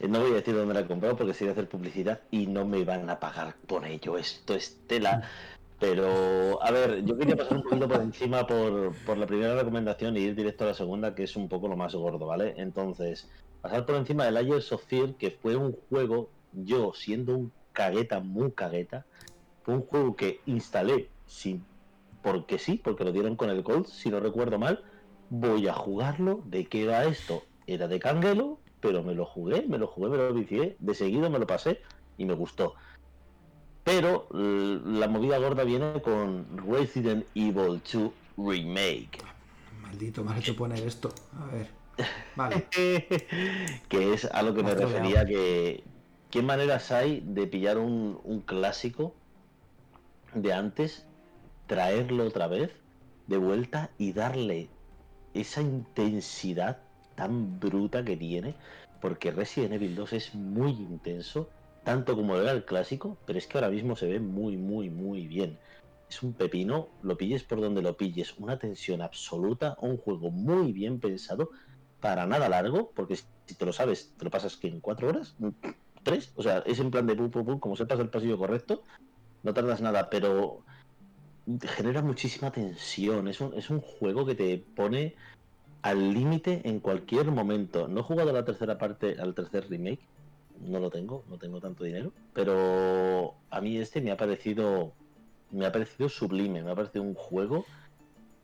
No 0.00 0.20
voy 0.20 0.30
a 0.30 0.34
decir 0.34 0.54
dónde 0.54 0.74
la 0.74 0.80
he 0.80 0.86
comprado 0.86 1.16
porque 1.16 1.34
sería 1.34 1.52
hacer 1.52 1.68
publicidad 1.68 2.20
y 2.30 2.46
no 2.46 2.64
me 2.64 2.84
van 2.84 3.10
a 3.10 3.18
pagar 3.18 3.56
por 3.66 3.84
ello. 3.84 4.16
Esto 4.16 4.54
es 4.54 4.78
tela. 4.86 5.28
Pero, 5.80 6.62
a 6.62 6.70
ver, 6.70 7.04
yo 7.04 7.16
quería 7.16 7.36
pasar 7.36 7.56
un 7.56 7.62
poquito 7.64 7.88
por 7.88 8.00
encima 8.00 8.46
por, 8.46 8.94
por 9.04 9.16
la 9.16 9.26
primera 9.26 9.56
recomendación 9.56 10.16
y 10.16 10.20
ir 10.20 10.34
directo 10.34 10.64
a 10.64 10.68
la 10.68 10.74
segunda, 10.74 11.14
que 11.14 11.24
es 11.24 11.36
un 11.36 11.48
poco 11.48 11.68
lo 11.68 11.76
más 11.76 11.94
gordo, 11.94 12.26
¿vale? 12.26 12.54
Entonces, 12.58 13.28
pasar 13.60 13.86
por 13.86 13.96
encima 13.96 14.24
del 14.24 14.34
Layers 14.34 14.72
of 14.72 14.84
Fear, 14.84 15.14
que 15.14 15.30
fue 15.30 15.56
un 15.56 15.76
juego, 15.88 16.30
yo 16.52 16.92
siendo 16.94 17.36
un 17.36 17.52
cagueta, 17.72 18.20
muy 18.20 18.52
cagueta, 18.52 19.04
fue 19.62 19.74
un 19.74 19.82
juego 19.82 20.16
que 20.16 20.40
instalé 20.46 21.08
sin, 21.26 21.64
porque 22.22 22.58
sí, 22.58 22.80
porque 22.82 23.04
lo 23.04 23.12
dieron 23.12 23.36
con 23.36 23.50
el 23.50 23.62
Gold, 23.62 23.86
si 23.86 24.10
no 24.10 24.20
recuerdo 24.20 24.58
mal. 24.58 24.84
Voy 25.30 25.68
a 25.68 25.74
jugarlo. 25.74 26.42
¿De 26.46 26.66
qué 26.66 26.84
era 26.84 27.04
esto? 27.04 27.42
Era 27.66 27.86
de 27.86 28.00
Cangelo, 28.00 28.58
pero 28.80 29.02
me 29.02 29.14
lo 29.14 29.24
jugué, 29.24 29.66
me 29.68 29.78
lo 29.78 29.86
jugué, 29.86 30.10
me 30.10 30.16
lo 30.16 30.32
vicié, 30.32 30.76
de 30.78 30.94
seguido 30.94 31.30
me 31.30 31.38
lo 31.38 31.46
pasé 31.46 31.80
y 32.16 32.24
me 32.24 32.34
gustó. 32.34 32.74
Pero 33.84 34.28
la 34.30 35.08
movida 35.08 35.38
gorda 35.38 35.64
viene 35.64 36.02
con 36.02 36.46
Resident 36.58 37.24
Evil 37.34 37.80
2 37.90 38.10
Remake. 38.36 39.18
Maldito, 39.80 40.22
me 40.22 40.32
has 40.32 40.38
hecho 40.40 40.56
poner 40.56 40.80
esto. 40.80 41.10
A 41.38 41.46
ver. 41.46 41.68
Vale. 42.36 42.66
que 43.88 44.14
es 44.14 44.26
a 44.26 44.42
lo 44.42 44.54
que 44.54 44.62
me 44.62 44.74
refería 44.74 45.24
que 45.24 45.82
qué 46.30 46.42
maneras 46.42 46.92
hay 46.92 47.20
de 47.20 47.46
pillar 47.46 47.78
un, 47.78 48.20
un 48.24 48.40
clásico 48.42 49.14
de 50.34 50.52
antes, 50.52 51.06
traerlo 51.66 52.26
otra 52.26 52.46
vez 52.46 52.70
de 53.26 53.38
vuelta 53.38 53.90
y 53.98 54.12
darle 54.12 54.68
esa 55.34 55.62
intensidad 55.62 56.78
tan 57.18 57.58
bruta 57.58 58.04
que 58.04 58.16
tiene, 58.16 58.54
porque 59.00 59.32
Resident 59.32 59.72
Evil 59.74 59.96
2 59.96 60.12
es 60.12 60.34
muy 60.36 60.70
intenso, 60.70 61.48
tanto 61.82 62.14
como 62.14 62.36
era 62.36 62.52
el 62.52 62.64
clásico, 62.64 63.18
pero 63.26 63.40
es 63.40 63.48
que 63.48 63.58
ahora 63.58 63.70
mismo 63.70 63.96
se 63.96 64.06
ve 64.06 64.20
muy, 64.20 64.56
muy, 64.56 64.88
muy 64.88 65.26
bien. 65.26 65.58
Es 66.08 66.22
un 66.22 66.32
pepino, 66.32 66.88
lo 67.02 67.16
pilles 67.16 67.42
por 67.42 67.60
donde 67.60 67.82
lo 67.82 67.96
pilles, 67.96 68.34
una 68.38 68.56
tensión 68.56 69.02
absoluta, 69.02 69.76
un 69.80 69.96
juego 69.96 70.30
muy 70.30 70.72
bien 70.72 71.00
pensado, 71.00 71.50
para 72.00 72.24
nada 72.24 72.48
largo, 72.48 72.92
porque 72.94 73.16
si 73.16 73.54
te 73.56 73.66
lo 73.66 73.72
sabes, 73.72 74.14
te 74.16 74.24
lo 74.24 74.30
pasas 74.30 74.56
que 74.56 74.68
en 74.68 74.80
cuatro 74.80 75.08
horas, 75.08 75.34
tres, 76.04 76.32
o 76.36 76.42
sea, 76.44 76.58
es 76.66 76.78
en 76.78 76.92
plan 76.92 77.06
de 77.08 77.16
pum, 77.16 77.30
pum, 77.30 77.44
pum, 77.44 77.58
como 77.58 77.74
sepas 77.74 77.98
el 77.98 78.10
pasillo 78.10 78.38
correcto, 78.38 78.84
no 79.42 79.52
tardas 79.52 79.80
nada, 79.80 80.08
pero 80.08 80.62
genera 81.76 82.00
muchísima 82.00 82.52
tensión. 82.52 83.26
Es 83.26 83.40
un, 83.40 83.54
es 83.54 83.70
un 83.70 83.80
juego 83.80 84.24
que 84.24 84.36
te 84.36 84.58
pone 84.76 85.16
al 85.82 86.12
límite 86.12 86.62
en 86.64 86.80
cualquier 86.80 87.30
momento. 87.30 87.88
No 87.88 88.00
he 88.00 88.02
jugado 88.02 88.32
la 88.32 88.44
tercera 88.44 88.78
parte, 88.78 89.16
al 89.20 89.34
tercer 89.34 89.68
remake, 89.68 90.00
no 90.60 90.80
lo 90.80 90.90
tengo, 90.90 91.24
no 91.28 91.38
tengo 91.38 91.60
tanto 91.60 91.84
dinero, 91.84 92.12
pero 92.34 93.34
a 93.50 93.60
mí 93.60 93.76
este 93.78 94.00
me 94.00 94.10
ha 94.10 94.16
parecido, 94.16 94.92
me 95.50 95.66
ha 95.66 95.72
parecido 95.72 96.08
sublime, 96.08 96.62
me 96.62 96.70
ha 96.70 96.74
parecido 96.74 97.04
un 97.04 97.14
juego 97.14 97.64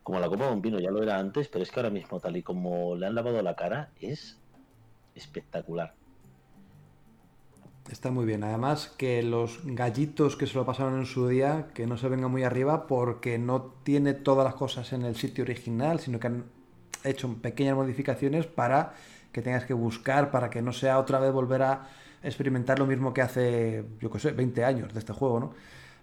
como 0.04 0.20
la 0.20 0.28
copa 0.28 0.46
de 0.46 0.52
un 0.52 0.80
ya 0.80 0.90
lo 0.90 1.02
era 1.02 1.18
antes, 1.18 1.48
pero 1.48 1.62
es 1.62 1.70
que 1.70 1.80
ahora 1.80 1.90
mismo, 1.90 2.20
tal 2.20 2.36
y 2.36 2.42
como 2.42 2.94
le 2.94 3.06
han 3.06 3.14
lavado 3.14 3.42
la 3.42 3.56
cara, 3.56 3.90
es 4.00 4.38
espectacular. 5.14 5.94
Está 7.90 8.10
muy 8.10 8.26
bien. 8.26 8.44
Además, 8.44 8.88
que 8.98 9.22
los 9.22 9.60
gallitos 9.64 10.36
que 10.36 10.46
se 10.46 10.54
lo 10.54 10.66
pasaron 10.66 10.98
en 10.98 11.06
su 11.06 11.28
día, 11.28 11.68
que 11.74 11.86
no 11.86 11.96
se 11.96 12.08
vengan 12.08 12.30
muy 12.30 12.42
arriba 12.42 12.86
porque 12.86 13.38
no 13.38 13.74
tiene 13.82 14.12
todas 14.12 14.44
las 14.44 14.54
cosas 14.54 14.92
en 14.92 15.04
el 15.04 15.16
sitio 15.16 15.44
original, 15.44 16.00
sino 16.00 16.20
que 16.20 16.26
han 16.26 16.44
hecho 17.04 17.32
pequeñas 17.34 17.76
modificaciones 17.76 18.46
para 18.46 18.94
que 19.32 19.42
tengas 19.42 19.64
que 19.64 19.74
buscar, 19.74 20.30
para 20.30 20.50
que 20.50 20.62
no 20.62 20.72
sea 20.72 20.98
otra 20.98 21.18
vez 21.18 21.32
volver 21.32 21.62
a 21.62 21.88
experimentar 22.22 22.78
lo 22.78 22.86
mismo 22.86 23.12
que 23.12 23.22
hace, 23.22 23.84
yo 24.00 24.10
qué 24.10 24.18
sé, 24.18 24.32
20 24.32 24.64
años 24.64 24.92
de 24.92 24.98
este 24.98 25.12
juego, 25.12 25.40
¿no? 25.40 25.54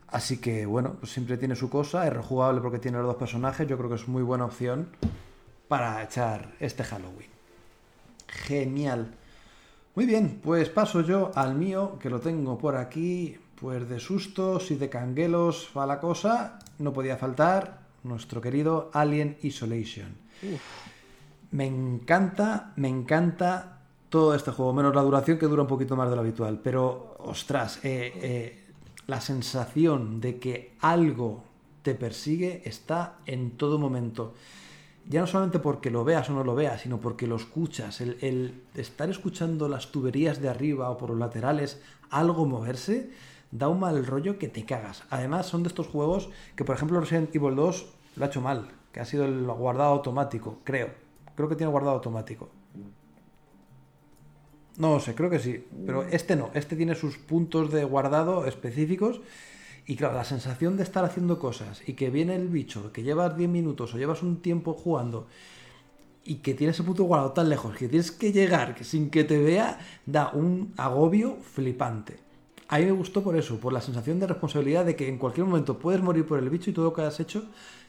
Así 0.07 0.37
que, 0.37 0.65
bueno, 0.65 0.95
pues 0.99 1.11
siempre 1.11 1.37
tiene 1.37 1.55
su 1.55 1.69
cosa, 1.69 2.05
es 2.05 2.13
rejugable 2.13 2.61
porque 2.61 2.79
tiene 2.79 2.97
los 2.97 3.07
dos 3.07 3.15
personajes, 3.15 3.67
yo 3.67 3.77
creo 3.77 3.89
que 3.89 3.95
es 3.95 4.07
muy 4.07 4.23
buena 4.23 4.45
opción 4.45 4.89
para 5.67 6.03
echar 6.03 6.51
este 6.59 6.83
Halloween. 6.83 7.29
Genial. 8.27 9.13
Muy 9.95 10.05
bien, 10.05 10.39
pues 10.43 10.69
paso 10.69 11.01
yo 11.01 11.31
al 11.35 11.55
mío, 11.55 11.97
que 11.99 12.09
lo 12.09 12.19
tengo 12.19 12.57
por 12.57 12.75
aquí. 12.75 13.37
Pues 13.59 13.87
de 13.87 13.99
sustos 13.99 14.71
y 14.71 14.75
de 14.75 14.89
canguelos 14.89 15.69
va 15.77 15.85
la 15.85 15.99
cosa. 15.99 16.59
No 16.79 16.93
podía 16.93 17.15
faltar 17.15 17.81
nuestro 18.03 18.41
querido 18.41 18.89
Alien 18.91 19.37
Isolation. 19.43 20.15
Me 21.51 21.65
encanta, 21.65 22.73
me 22.75 22.87
encanta 22.87 23.79
todo 24.09 24.35
este 24.35 24.51
juego, 24.51 24.73
menos 24.73 24.95
la 24.95 25.01
duración 25.01 25.37
que 25.37 25.47
dura 25.47 25.63
un 25.63 25.67
poquito 25.67 25.95
más 25.95 26.09
de 26.09 26.15
lo 26.15 26.21
habitual. 26.21 26.59
Pero, 26.63 27.15
ostras, 27.19 27.79
eh, 27.83 28.11
eh, 28.15 28.63
la 29.07 29.21
sensación 29.21 30.19
de 30.21 30.39
que 30.39 30.75
algo 30.79 31.43
te 31.81 31.95
persigue 31.95 32.61
está 32.65 33.17
en 33.25 33.51
todo 33.51 33.79
momento 33.79 34.33
ya 35.07 35.21
no 35.21 35.27
solamente 35.27 35.59
porque 35.59 35.89
lo 35.89 36.03
veas 36.03 36.29
o 36.29 36.33
no 36.33 36.43
lo 36.43 36.55
veas, 36.55 36.81
sino 36.81 36.99
porque 36.99 37.27
lo 37.27 37.35
escuchas. 37.35 38.01
El, 38.01 38.63
estar 38.75 39.09
escuchando 39.09 39.67
las 39.67 39.91
tuberías 39.91 40.41
de 40.41 40.49
arriba 40.49 40.89
o 40.89 40.97
por 40.97 41.09
los 41.09 41.19
laterales 41.19 41.81
algo 42.09 42.45
moverse 42.45 43.09
da 43.51 43.67
un 43.67 43.79
mal 43.79 44.05
rollo 44.05 44.37
que 44.37 44.47
te 44.47 44.65
cagas. 44.65 45.03
Además, 45.09 45.47
son 45.47 45.63
de 45.63 45.69
estos 45.69 45.87
juegos 45.87 46.29
que, 46.55 46.63
por 46.63 46.75
ejemplo, 46.75 46.99
Resident 46.99 47.35
Evil 47.35 47.55
2 47.55 47.85
lo 48.15 48.23
ha 48.23 48.27
hecho 48.27 48.41
mal, 48.41 48.69
que 48.91 48.99
ha 48.99 49.05
sido 49.05 49.25
el 49.25 49.45
guardado 49.45 49.91
automático, 49.91 50.59
creo. 50.63 50.89
Creo 51.35 51.49
que 51.49 51.55
tiene 51.55 51.71
guardado 51.71 51.95
automático. 51.95 52.49
No 54.77 54.99
sé, 54.99 55.13
creo 55.15 55.29
que 55.29 55.39
sí, 55.39 55.65
pero 55.85 56.03
este 56.03 56.35
no. 56.35 56.49
Este 56.53 56.75
tiene 56.75 56.95
sus 56.95 57.17
puntos 57.17 57.71
de 57.71 57.83
guardado 57.83 58.45
específicos 58.45 59.21
y 59.85 59.95
claro, 59.95 60.15
la 60.15 60.23
sensación 60.23 60.77
de 60.77 60.83
estar 60.83 61.03
haciendo 61.03 61.39
cosas 61.39 61.81
y 61.87 61.93
que 61.93 62.09
viene 62.09 62.35
el 62.35 62.47
bicho, 62.47 62.91
que 62.93 63.03
llevas 63.03 63.35
10 63.35 63.49
minutos 63.49 63.93
o 63.93 63.97
llevas 63.97 64.23
un 64.23 64.41
tiempo 64.41 64.73
jugando 64.73 65.27
y 66.23 66.35
que 66.35 66.53
tienes 66.53 66.75
ese 66.75 66.83
puto 66.83 67.03
guardado 67.03 67.31
tan 67.33 67.49
lejos 67.49 67.75
que 67.75 67.87
tienes 67.87 68.11
que 68.11 68.31
llegar 68.31 68.75
sin 68.83 69.09
que 69.09 69.23
te 69.23 69.37
vea, 69.39 69.79
da 70.05 70.31
un 70.31 70.73
agobio 70.77 71.37
flipante. 71.41 72.30
A 72.71 72.79
mí 72.79 72.85
me 72.85 72.93
gustó 72.93 73.21
por 73.21 73.35
eso, 73.35 73.57
por 73.57 73.73
la 73.73 73.81
sensación 73.81 74.17
de 74.21 74.27
responsabilidad 74.27 74.85
de 74.85 74.95
que 74.95 75.09
en 75.09 75.17
cualquier 75.17 75.45
momento 75.45 75.77
puedes 75.77 76.01
morir 76.01 76.25
por 76.25 76.39
el 76.39 76.49
bicho 76.49 76.69
y 76.69 76.73
todo 76.73 76.85
lo 76.85 76.93
que 76.93 77.01
has 77.01 77.19
hecho 77.19 77.43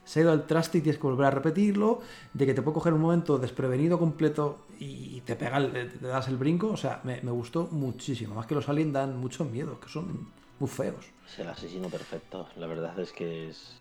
se 0.05 0.19
ha 0.19 0.23
ido 0.25 0.33
al 0.33 0.45
traste 0.45 0.79
y 0.79 0.81
tienes 0.81 1.01
que 1.01 1.07
volver 1.07 1.27
a 1.27 1.31
repetirlo, 1.31 2.01
de 2.35 2.47
que 2.47 2.53
te 2.53 2.63
puede 2.63 2.75
coger 2.75 2.93
un 2.93 3.01
momento 3.01 3.39
desprevenido 3.39 3.97
completo 3.97 4.67
y 4.81 5.21
te 5.21 5.37
pega, 5.37 5.61
te 5.71 5.87
das 6.01 6.27
el 6.27 6.37
brinco, 6.37 6.73
o 6.73 6.77
sea, 6.77 7.01
me, 7.05 7.21
gustó 7.21 7.69
muchísimo. 7.71 8.35
Más 8.35 8.47
que 8.47 8.57
los 8.57 8.69
aliens 8.69 8.93
dan 8.93 9.17
mucho 9.17 9.45
miedo, 9.45 9.79
que 9.79 9.89
son 9.89 10.33
muy 10.59 10.69
feos. 10.69 11.07
Es 11.29 11.39
el 11.39 11.49
asesino 11.49 11.89
perfecto. 11.89 12.49
La 12.57 12.67
verdad 12.67 12.99
es 12.99 13.13
que 13.13 13.51
es, 13.51 13.79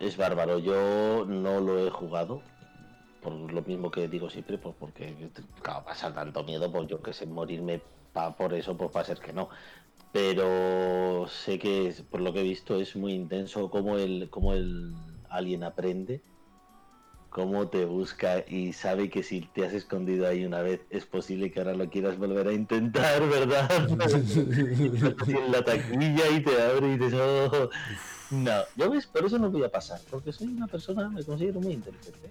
es, 0.00 0.16
bárbaro. 0.16 0.58
Yo 0.60 1.26
no 1.26 1.60
lo 1.60 1.86
he 1.86 1.90
jugado. 1.90 2.40
Por 3.22 3.34
lo 3.34 3.60
mismo 3.60 3.90
que 3.90 4.08
digo 4.08 4.30
siempre, 4.30 4.56
pues 4.56 4.74
porque 4.80 5.14
claro, 5.60 5.84
pasa 5.84 6.12
tanto 6.12 6.42
miedo, 6.42 6.72
pues 6.72 6.88
yo 6.88 7.00
que 7.02 7.12
sé, 7.12 7.26
morirme 7.26 7.82
pa, 8.12 8.36
por 8.36 8.54
eso, 8.54 8.76
pues 8.76 8.90
va 8.94 9.00
a 9.00 9.04
ser 9.04 9.18
que 9.18 9.32
no. 9.32 9.48
Pero 10.12 11.26
sé 11.28 11.58
que 11.58 11.94
por 12.10 12.20
lo 12.20 12.32
que 12.32 12.40
he 12.40 12.44
visto 12.44 12.80
es 12.80 12.96
muy 12.96 13.14
intenso 13.14 13.70
como 13.70 13.96
el, 13.96 14.28
como 14.30 14.52
el 14.52 14.94
alien 15.30 15.64
aprende 15.64 16.22
cómo 17.32 17.68
te 17.68 17.86
busca 17.86 18.44
y 18.46 18.74
sabe 18.74 19.08
que 19.08 19.22
si 19.22 19.40
te 19.40 19.64
has 19.64 19.72
escondido 19.72 20.28
ahí 20.28 20.44
una 20.44 20.60
vez 20.60 20.82
es 20.90 21.06
posible 21.06 21.50
que 21.50 21.60
ahora 21.60 21.72
lo 21.74 21.88
quieras 21.88 22.18
volver 22.18 22.46
a 22.46 22.52
intentar, 22.52 23.26
¿verdad? 23.26 23.70
en 25.26 25.52
la 25.52 25.64
taquilla 25.64 26.28
y 26.30 26.40
te 26.44 26.62
abre 26.62 26.92
y 26.92 26.98
dices, 26.98 27.18
oh". 27.18 27.70
no, 28.30 28.60
yo 28.76 28.90
ves, 28.90 29.06
por 29.06 29.24
eso 29.24 29.38
no 29.38 29.50
voy 29.50 29.64
a 29.64 29.70
pasar, 29.70 29.98
porque 30.10 30.30
soy 30.30 30.48
una 30.48 30.66
persona, 30.66 31.08
me 31.08 31.24
considero 31.24 31.60
muy 31.60 31.72
inteligente. 31.72 32.30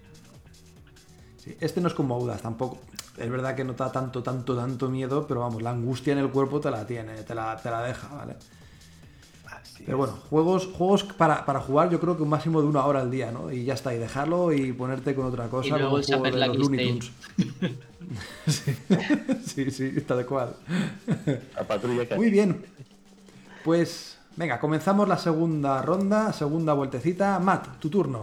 Sí, 1.36 1.56
este 1.58 1.80
no 1.80 1.88
es 1.88 1.94
como 1.94 2.14
Audas 2.14 2.40
tampoco. 2.40 2.78
Es 3.16 3.30
verdad 3.30 3.54
que 3.54 3.64
no 3.64 3.74
da 3.74 3.92
tanto, 3.92 4.22
tanto, 4.22 4.56
tanto 4.56 4.88
miedo, 4.88 5.26
pero 5.26 5.40
vamos, 5.40 5.62
la 5.62 5.70
angustia 5.70 6.12
en 6.12 6.18
el 6.18 6.30
cuerpo 6.30 6.60
te 6.60 6.70
la 6.70 6.86
tiene, 6.86 7.22
te 7.22 7.34
la, 7.34 7.56
te 7.56 7.70
la 7.70 7.82
deja, 7.82 8.08
¿vale? 8.08 8.36
Pero 9.84 9.98
bueno, 9.98 10.12
juegos, 10.30 10.66
juegos 10.66 11.02
para, 11.02 11.44
para, 11.44 11.60
jugar 11.60 11.90
yo 11.90 11.98
creo 11.98 12.16
que 12.16 12.22
un 12.22 12.28
máximo 12.28 12.60
de 12.60 12.68
una 12.68 12.84
hora 12.86 13.00
al 13.00 13.10
día, 13.10 13.32
¿no? 13.32 13.50
Y 13.50 13.64
ya 13.64 13.74
está, 13.74 13.92
y 13.92 13.98
dejarlo 13.98 14.52
y 14.52 14.72
ponerte 14.72 15.14
con 15.14 15.26
otra 15.26 15.48
cosa. 15.48 15.68
Y 15.68 15.70
luego 15.80 15.98
el 15.98 16.04
juego 16.04 16.24
de 16.24 16.30
los 16.30 16.56
Looney 16.56 16.88
Tunes. 16.88 17.12
sí, 18.46 18.74
sí, 19.44 19.70
sí, 19.70 20.00
tal 20.02 20.24
cual. 20.24 20.54
La 21.56 21.64
patrulla 21.66 22.06
que... 22.06 22.14
Muy 22.14 22.30
bien. 22.30 22.64
Pues 23.64 24.18
venga, 24.36 24.60
comenzamos 24.60 25.08
la 25.08 25.18
segunda 25.18 25.82
ronda, 25.82 26.32
segunda 26.32 26.74
vueltecita. 26.74 27.38
Matt, 27.40 27.80
tu 27.80 27.90
turno. 27.90 28.22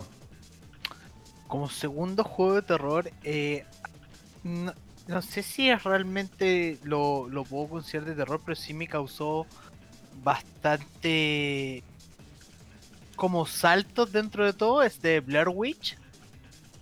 Como 1.48 1.68
segundo 1.70 2.24
juego 2.24 2.56
de 2.56 2.62
terror, 2.62 3.12
eh, 3.24 3.66
no, 4.44 4.74
no, 5.08 5.22
sé 5.22 5.44
si 5.44 5.70
es 5.70 5.84
realmente 5.84 6.78
lo, 6.84 7.28
lo 7.30 7.44
puedo 7.44 7.68
considerar 7.68 8.10
de 8.10 8.16
terror, 8.16 8.42
pero 8.46 8.56
sí 8.56 8.74
me 8.74 8.88
causó 8.88 9.46
bastante 10.24 11.84
como 13.20 13.46
saltos 13.46 14.14
dentro 14.14 14.46
de 14.46 14.54
todo 14.54 14.82
es 14.82 15.02
de 15.02 15.20
Blair 15.20 15.50
Witch. 15.50 15.98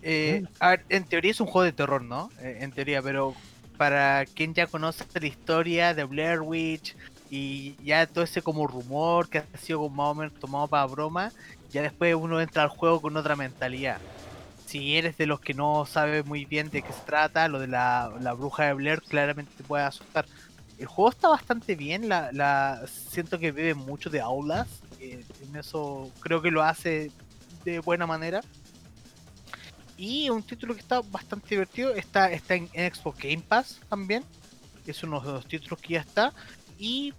Eh, 0.04 0.44
a 0.60 0.70
ver, 0.70 0.86
en 0.90 1.04
teoría 1.04 1.32
es 1.32 1.42
un 1.42 1.48
juego 1.48 1.64
de 1.64 1.72
terror, 1.72 2.04
¿no? 2.04 2.30
Eh, 2.40 2.60
en 2.62 2.72
teoría, 2.72 3.02
pero 3.02 3.34
para 3.76 4.26
quien 4.26 4.54
ya 4.54 4.68
conoce 4.68 5.04
la 5.20 5.28
historia 5.28 5.94
de 5.96 6.04
Blair 6.04 6.42
Witch 6.42 6.96
y 7.30 7.76
ya 7.84 8.06
todo 8.06 8.24
ese 8.24 8.42
como 8.42 8.68
rumor 8.68 9.30
que 9.30 9.40
ha 9.40 9.58
sido 9.58 9.80
como 9.80 9.96
más 9.96 10.12
o 10.12 10.16
menos 10.16 10.40
tomado 10.40 10.68
para 10.68 10.86
broma, 10.86 11.32
ya 11.72 11.82
después 11.82 12.14
uno 12.14 12.40
entra 12.40 12.64
al 12.64 12.70
juego 12.70 13.02
con 13.02 13.18
otra 13.18 13.36
mentalidad. 13.36 14.00
Si 14.68 14.96
eres 14.96 15.18
de 15.18 15.26
los 15.26 15.40
que 15.40 15.54
no 15.56 15.86
sabe 15.86 16.24
muy 16.24 16.46
bien 16.46 16.70
de 16.70 16.84
qué 16.84 16.94
se 16.94 17.02
trata, 17.02 17.48
lo 17.48 17.60
de 17.60 17.68
la, 17.68 18.14
la 18.22 18.34
bruja 18.34 18.66
de 18.66 18.74
Blair 18.74 19.02
claramente 19.02 19.52
te 19.58 19.64
puede 19.64 19.84
asustar 19.84 20.26
el 20.78 20.86
juego 20.86 21.10
está 21.10 21.30
bastante 21.30 21.76
bien, 21.76 22.08
la, 22.08 22.32
la 22.32 22.86
siento 22.88 23.40
que 23.40 23.52
bebe 23.52 23.74
mucho 23.74 24.10
de 24.10 24.22
aulas, 24.22 24.68
eh, 25.00 25.26
en 25.42 25.56
eso 25.56 26.12
creo 26.20 26.42
que 26.42 26.52
lo 26.52 26.64
hace 26.64 27.12
de 27.66 27.80
buena 27.80 28.06
manera. 28.06 28.42
Y 29.98 30.30
un 30.30 30.44
título 30.44 30.76
que 30.76 30.82
está 30.82 31.02
bastante 31.02 31.50
divertido, 31.50 31.96
está, 31.96 32.32
está 32.32 32.54
en, 32.54 32.70
en 32.74 32.94
Xbox 32.94 33.18
Game 33.18 33.44
Pass 33.48 33.80
también, 33.90 34.24
es 34.86 35.02
uno 35.04 35.20
de 35.20 35.32
los 35.32 35.48
títulos 35.48 35.80
que 35.80 35.96
ya 35.96 36.02
está, 36.02 36.32
y 36.78 37.14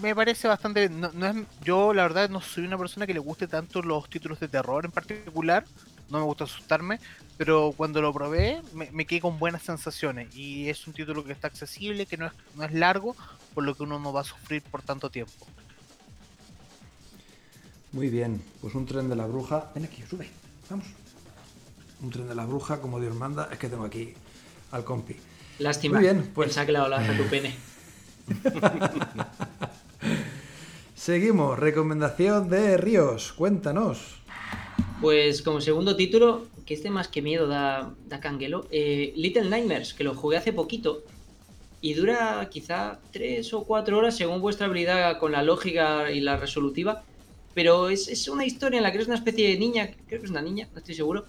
me 0.00 0.14
parece 0.14 0.46
bastante 0.46 0.88
no, 0.88 1.10
no 1.12 1.26
es, 1.26 1.36
yo 1.64 1.92
la 1.92 2.04
verdad 2.04 2.30
no 2.30 2.40
soy 2.40 2.64
una 2.64 2.78
persona 2.78 3.06
que 3.06 3.12
le 3.12 3.18
guste 3.18 3.46
tanto 3.48 3.82
los 3.82 4.08
títulos 4.08 4.38
de 4.38 4.48
terror 4.48 4.84
en 4.84 4.92
particular, 4.92 5.64
no 6.12 6.18
me 6.18 6.24
gusta 6.24 6.44
asustarme, 6.44 7.00
pero 7.38 7.72
cuando 7.76 8.00
lo 8.00 8.12
probé 8.12 8.62
me, 8.74 8.90
me, 8.92 9.06
quedé 9.06 9.20
con 9.20 9.38
buenas 9.38 9.62
sensaciones 9.62 10.34
y 10.36 10.68
es 10.68 10.86
un 10.86 10.92
título 10.92 11.24
que 11.24 11.32
está 11.32 11.48
accesible, 11.48 12.06
que 12.06 12.16
no 12.16 12.26
es, 12.26 12.32
no 12.54 12.64
es 12.64 12.72
largo, 12.72 13.16
por 13.54 13.64
lo 13.64 13.74
que 13.74 13.82
uno 13.82 13.98
no 13.98 14.12
va 14.12 14.20
a 14.20 14.24
sufrir 14.24 14.62
por 14.62 14.82
tanto 14.82 15.10
tiempo. 15.10 15.46
Muy 17.92 18.08
bien, 18.08 18.42
pues 18.60 18.74
un 18.74 18.86
tren 18.86 19.08
de 19.08 19.16
la 19.16 19.26
bruja. 19.26 19.70
Ven 19.74 19.84
aquí, 19.84 20.02
sube, 20.08 20.28
vamos. 20.70 20.86
Un 22.00 22.10
tren 22.10 22.28
de 22.28 22.34
la 22.34 22.46
bruja, 22.46 22.80
como 22.80 23.00
Dios 23.00 23.14
manda, 23.14 23.48
es 23.52 23.58
que 23.58 23.68
tengo 23.68 23.84
aquí 23.84 24.14
al 24.70 24.84
compi. 24.84 25.16
Lástima. 25.58 25.98
Muy 25.98 26.04
bien, 26.04 26.30
pues. 26.34 26.48
Pensaba 26.48 26.66
que 26.66 26.72
la 26.72 26.84
ola 26.84 27.16
tu 27.16 27.24
pene. 27.24 27.54
Seguimos, 30.94 31.58
recomendación 31.58 32.48
de 32.48 32.76
Ríos, 32.76 33.32
cuéntanos. 33.32 34.21
Pues 35.02 35.42
como 35.42 35.60
segundo 35.60 35.96
título, 35.96 36.46
que 36.64 36.74
este 36.74 36.88
más 36.88 37.08
que 37.08 37.22
miedo 37.22 37.48
da, 37.48 37.92
da 38.06 38.20
canguelo, 38.20 38.68
eh, 38.70 39.12
Little 39.16 39.50
Nightmares, 39.50 39.94
que 39.94 40.04
lo 40.04 40.14
jugué 40.14 40.36
hace 40.36 40.52
poquito 40.52 41.02
y 41.80 41.94
dura 41.94 42.48
quizá 42.48 43.00
3 43.10 43.52
o 43.54 43.64
4 43.64 43.98
horas 43.98 44.16
según 44.16 44.40
vuestra 44.40 44.66
habilidad 44.66 45.18
con 45.18 45.32
la 45.32 45.42
lógica 45.42 46.12
y 46.12 46.20
la 46.20 46.36
resolutiva, 46.36 47.02
pero 47.52 47.88
es, 47.88 48.06
es, 48.06 48.28
una 48.28 48.46
historia 48.46 48.76
en 48.76 48.84
la 48.84 48.92
que 48.92 48.98
eres 48.98 49.08
una 49.08 49.16
especie 49.16 49.48
de 49.48 49.58
niña, 49.58 49.90
creo 50.06 50.20
que 50.20 50.26
es 50.26 50.30
una 50.30 50.40
niña, 50.40 50.68
no 50.72 50.78
estoy 50.78 50.94
seguro, 50.94 51.24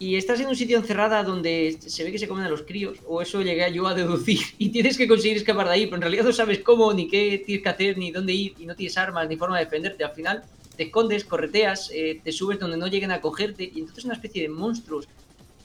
y 0.00 0.16
estás 0.16 0.40
en 0.40 0.48
un 0.48 0.56
sitio 0.56 0.76
encerrada 0.76 1.22
donde 1.22 1.78
se 1.78 2.02
ve 2.02 2.10
que 2.10 2.18
se 2.18 2.26
comen 2.26 2.46
a 2.46 2.48
los 2.48 2.62
críos, 2.62 2.98
o 3.06 3.22
eso 3.22 3.42
llegué 3.42 3.72
yo 3.72 3.86
a 3.86 3.94
deducir, 3.94 4.40
y 4.58 4.70
tienes 4.70 4.98
que 4.98 5.06
conseguir 5.06 5.36
escapar 5.36 5.68
de 5.68 5.74
ahí, 5.74 5.84
pero 5.86 5.98
en 5.98 6.02
realidad 6.02 6.24
no 6.24 6.32
sabes 6.32 6.58
cómo, 6.58 6.92
ni 6.92 7.06
qué 7.06 7.40
tienes 7.46 7.62
que 7.62 7.68
hacer, 7.68 7.96
ni 7.96 8.10
dónde 8.10 8.32
ir, 8.32 8.54
y 8.58 8.66
no 8.66 8.74
tienes 8.74 8.98
armas, 8.98 9.28
ni 9.28 9.36
forma 9.36 9.56
de 9.58 9.66
defenderte, 9.66 10.02
al 10.02 10.14
final 10.14 10.42
te 10.76 10.84
escondes, 10.84 11.24
correteas, 11.24 11.90
eh, 11.92 12.20
te 12.22 12.32
subes 12.32 12.58
donde 12.58 12.76
no 12.76 12.86
lleguen 12.86 13.10
a 13.10 13.20
cogerte 13.20 13.64
y 13.64 13.80
entonces 13.80 14.04
una 14.04 14.14
especie 14.14 14.42
de 14.42 14.48
monstruos 14.48 15.08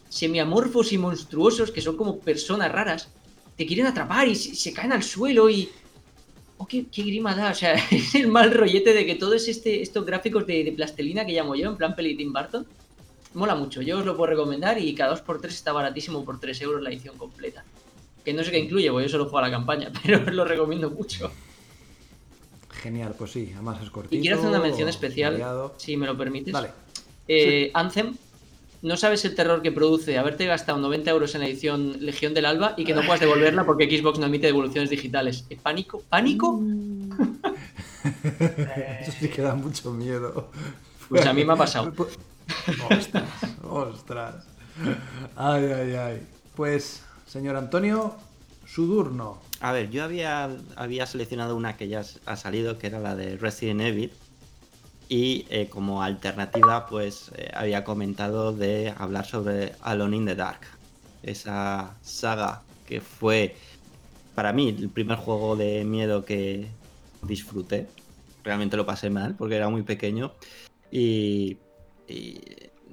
semiamorfos 0.10 0.92
y 0.94 0.98
monstruosos 0.98 1.72
que 1.72 1.82
son 1.82 1.98
como 1.98 2.20
personas 2.20 2.72
raras 2.72 3.10
te 3.56 3.66
quieren 3.66 3.88
atrapar 3.88 4.28
y 4.28 4.36
se, 4.36 4.72
caen 4.74 4.94
al 4.94 5.04
suelo 5.04 5.50
y... 5.50 5.70
Oh, 6.60 6.66
qué, 6.66 6.86
grima 6.92 7.36
da, 7.36 7.52
o 7.52 7.56
sea, 7.56 7.74
es 7.92 8.16
el 8.16 8.28
mal 8.28 8.52
rollete 8.54 8.94
de 8.94 9.06
que 9.06 9.16
todos 9.16 9.48
este, 9.48 9.82
estos 9.82 10.06
gráficos 10.06 10.46
de, 10.48 10.64
de 10.64 10.72
plastelina 10.72 11.26
que 11.26 11.34
llamo 11.34 11.56
yo, 11.56 11.70
en 11.70 11.78
plan 11.78 11.96
peli 11.96 12.16
Tim 12.16 12.34
Burton, 12.34 12.66
mola 13.34 13.56
mucho. 13.56 13.82
Yo 13.82 14.00
os 14.00 14.06
lo 14.06 14.16
puedo 14.16 14.32
recomendar 14.32 14.80
y 14.80 14.94
cada 14.94 15.16
2x3 15.16 15.46
está 15.48 15.72
baratísimo 15.72 16.26
por 16.26 16.40
3 16.40 16.62
euros 16.62 16.82
la 16.82 16.90
edición 16.90 17.18
completa. 17.18 17.64
Que 18.26 18.34
no 18.34 18.44
sé 18.44 18.52
qué 18.52 18.60
incluye, 18.60 18.92
porque 18.92 19.06
yo 19.06 19.12
solo 19.12 19.26
juego 19.26 19.40
a 19.40 19.42
la 19.44 19.52
campaña, 19.52 19.92
pero 20.04 20.20
os 20.20 20.34
lo 20.34 20.46
recomiendo 20.46 20.90
mucho. 20.90 21.32
Genial, 22.88 23.16
pues 23.18 23.32
sí, 23.32 23.52
además 23.54 23.80
es 23.84 23.90
cortito. 23.90 24.16
Y 24.16 24.22
quiero 24.22 24.38
hacer 24.38 24.48
una 24.48 24.62
mención 24.62 24.88
especial, 24.88 25.34
variado. 25.34 25.74
si 25.76 25.98
me 25.98 26.06
lo 26.06 26.18
permites. 26.18 26.54
Dale. 26.54 26.70
Eh, 27.28 27.70
Anthem, 27.74 28.16
no 28.82 28.96
sabes 28.96 29.26
el 29.26 29.36
terror 29.36 29.62
que 29.62 29.74
produce 29.74 30.18
haberte 30.18 30.46
gastado 30.46 30.78
90 30.78 31.12
euros 31.12 31.36
en 31.36 31.42
la 31.42 31.48
edición 31.48 31.98
Legión 32.00 32.34
del 32.34 32.46
Alba 32.46 32.76
y 32.78 32.86
que 32.86 32.94
no 32.94 33.02
puedas 33.02 33.20
devolverla 33.20 33.66
porque 33.66 33.90
Xbox 33.90 34.20
no 34.20 34.28
emite 34.28 34.48
devoluciones 34.48 34.90
digitales. 34.90 35.44
¿Eh, 35.50 35.58
¿Pánico? 35.62 36.02
¿Pánico? 36.08 36.62
Eso 39.02 39.12
sí 39.20 39.28
que 39.28 39.42
da 39.42 39.54
mucho 39.54 39.92
miedo. 39.92 40.50
Pues 41.10 41.26
a 41.26 41.34
mí 41.34 41.44
me 41.44 41.52
ha 41.52 41.58
pasado. 41.58 41.92
Ostras, 42.90 43.30
ostras. 43.64 44.46
Ay, 45.36 45.66
ay, 45.66 45.94
ay. 45.94 46.22
Pues, 46.56 47.04
señor 47.26 47.58
Antonio, 47.58 48.16
su 48.68 48.88
turno. 48.88 49.40
A 49.60 49.72
ver, 49.72 49.90
yo 49.90 50.04
había, 50.04 50.50
había 50.76 51.06
seleccionado 51.08 51.56
una 51.56 51.78
que 51.78 51.88
ya 51.88 52.04
ha 52.26 52.36
salido, 52.36 52.78
que 52.78 52.88
era 52.88 53.00
la 53.00 53.16
de 53.16 53.38
Resident 53.38 53.82
Evil. 53.82 54.12
Y 55.10 55.46
eh, 55.50 55.70
como 55.70 56.04
alternativa, 56.04 56.86
pues 56.86 57.32
eh, 57.38 57.50
había 57.54 57.86
comentado 57.86 58.52
de 58.52 58.94
hablar 58.98 59.26
sobre 59.26 59.74
Alone 59.82 60.18
in 60.18 60.26
the 60.26 60.36
Dark. 60.36 60.60
Esa 61.24 61.96
saga 62.02 62.62
que 62.86 63.00
fue 63.00 63.56
para 64.36 64.52
mí 64.52 64.70
el 64.70 64.90
primer 64.90 65.18
juego 65.18 65.56
de 65.56 65.86
miedo 65.86 66.26
que 66.26 66.68
disfruté. 67.22 67.88
Realmente 68.44 68.76
lo 68.78 68.86
pasé 68.86 69.10
mal 69.10 69.36
porque 69.36 69.56
era 69.56 69.70
muy 69.70 69.84
pequeño. 69.84 70.34
Y 70.92 71.58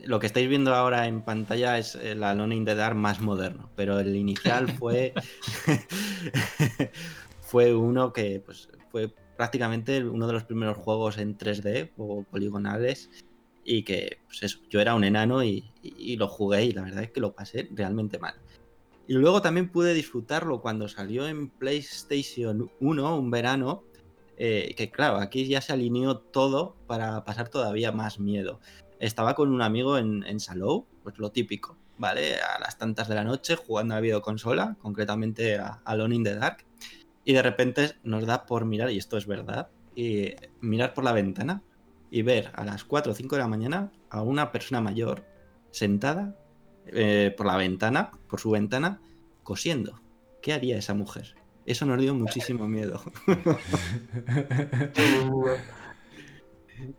lo 0.07 0.21
que 0.21 0.27
estáis 0.27 0.49
viendo 0.49 0.75
ahora 0.75 1.07
en 1.07 1.23
pantalla 1.23 1.79
es 1.79 1.95
el 1.95 2.23
Alone 2.23 2.55
in 2.57 2.65
the 2.65 2.75
Dark 2.75 2.97
más 2.97 3.21
moderno. 3.21 3.71
Pero 3.77 3.99
el 4.01 4.15
inicial 4.17 4.69
fue. 4.79 5.15
fue 7.41 7.75
uno 7.75 8.13
que 8.13 8.41
pues, 8.45 8.69
fue 8.91 9.13
prácticamente 9.37 10.03
uno 10.05 10.27
de 10.27 10.33
los 10.33 10.45
primeros 10.45 10.77
juegos 10.79 11.19
en 11.19 11.37
3D 11.37 11.93
o 11.97 12.25
poligonales 12.25 13.11
y 13.65 13.83
que, 13.85 14.19
pues 14.27 14.43
eso, 14.43 14.59
yo 14.71 14.81
era 14.81 14.95
un 14.95 15.05
enano 15.05 15.43
y, 15.43 15.73
y- 15.83 16.13
y 16.13 16.17
lo 16.17 16.29
jugué 16.29 16.65
y 16.65 16.73
la 16.73 16.83
verdad 16.83 17.05
es 17.05 17.11
que 17.13 17.21
lo 17.21 17.35
pasé 17.35 17.69
realmente 17.73 18.19
mal. 18.19 18.35
Y 19.07 19.15
luego 19.15 19.43
también 19.43 19.71
pude 19.71 19.93
disfrutarlo 19.95 20.61
cuando 20.63 20.89
salió 20.89 21.27
en 21.29 21.51
PlayStation 21.51 22.71
1, 22.81 23.17
un 23.19 23.31
verano, 23.31 23.85
eh, 24.37 24.75
que 24.77 24.91
claro, 24.91 25.19
aquí 25.19 25.47
ya 25.47 25.61
se 25.61 25.73
alineó 25.73 26.19
todo 26.19 26.77
para 26.87 27.25
pasar 27.25 27.49
todavía 27.51 27.93
más 27.93 28.19
miedo. 28.19 28.61
Estaba 29.05 29.35
con 29.35 29.53
un 29.53 29.61
amigo 29.61 29.99
en, 29.99 30.25
en 30.27 30.41
Salou, 30.41 30.87
pues 31.03 31.19
lo 31.19 31.31
típico, 31.31 31.77
¿vale? 31.99 32.37
A 32.41 32.59
las 32.59 32.79
tantas 32.79 33.07
de 33.07 33.15
la 33.15 33.23
noche 33.23 33.55
jugando 33.55 33.93
a 33.93 33.99
la 33.99 34.01
videoconsola, 34.01 34.79
concretamente 34.81 35.59
a 35.59 35.83
Alone 35.85 36.15
in 36.15 36.25
the 36.25 36.35
Dark, 36.35 36.65
y 37.23 37.35
de 37.35 37.43
repente 37.43 37.97
nos 38.03 38.25
da 38.25 38.47
por 38.47 38.65
mirar, 38.65 38.91
y 38.91 38.97
esto 38.97 39.19
es 39.19 39.27
verdad, 39.27 39.69
y 39.95 40.33
mirar 40.63 40.95
por 40.95 41.05
la 41.05 41.13
ventana 41.13 41.63
y 42.11 42.23
ver 42.23 42.51
a 42.55 42.65
las 42.65 42.85
4 42.85 43.13
o 43.13 43.15
5 43.15 43.37
de 43.37 43.43
la 43.43 43.47
mañana 43.49 43.93
a 44.09 44.23
una 44.23 44.51
persona 44.51 44.81
mayor 44.81 45.27
sentada 45.71 46.35
eh, 46.87 47.35
por 47.37 47.45
la 47.45 47.59
ventana, 47.59 48.11
por 48.27 48.41
su 48.41 48.53
ventana, 48.53 49.03
cosiendo. 49.43 50.01
¿Qué 50.41 50.55
haría 50.55 50.79
esa 50.79 50.95
mujer? 50.95 51.35
Eso 51.67 51.85
nos 51.85 52.01
dio 52.01 52.15
muchísimo 52.15 52.67
miedo. 52.69 53.03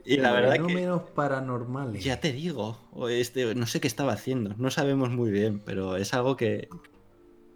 y 0.05 0.17
la 0.17 0.31
verdad 0.31 0.53
que 0.53 0.65
Fenómenos 0.65 1.03
paranormales. 1.11 2.03
ya 2.03 2.19
te 2.19 2.31
digo, 2.31 2.77
este, 3.09 3.55
no 3.55 3.65
sé 3.65 3.79
qué 3.79 3.87
estaba 3.87 4.13
haciendo, 4.13 4.55
no 4.57 4.71
sabemos 4.71 5.09
muy 5.09 5.31
bien, 5.31 5.59
pero 5.59 5.97
es 5.97 6.13
algo 6.13 6.35
que, 6.35 6.69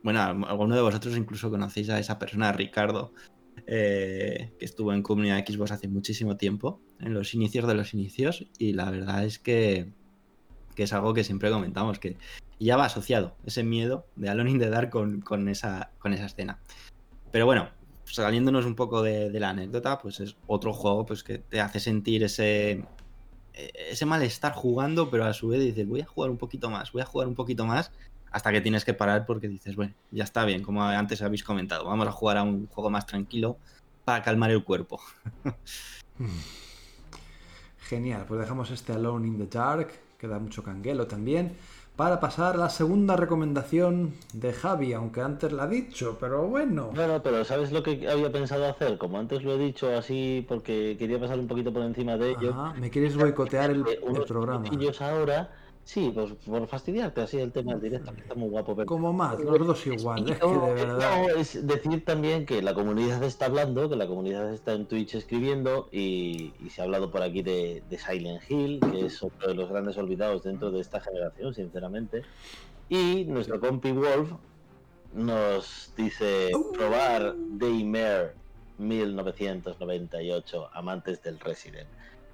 bueno, 0.03 0.22
alguno 0.22 0.76
de 0.76 0.82
vosotros 0.82 1.15
incluso 1.17 1.49
conocéis 1.49 1.89
a 1.89 1.99
esa 1.99 2.20
persona, 2.20 2.51
Ricardo, 2.51 3.13
eh, 3.67 4.51
que 4.59 4.65
estuvo 4.65 4.93
en 4.93 5.03
comunidad 5.03 5.45
Xbox 5.45 5.72
hace 5.72 5.88
muchísimo 5.88 6.38
tiempo, 6.38 6.82
en 6.99 7.13
los 7.13 7.34
inicios 7.34 7.67
de 7.67 7.76
los 7.76 7.93
inicios, 7.93 8.47
y 8.57 8.74
la 8.74 8.89
verdad 8.89 9.24
es 9.24 9.39
que, 9.39 9.93
que 10.76 10.84
es 10.84 10.93
algo 10.93 11.13
que 11.13 11.24
siempre 11.24 11.51
comentamos, 11.51 11.99
que 11.99 12.17
ya 12.59 12.78
va 12.78 12.86
asociado 12.86 13.36
ese 13.45 13.63
miedo 13.63 14.05
de 14.15 14.30
Alone 14.30 14.51
in 14.51 14.59
the 14.59 14.70
Dark 14.70 14.89
con, 14.89 15.22
con 15.22 15.47
esa, 15.47 15.91
con 15.99 16.13
esa 16.13 16.26
escena. 16.26 16.59
Pero 17.32 17.45
bueno, 17.45 17.70
saliéndonos 18.12 18.66
un 18.66 18.76
poco 18.76 19.01
de, 19.01 19.32
la 19.39 19.49
anécdota, 19.49 19.99
pues 19.99 20.20
es 20.20 20.36
otro 20.47 20.74
juego 20.74 21.05
pues, 21.05 21.24
que 21.24 21.38
te 21.39 21.62
hace 21.62 21.80
sentir 21.80 22.24
ese, 22.24 22.72
eh, 23.53 23.72
ese 23.89 24.05
malestar 24.05 24.53
jugando, 24.53 25.10
pero 25.10 25.26
a 25.26 25.34
su 25.34 25.49
vez 25.49 25.62
dices, 25.62 25.88
voy 25.88 26.01
a 26.01 26.05
jugar 26.05 26.30
un 26.30 26.38
poquito 26.38 26.70
más, 26.70 26.91
voy 26.91 27.01
a 27.01 27.05
jugar 27.05 27.28
un 27.28 27.36
poquito 27.36 27.66
más, 27.66 27.91
hasta 28.32 28.51
que 28.51 28.62
tienes 28.62 28.86
que 28.86 28.93
parar 28.93 29.26
porque 29.26 29.47
dices, 29.47 29.76
bueno, 29.76 29.93
ya 30.12 30.24
está 30.24 30.45
bien, 30.45 30.64
como 30.64 30.84
antes 30.84 31.22
habéis 31.22 31.43
comentado, 31.43 31.86
vamos 31.86 32.07
a 32.07 32.12
jugar 32.12 32.38
a 32.38 32.43
un 32.43 32.68
juego 32.68 32.89
más 32.89 33.05
tranquilo 33.05 33.57
para 34.05 34.24
calmar 34.24 34.51
el 34.51 34.64
cuerpo. 34.64 34.99
Genial, 37.80 38.26
pues 38.28 38.39
dejamos 38.41 38.70
este 38.72 38.93
Alone 38.93 39.28
in 39.28 39.38
the 39.38 39.47
Dark, 39.47 39.89
que 40.18 40.28
da 40.28 40.38
mucho 40.38 40.64
canguelo 40.64 41.07
también, 41.07 41.55
para 42.00 42.22
pasar 42.22 42.56
a 42.56 42.58
la 42.58 42.70
segunda 42.70 43.18
recomendación 43.18 44.14
de 44.32 44.54
Javi, 44.54 44.93
aunque 44.93 45.20
antes 45.20 45.52
la 45.52 45.64
ha 45.64 45.68
dicho, 45.68 46.16
pero 46.18 46.47
bueno. 46.47 46.91
Bueno, 46.95 47.22
pero 47.22 47.43
¿sabes 47.43 47.74
lo 47.74 47.84
que 47.84 48.10
había 48.10 48.32
pensado 48.32 48.66
hacer? 48.70 48.97
Como 48.97 49.20
antes 49.20 49.43
lo 49.43 49.56
he 49.56 49.58
dicho 49.58 49.89
así 49.89 50.45
porque 50.47 50.95
quería 50.97 51.20
pasar 51.20 51.38
un 51.38 51.47
poquito 51.47 51.74
por 51.74 51.82
encima 51.82 52.16
de 52.16 52.30
ello. 52.30 52.52
Ajá, 52.52 52.74
me 52.80 52.89
quieres 52.89 53.18
boicotear 53.18 53.72
el, 53.72 53.84
programa. 54.26 54.70
ahora, 55.02 55.52
sí, 55.92 56.12
pues 56.14 56.34
por 56.46 56.68
fastidiarte 56.68 57.22
así 57.22 57.40
el 57.40 57.52
tema 57.52 57.72
del 57.74 57.82
directo, 57.82 58.14
que 58.14 58.22
está 58.22 58.36
muy 58.36 58.50
guapo. 58.50 58.76
pero- 58.76 58.86
Como 58.86 59.12
más, 59.12 59.40
los 59.40 59.66
dos 59.66 59.88
igual, 59.88 60.30
es 60.30 60.38
que 60.40 60.48
de 60.48 60.74
verdad. 60.76 61.22
No, 61.28 61.30
es 61.36 61.66
decir 61.66 62.06
también 62.06 62.46
que 62.46 62.62
la 62.62 62.74
comunidad 62.76 63.24
está 63.24 63.46
hablando, 63.48 63.90
que 63.90 63.96
la 63.96 64.06
comunidad 64.08 64.54
está 64.54 64.74
en 64.74 64.86
Twitch 64.86 65.16
escribiendo 65.16 65.90
y, 65.92 66.54
y 66.64 66.70
se 66.70 66.82
ha 66.82 66.84
hablado 66.84 67.10
por 67.10 67.24
aquí 67.24 67.42
de, 67.42 67.82
de 67.90 67.98
Silent 67.98 68.44
Hill, 68.50 68.80
que 68.92 69.06
es 69.08 69.24
otro 69.24 69.48
de 69.48 69.56
los 69.56 69.68
grandes 69.70 69.98
olvidados 69.98 70.44
dentro 70.44 70.70
de 70.72 70.80
esta 70.80 71.00
generación, 71.02 71.54
sinceramente. 71.56 72.22
Y 72.88 73.26
nuestro 73.26 73.60
compi 73.60 73.92
Wolf 73.92 74.32
nos 75.14 75.92
dice 75.98 76.52
probar 76.78 77.34
Daymare 77.58 78.34
1998, 78.78 80.70
amantes 80.74 81.22
del 81.24 81.40
Resident. 81.40 81.88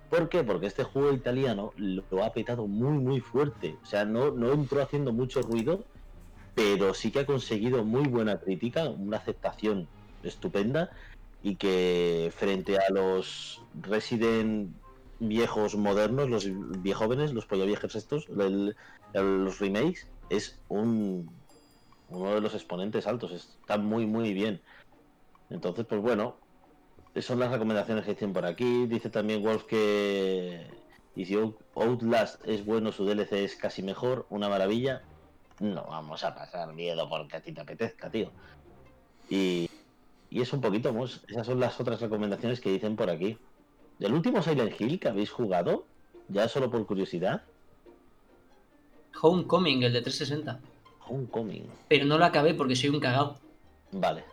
¿Por 0.10 0.30
qué? 0.30 0.44
Porque 0.44 0.68
este 0.68 0.84
juego 0.84 1.14
italiano 1.14 1.74
lo 1.78 2.24
ha 2.24 2.32
petado 2.32 2.68
muy 2.68 2.98
muy 2.98 3.20
fuerte. 3.20 3.78
O 3.84 3.86
sea, 3.86 4.06
no, 4.06 4.32
no 4.32 4.54
entró 4.54 4.82
haciendo 4.82 5.12
mucho 5.12 5.42
ruido, 5.42 5.86
pero 6.54 6.94
sí 6.94 7.12
que 7.12 7.20
ha 7.20 7.26
conseguido 7.26 7.84
muy 7.84 8.08
buena 8.08 8.40
crítica, 8.40 8.90
una 8.90 9.18
aceptación 9.18 9.88
estupenda 10.24 10.92
y 11.44 11.56
que 11.56 12.32
frente 12.36 12.78
a 12.78 12.92
los 12.92 13.62
Resident 13.82 14.72
viejos 15.20 15.76
modernos, 15.76 16.30
los 16.30 16.82
viejóvenes, 16.82 17.34
los 17.34 17.46
pollo 17.46 17.66
viejos 17.66 17.96
estos, 17.96 18.28
los 18.30 19.60
remakes, 19.60 20.08
es 20.30 20.60
un, 20.68 21.30
uno 22.10 22.36
de 22.36 22.42
los 22.42 22.54
exponentes 22.54 23.08
altos, 23.08 23.32
está 23.32 23.78
muy 23.78 24.06
muy 24.06 24.34
bien. 24.34 24.62
Entonces, 25.50 25.86
pues 25.86 26.02
bueno, 26.02 26.38
son 27.22 27.40
las 27.40 27.52
recomendaciones 27.52 28.04
que 28.06 28.12
dicen 28.12 28.34
por 28.34 28.46
aquí. 28.46 28.86
Dice 28.88 29.10
también 29.10 29.42
Wolf 29.44 29.64
que 29.66 30.68
y 31.16 31.26
si 31.26 31.36
Out- 31.36 31.58
Outlast 31.76 32.46
es 32.48 32.66
bueno, 32.66 32.92
su 32.92 33.06
DLC 33.06 33.44
es 33.46 33.56
casi 33.56 33.82
mejor, 33.84 34.26
una 34.30 34.50
maravilla. 34.50 35.02
No 35.60 35.86
vamos 35.90 36.24
a 36.26 36.36
pasar 36.36 36.74
miedo 36.74 37.08
porque 37.10 37.38
a 37.38 37.42
ti 37.42 37.54
te 37.54 37.62
apetezca, 37.62 38.10
tío. 38.10 38.32
Y, 39.30 39.70
y 40.30 40.42
es 40.42 40.52
un 40.52 40.60
poquito 40.62 40.92
más. 40.94 41.22
Esas 41.30 41.48
son 41.48 41.60
las 41.62 41.80
otras 41.80 42.02
recomendaciones 42.02 42.60
que 42.60 42.72
dicen 42.72 42.96
por 42.98 43.10
aquí. 43.10 43.38
El 44.00 44.14
último 44.14 44.42
Silent 44.42 44.80
Hill 44.80 45.00
que 45.00 45.08
habéis 45.08 45.32
jugado, 45.32 45.86
ya 46.28 46.50
solo 46.50 46.70
por 46.70 46.86
curiosidad, 46.86 47.44
Homecoming, 49.22 49.84
el 49.84 49.94
de 49.94 50.02
360. 50.02 50.60
Homecoming. 51.08 51.66
Pero 51.88 52.06
no 52.06 52.18
lo 52.18 52.26
acabé 52.26 52.54
porque 52.54 52.76
soy 52.76 52.90
un 52.90 53.00
cagao. 53.00 53.38
Vale. 53.94 54.26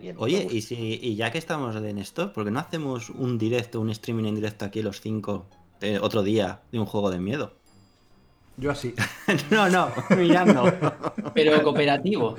Bien. 0.00 0.16
Oye, 0.18 0.46
y, 0.50 0.62
si, 0.62 0.98
y 1.02 1.16
ya 1.16 1.30
que 1.30 1.38
estamos 1.38 1.74
en 1.76 1.98
esto, 1.98 2.32
¿por 2.32 2.44
qué 2.44 2.50
no 2.50 2.60
hacemos 2.60 3.10
un 3.10 3.38
directo, 3.38 3.80
un 3.80 3.90
streaming 3.90 4.24
en 4.24 4.34
directo 4.36 4.64
aquí 4.64 4.82
los 4.82 5.00
cinco, 5.00 5.46
eh, 5.80 5.98
otro 6.00 6.22
día, 6.22 6.60
de 6.70 6.78
un 6.78 6.86
juego 6.86 7.10
de 7.10 7.18
miedo? 7.18 7.58
Yo 8.58 8.72
así. 8.72 8.92
no, 9.50 9.68
no, 9.68 9.88
mirando. 10.16 10.64
Pero 11.34 11.62
cooperativo. 11.62 12.34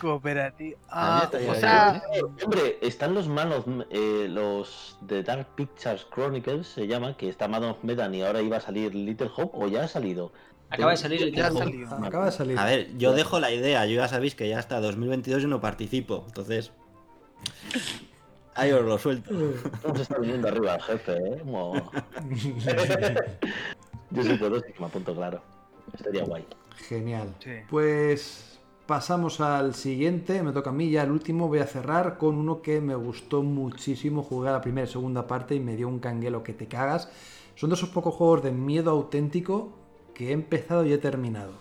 Cooperativo. 0.00 0.78
Ah, 0.88 1.28
o 1.48 1.54
sea, 1.56 2.00
hombre, 2.44 2.78
están 2.80 3.12
los 3.12 3.26
Man 3.26 3.52
of, 3.52 3.66
eh, 3.90 4.28
los 4.28 4.96
de 5.00 5.24
Dark 5.24 5.48
Pictures 5.56 6.06
Chronicles 6.14 6.68
se 6.68 6.86
llama, 6.86 7.16
que 7.16 7.28
está 7.28 7.48
Man 7.48 7.64
of 7.64 7.82
Medan 7.82 8.14
y 8.14 8.22
ahora 8.22 8.40
iba 8.40 8.58
a 8.58 8.60
salir 8.60 8.94
Little 8.94 9.30
Hope 9.36 9.50
o 9.52 9.66
ya 9.66 9.82
ha 9.82 9.88
salido. 9.88 10.32
Acaba 10.70 10.92
de 10.92 10.96
salir 10.96 11.32
tiempo. 11.32 11.58
salido. 11.58 11.88
Acaba 12.04 12.26
de 12.26 12.32
salir. 12.32 12.56
A 12.56 12.64
ver, 12.64 12.96
yo 12.96 13.12
dejo 13.12 13.40
la 13.40 13.50
idea, 13.50 13.84
yo 13.86 13.96
ya 13.96 14.06
sabéis 14.06 14.36
que 14.36 14.48
ya 14.48 14.60
hasta 14.60 14.80
2022 14.80 15.42
yo 15.42 15.48
no 15.48 15.60
participo, 15.60 16.24
entonces... 16.28 16.72
Ahí 18.54 18.72
os 18.72 18.84
lo 18.84 18.98
suelto. 18.98 19.30
¿Cómo 19.82 19.94
se 19.96 20.02
está 20.02 20.18
viniendo 20.18 20.48
arriba 20.48 20.74
el 20.74 20.82
jefe, 20.82 21.12
eh? 21.12 21.42
Mo- 21.44 21.74
Yo 24.10 24.38
puedo, 24.38 24.58
sí 24.60 24.72
que 24.72 24.80
me 24.80 24.86
apunto 24.86 25.14
claro. 25.14 25.40
Estaría 25.94 26.24
guay. 26.24 26.44
Genial. 26.88 27.34
Sí. 27.38 27.50
Pues 27.70 28.58
pasamos 28.86 29.40
al 29.40 29.74
siguiente. 29.74 30.42
Me 30.42 30.52
toca 30.52 30.70
a 30.70 30.72
mí 30.72 30.90
ya 30.90 31.02
el 31.04 31.10
último. 31.12 31.46
Voy 31.48 31.58
a 31.60 31.66
cerrar 31.66 32.18
con 32.18 32.36
uno 32.36 32.62
que 32.62 32.80
me 32.80 32.94
gustó 32.96 33.42
muchísimo. 33.42 34.22
Jugué 34.22 34.48
a 34.48 34.52
la 34.52 34.60
primera 34.60 34.88
y 34.88 34.90
segunda 34.90 35.26
parte 35.26 35.54
y 35.54 35.60
me 35.60 35.76
dio 35.76 35.86
un 35.88 35.98
canguelo 36.00 36.42
que 36.42 36.52
te 36.54 36.66
cagas. 36.66 37.08
Son 37.54 37.70
de 37.70 37.76
esos 37.76 37.90
pocos 37.90 38.14
juegos 38.14 38.42
de 38.42 38.50
miedo 38.50 38.90
auténtico 38.90 39.72
que 40.14 40.30
he 40.30 40.32
empezado 40.32 40.84
y 40.84 40.92
he 40.92 40.98
terminado. 40.98 41.52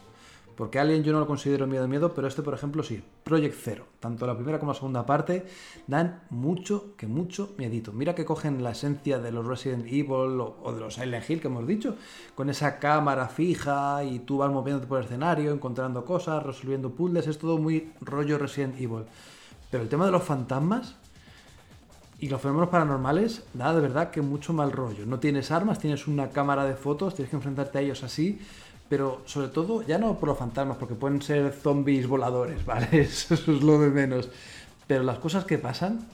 Porque 0.57 0.79
Alien 0.79 1.03
yo 1.03 1.13
no 1.13 1.19
lo 1.19 1.27
considero 1.27 1.67
miedo 1.67 1.87
miedo, 1.87 2.15
pero 2.15 2.27
este 2.27 2.41
por 2.41 2.55
ejemplo 2.55 2.81
sí. 2.81 3.03
Project 3.23 3.55
Zero. 3.63 3.85
Tanto 3.99 4.25
la 4.25 4.35
primera 4.35 4.57
como 4.59 4.71
la 4.71 4.77
segunda 4.77 5.05
parte 5.05 5.45
dan 5.85 6.23
mucho, 6.31 6.95
que 6.97 7.05
mucho 7.05 7.53
miedito. 7.59 7.93
Mira 7.93 8.15
que 8.15 8.25
cogen 8.25 8.63
la 8.63 8.71
esencia 8.71 9.19
de 9.19 9.31
los 9.31 9.45
Resident 9.45 9.85
Evil 9.85 10.41
o, 10.41 10.57
o 10.63 10.73
de 10.73 10.79
los 10.79 10.95
Silent 10.95 11.29
Hill 11.29 11.41
que 11.41 11.47
hemos 11.47 11.67
dicho. 11.67 11.95
Con 12.33 12.49
esa 12.49 12.79
cámara 12.79 13.27
fija 13.27 14.03
y 14.03 14.17
tú 14.19 14.39
vas 14.39 14.51
moviéndote 14.51 14.87
por 14.87 14.97
el 14.97 15.05
escenario, 15.05 15.53
encontrando 15.53 16.03
cosas, 16.03 16.41
resolviendo 16.41 16.89
puzzles. 16.89 17.27
Es 17.27 17.37
todo 17.37 17.59
muy 17.59 17.91
rollo 18.01 18.39
Resident 18.39 18.81
Evil. 18.81 19.03
Pero 19.69 19.83
el 19.83 19.89
tema 19.89 20.07
de 20.07 20.11
los 20.11 20.23
fantasmas 20.23 20.95
y 22.19 22.29
los 22.29 22.41
fenómenos 22.41 22.69
paranormales 22.69 23.43
da 23.53 23.75
de 23.75 23.81
verdad 23.81 24.09
que 24.09 24.21
mucho 24.21 24.53
mal 24.53 24.71
rollo. 24.71 25.05
No 25.05 25.19
tienes 25.19 25.51
armas, 25.51 25.77
tienes 25.77 26.07
una 26.07 26.31
cámara 26.31 26.65
de 26.65 26.73
fotos, 26.73 27.13
tienes 27.13 27.29
que 27.29 27.35
enfrentarte 27.35 27.77
a 27.77 27.81
ellos 27.81 28.03
así. 28.03 28.39
Pero 28.89 29.21
sobre 29.25 29.49
todo, 29.49 29.81
ya 29.81 29.97
no 29.97 30.17
por 30.17 30.29
los 30.29 30.37
fantasmas, 30.37 30.77
porque 30.77 30.95
pueden 30.95 31.21
ser 31.21 31.51
zombies 31.51 32.07
voladores, 32.07 32.65
¿vale? 32.65 32.87
Eso 32.91 33.33
es 33.33 33.47
lo 33.47 33.79
de 33.79 33.89
menos. 33.89 34.29
Pero 34.87 35.03
las 35.03 35.19
cosas 35.19 35.43
que 35.45 35.57
pasan, 35.57 36.07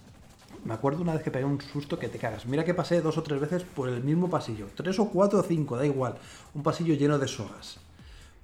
me 0.66 0.74
acuerdo 0.74 1.02
una 1.02 1.14
vez 1.14 1.24
que 1.24 1.32
pegué 1.32 1.46
un 1.46 1.62
susto 1.62 2.00
que 2.00 2.08
te 2.08 2.18
cagas. 2.18 2.46
Mira 2.46 2.64
que 2.64 2.74
pasé 2.74 3.02
dos 3.02 3.18
o 3.18 3.24
tres 3.24 3.40
veces 3.40 3.64
por 3.64 3.90
el 3.90 4.04
mismo 4.04 4.30
pasillo. 4.30 4.68
Tres 4.76 4.98
o 5.00 5.10
cuatro 5.10 5.40
o 5.40 5.44
cinco, 5.44 5.78
da 5.78 5.86
igual. 5.86 6.16
Un 6.54 6.64
pasillo 6.64 6.96
lleno 6.96 7.20
de 7.20 7.28
sogas. 7.28 7.80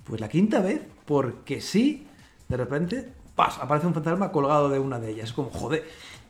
Pues 0.04 0.22
la 0.22 0.30
quinta 0.30 0.60
vez, 0.62 0.82
porque 1.06 1.62
sí, 1.62 2.08
de 2.48 2.58
repente, 2.58 3.10
¡pas! 3.36 3.58
aparece 3.60 3.88
un 3.88 3.94
fantasma 3.94 4.32
colgado 4.32 4.70
de 4.70 4.80
una 4.80 5.00
de 5.00 5.12
ellas. 5.12 5.30
Es 5.30 5.34
como, 5.34 5.50
joder, 5.50 5.86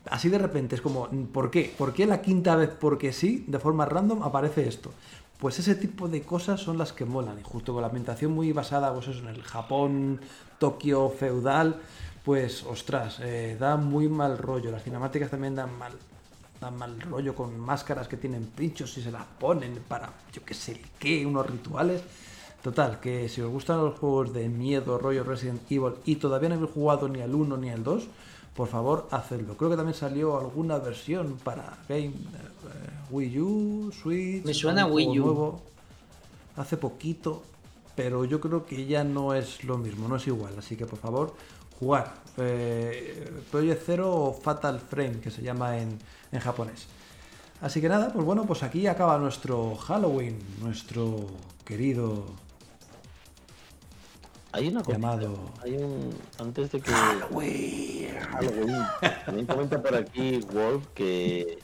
así 0.06 0.28
de 0.28 0.38
repente, 0.38 0.76
es 0.76 0.80
como, 0.80 1.08
¿por 1.32 1.50
qué? 1.50 1.74
¿Por 1.76 1.92
qué 1.92 2.06
la 2.06 2.22
quinta 2.22 2.56
vez, 2.56 2.70
porque 2.70 3.12
sí, 3.12 3.44
de 3.48 3.58
forma 3.58 3.84
random, 3.84 4.22
aparece 4.22 4.68
esto? 4.68 4.92
Pues 5.40 5.58
ese 5.58 5.74
tipo 5.74 6.06
de 6.06 6.22
cosas 6.22 6.60
son 6.60 6.76
las 6.76 6.92
que 6.92 7.06
molan. 7.06 7.38
Y 7.38 7.42
justo 7.42 7.72
con 7.72 7.80
la 7.80 7.88
ambientación 7.88 8.32
muy 8.32 8.52
basada 8.52 8.92
pues 8.92 9.08
eso, 9.08 9.20
en 9.20 9.28
el 9.28 9.42
Japón, 9.42 10.20
Tokio 10.58 11.08
feudal, 11.08 11.80
pues 12.24 12.62
ostras, 12.64 13.20
eh, 13.20 13.56
da 13.58 13.78
muy 13.78 14.06
mal 14.08 14.36
rollo. 14.36 14.70
Las 14.70 14.82
cinemáticas 14.82 15.30
también 15.30 15.54
dan 15.54 15.76
mal, 15.78 15.92
dan 16.60 16.76
mal 16.76 17.00
rollo 17.00 17.34
con 17.34 17.58
máscaras 17.58 18.06
que 18.06 18.18
tienen 18.18 18.46
pinchos 18.48 18.96
y 18.98 19.02
se 19.02 19.10
las 19.10 19.24
ponen 19.24 19.82
para, 19.88 20.12
yo 20.30 20.44
qué 20.44 20.52
sé, 20.52 20.82
qué, 20.98 21.24
unos 21.24 21.46
rituales. 21.46 22.02
Total, 22.62 23.00
que 23.00 23.30
si 23.30 23.40
os 23.40 23.50
gustan 23.50 23.78
los 23.78 23.98
juegos 23.98 24.34
de 24.34 24.46
miedo, 24.50 24.98
rollo 24.98 25.24
Resident 25.24 25.62
Evil 25.72 25.94
y 26.04 26.16
todavía 26.16 26.50
no 26.50 26.56
habéis 26.56 26.70
jugado 26.70 27.08
ni 27.08 27.22
al 27.22 27.34
1 27.34 27.56
ni 27.56 27.70
al 27.70 27.82
2, 27.82 28.06
por 28.54 28.68
favor, 28.68 29.08
hacedlo. 29.10 29.56
Creo 29.56 29.70
que 29.70 29.76
también 29.76 29.96
salió 29.96 30.38
alguna 30.38 30.76
versión 30.76 31.38
para 31.42 31.78
Game 31.88 32.08
eh, 32.08 32.89
Wii 33.10 33.40
U, 33.40 33.92
Switch. 33.92 34.44
Me 34.44 34.54
suena 34.54 34.86
Wii 34.86 35.08
U. 35.08 35.14
nuevo, 35.24 35.60
hace 36.56 36.76
poquito, 36.76 37.42
pero 37.96 38.24
yo 38.24 38.40
creo 38.40 38.64
que 38.66 38.86
ya 38.86 39.04
no 39.04 39.34
es 39.34 39.64
lo 39.64 39.78
mismo, 39.78 40.08
no 40.08 40.16
es 40.16 40.26
igual. 40.26 40.54
Así 40.58 40.76
que 40.76 40.86
por 40.86 40.98
favor, 40.98 41.34
jugar. 41.78 42.14
Eh, 42.36 43.28
Project 43.50 43.82
Zero 43.84 44.14
o 44.14 44.32
Fatal 44.32 44.80
Frame, 44.80 45.20
que 45.20 45.30
se 45.30 45.42
llama 45.42 45.78
en, 45.78 45.98
en 46.32 46.40
japonés. 46.40 46.86
Así 47.60 47.80
que 47.80 47.88
nada, 47.88 48.12
pues 48.12 48.24
bueno, 48.24 48.46
pues 48.46 48.62
aquí 48.62 48.86
acaba 48.86 49.18
nuestro 49.18 49.74
Halloween, 49.76 50.38
nuestro 50.62 51.26
querido 51.64 52.24
Hay 54.52 54.68
una 54.68 54.82
cosa. 54.82 54.96
Llamado- 54.98 55.50
Hay 55.62 55.76
un. 55.76 56.10
Antes 56.38 56.72
de 56.72 56.80
que. 56.80 56.90
Halloween. 56.90 58.14
También 59.26 59.46
comenta 59.46 59.82
por 59.82 59.94
aquí 59.94 60.40
Wolf 60.52 60.86
que. 60.94 61.58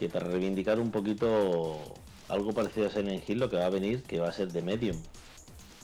Que 0.00 0.08
para 0.08 0.26
reivindicar 0.26 0.80
un 0.80 0.90
poquito 0.90 1.78
algo 2.28 2.54
parecido 2.54 2.86
a 2.86 2.90
Silent 2.90 3.28
Hill, 3.28 3.38
lo 3.38 3.50
que 3.50 3.56
va 3.56 3.66
a 3.66 3.70
venir, 3.70 4.02
que 4.02 4.18
va 4.18 4.30
a 4.30 4.32
ser 4.32 4.50
de 4.50 4.62
Medium. 4.62 4.96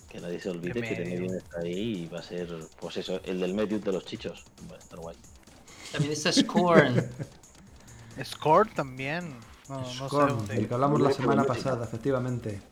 Que 0.08 0.20
nadie 0.20 0.40
se 0.40 0.48
olvide 0.48 0.72
The 0.72 0.80
que 0.80 0.88
Medium. 0.88 1.20
Medium 1.20 1.34
está 1.36 1.60
ahí 1.60 2.04
y 2.04 2.06
va 2.06 2.20
a 2.20 2.22
ser, 2.22 2.48
pues 2.80 2.96
eso, 2.96 3.20
el 3.24 3.40
del 3.40 3.52
Medium 3.52 3.82
de 3.82 3.92
los 3.92 4.06
chichos. 4.06 4.44
Va 4.70 4.76
a 4.76 4.78
estar 4.78 4.98
guay. 4.98 5.16
También 5.92 6.12
está 6.14 6.32
Scorn. 6.32 7.10
Score 8.24 8.70
también. 8.74 9.36
No, 9.68 9.80
no 9.80 9.86
sé 9.86 10.06
Scorn, 10.06 10.46
del 10.46 10.66
que 10.66 10.74
hablamos 10.74 11.00
la 11.00 11.12
semana 11.12 11.44
pasada, 11.44 11.84
efectivamente. 11.84 12.62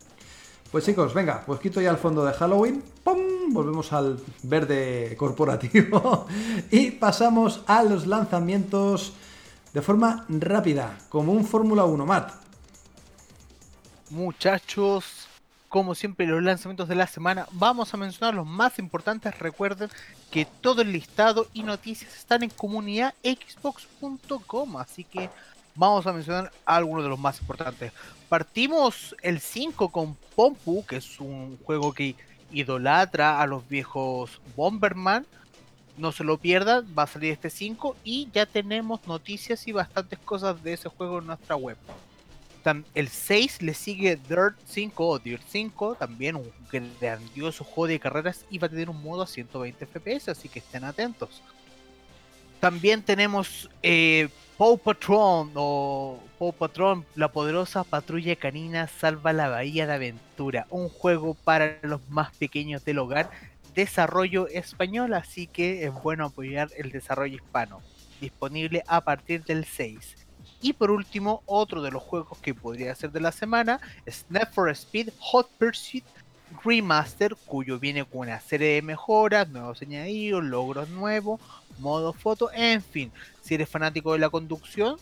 Pues 0.70 0.86
chicos, 0.86 1.12
venga, 1.12 1.44
pues 1.44 1.60
quito 1.60 1.80
ya 1.80 1.90
el 1.90 1.98
fondo 1.98 2.24
de 2.24 2.32
Halloween. 2.32 2.82
¡Pum! 3.04 3.52
Volvemos 3.52 3.92
al 3.92 4.18
verde 4.42 5.14
corporativo. 5.16 6.26
y 6.70 6.92
pasamos 6.92 7.60
a 7.66 7.82
los 7.82 8.06
lanzamientos 8.06 9.12
de 9.74 9.82
forma 9.82 10.24
rápida, 10.28 10.96
como 11.08 11.32
un 11.32 11.44
Fórmula 11.44 11.84
1, 11.84 12.06
Matt. 12.06 12.32
Muchachos, 14.08 15.26
como 15.68 15.96
siempre 15.96 16.28
los 16.28 16.40
lanzamientos 16.40 16.88
de 16.88 16.94
la 16.94 17.08
semana, 17.08 17.48
vamos 17.50 17.92
a 17.92 17.96
mencionar 17.96 18.34
los 18.34 18.46
más 18.46 18.78
importantes. 18.78 19.36
Recuerden 19.36 19.90
que 20.30 20.44
todo 20.44 20.82
el 20.82 20.92
listado 20.92 21.48
y 21.52 21.64
noticias 21.64 22.14
están 22.14 22.44
en 22.44 22.50
comunidadxbox.com, 22.50 24.76
así 24.76 25.02
que 25.02 25.28
vamos 25.74 26.06
a 26.06 26.12
mencionar 26.12 26.52
algunos 26.64 27.02
de 27.02 27.10
los 27.10 27.18
más 27.18 27.40
importantes. 27.40 27.92
Partimos 28.28 29.16
el 29.22 29.40
5 29.40 29.88
con 29.88 30.16
Pompu, 30.36 30.86
que 30.86 30.98
es 30.98 31.18
un 31.18 31.58
juego 31.64 31.92
que 31.92 32.14
idolatra 32.52 33.40
a 33.40 33.46
los 33.48 33.68
viejos 33.68 34.40
Bomberman. 34.54 35.26
No 35.96 36.12
se 36.12 36.24
lo 36.24 36.38
pierdan, 36.38 36.86
va 36.96 37.04
a 37.04 37.06
salir 37.06 37.32
este 37.32 37.50
5 37.50 37.96
y 38.02 38.28
ya 38.32 38.46
tenemos 38.46 39.06
noticias 39.06 39.66
y 39.68 39.72
bastantes 39.72 40.18
cosas 40.18 40.62
de 40.62 40.72
ese 40.72 40.88
juego 40.88 41.20
en 41.20 41.26
nuestra 41.26 41.56
web. 41.56 41.76
El 42.94 43.08
6 43.08 43.60
le 43.60 43.74
sigue 43.74 44.18
Dirt 44.28 44.56
5 44.66 45.06
o 45.06 45.18
Dirt 45.18 45.42
5, 45.46 45.96
también 45.96 46.36
un 46.36 46.50
grandioso 46.98 47.62
juego 47.62 47.88
de 47.88 48.00
carreras 48.00 48.46
y 48.50 48.58
va 48.58 48.68
a 48.68 48.70
tener 48.70 48.88
un 48.88 49.02
modo 49.02 49.22
a 49.22 49.26
120 49.26 49.84
FPS, 49.84 50.30
así 50.30 50.48
que 50.48 50.60
estén 50.60 50.84
atentos. 50.84 51.42
También 52.60 53.02
tenemos 53.02 53.68
eh, 53.82 54.30
Paw 54.56 54.78
Patrol 54.78 55.50
o 55.54 56.18
Paw 56.38 56.54
Patrol, 56.54 57.04
la 57.14 57.28
poderosa 57.30 57.84
patrulla 57.84 58.34
canina 58.36 58.88
salva 58.88 59.34
la 59.34 59.48
bahía 59.48 59.86
de 59.86 59.92
aventura, 59.92 60.66
un 60.70 60.88
juego 60.88 61.34
para 61.34 61.78
los 61.82 62.00
más 62.08 62.34
pequeños 62.36 62.82
del 62.82 63.00
hogar, 63.00 63.30
desarrollo 63.74 64.48
español, 64.48 65.14
así 65.14 65.46
que 65.46 65.84
es 65.84 65.92
bueno 65.92 66.26
apoyar 66.26 66.70
el 66.76 66.90
desarrollo 66.90 67.36
hispano, 67.36 67.80
disponible 68.20 68.82
a 68.86 69.02
partir 69.02 69.44
del 69.44 69.64
6. 69.64 70.26
Y 70.60 70.72
por 70.72 70.90
último, 70.90 71.42
otro 71.46 71.82
de 71.82 71.90
los 71.90 72.02
juegos 72.02 72.38
que 72.38 72.54
podría 72.54 72.94
ser 72.94 73.12
de 73.12 73.20
la 73.20 73.32
semana, 73.32 73.80
Snap 74.08 74.52
for 74.52 74.70
Speed 74.70 75.10
Hot 75.18 75.50
Pursuit 75.58 76.04
Remaster, 76.64 77.36
cuyo 77.46 77.78
viene 77.78 78.04
con 78.04 78.20
una 78.20 78.40
serie 78.40 78.74
de 78.74 78.82
mejoras, 78.82 79.48
nuevos 79.48 79.82
añadidos, 79.82 80.44
logros 80.44 80.88
nuevos, 80.88 81.40
modo 81.78 82.12
foto, 82.12 82.50
en 82.52 82.82
fin. 82.82 83.12
Si 83.42 83.54
eres 83.54 83.68
fanático 83.68 84.12
de 84.12 84.20
la 84.20 84.30
conducción, 84.30 84.96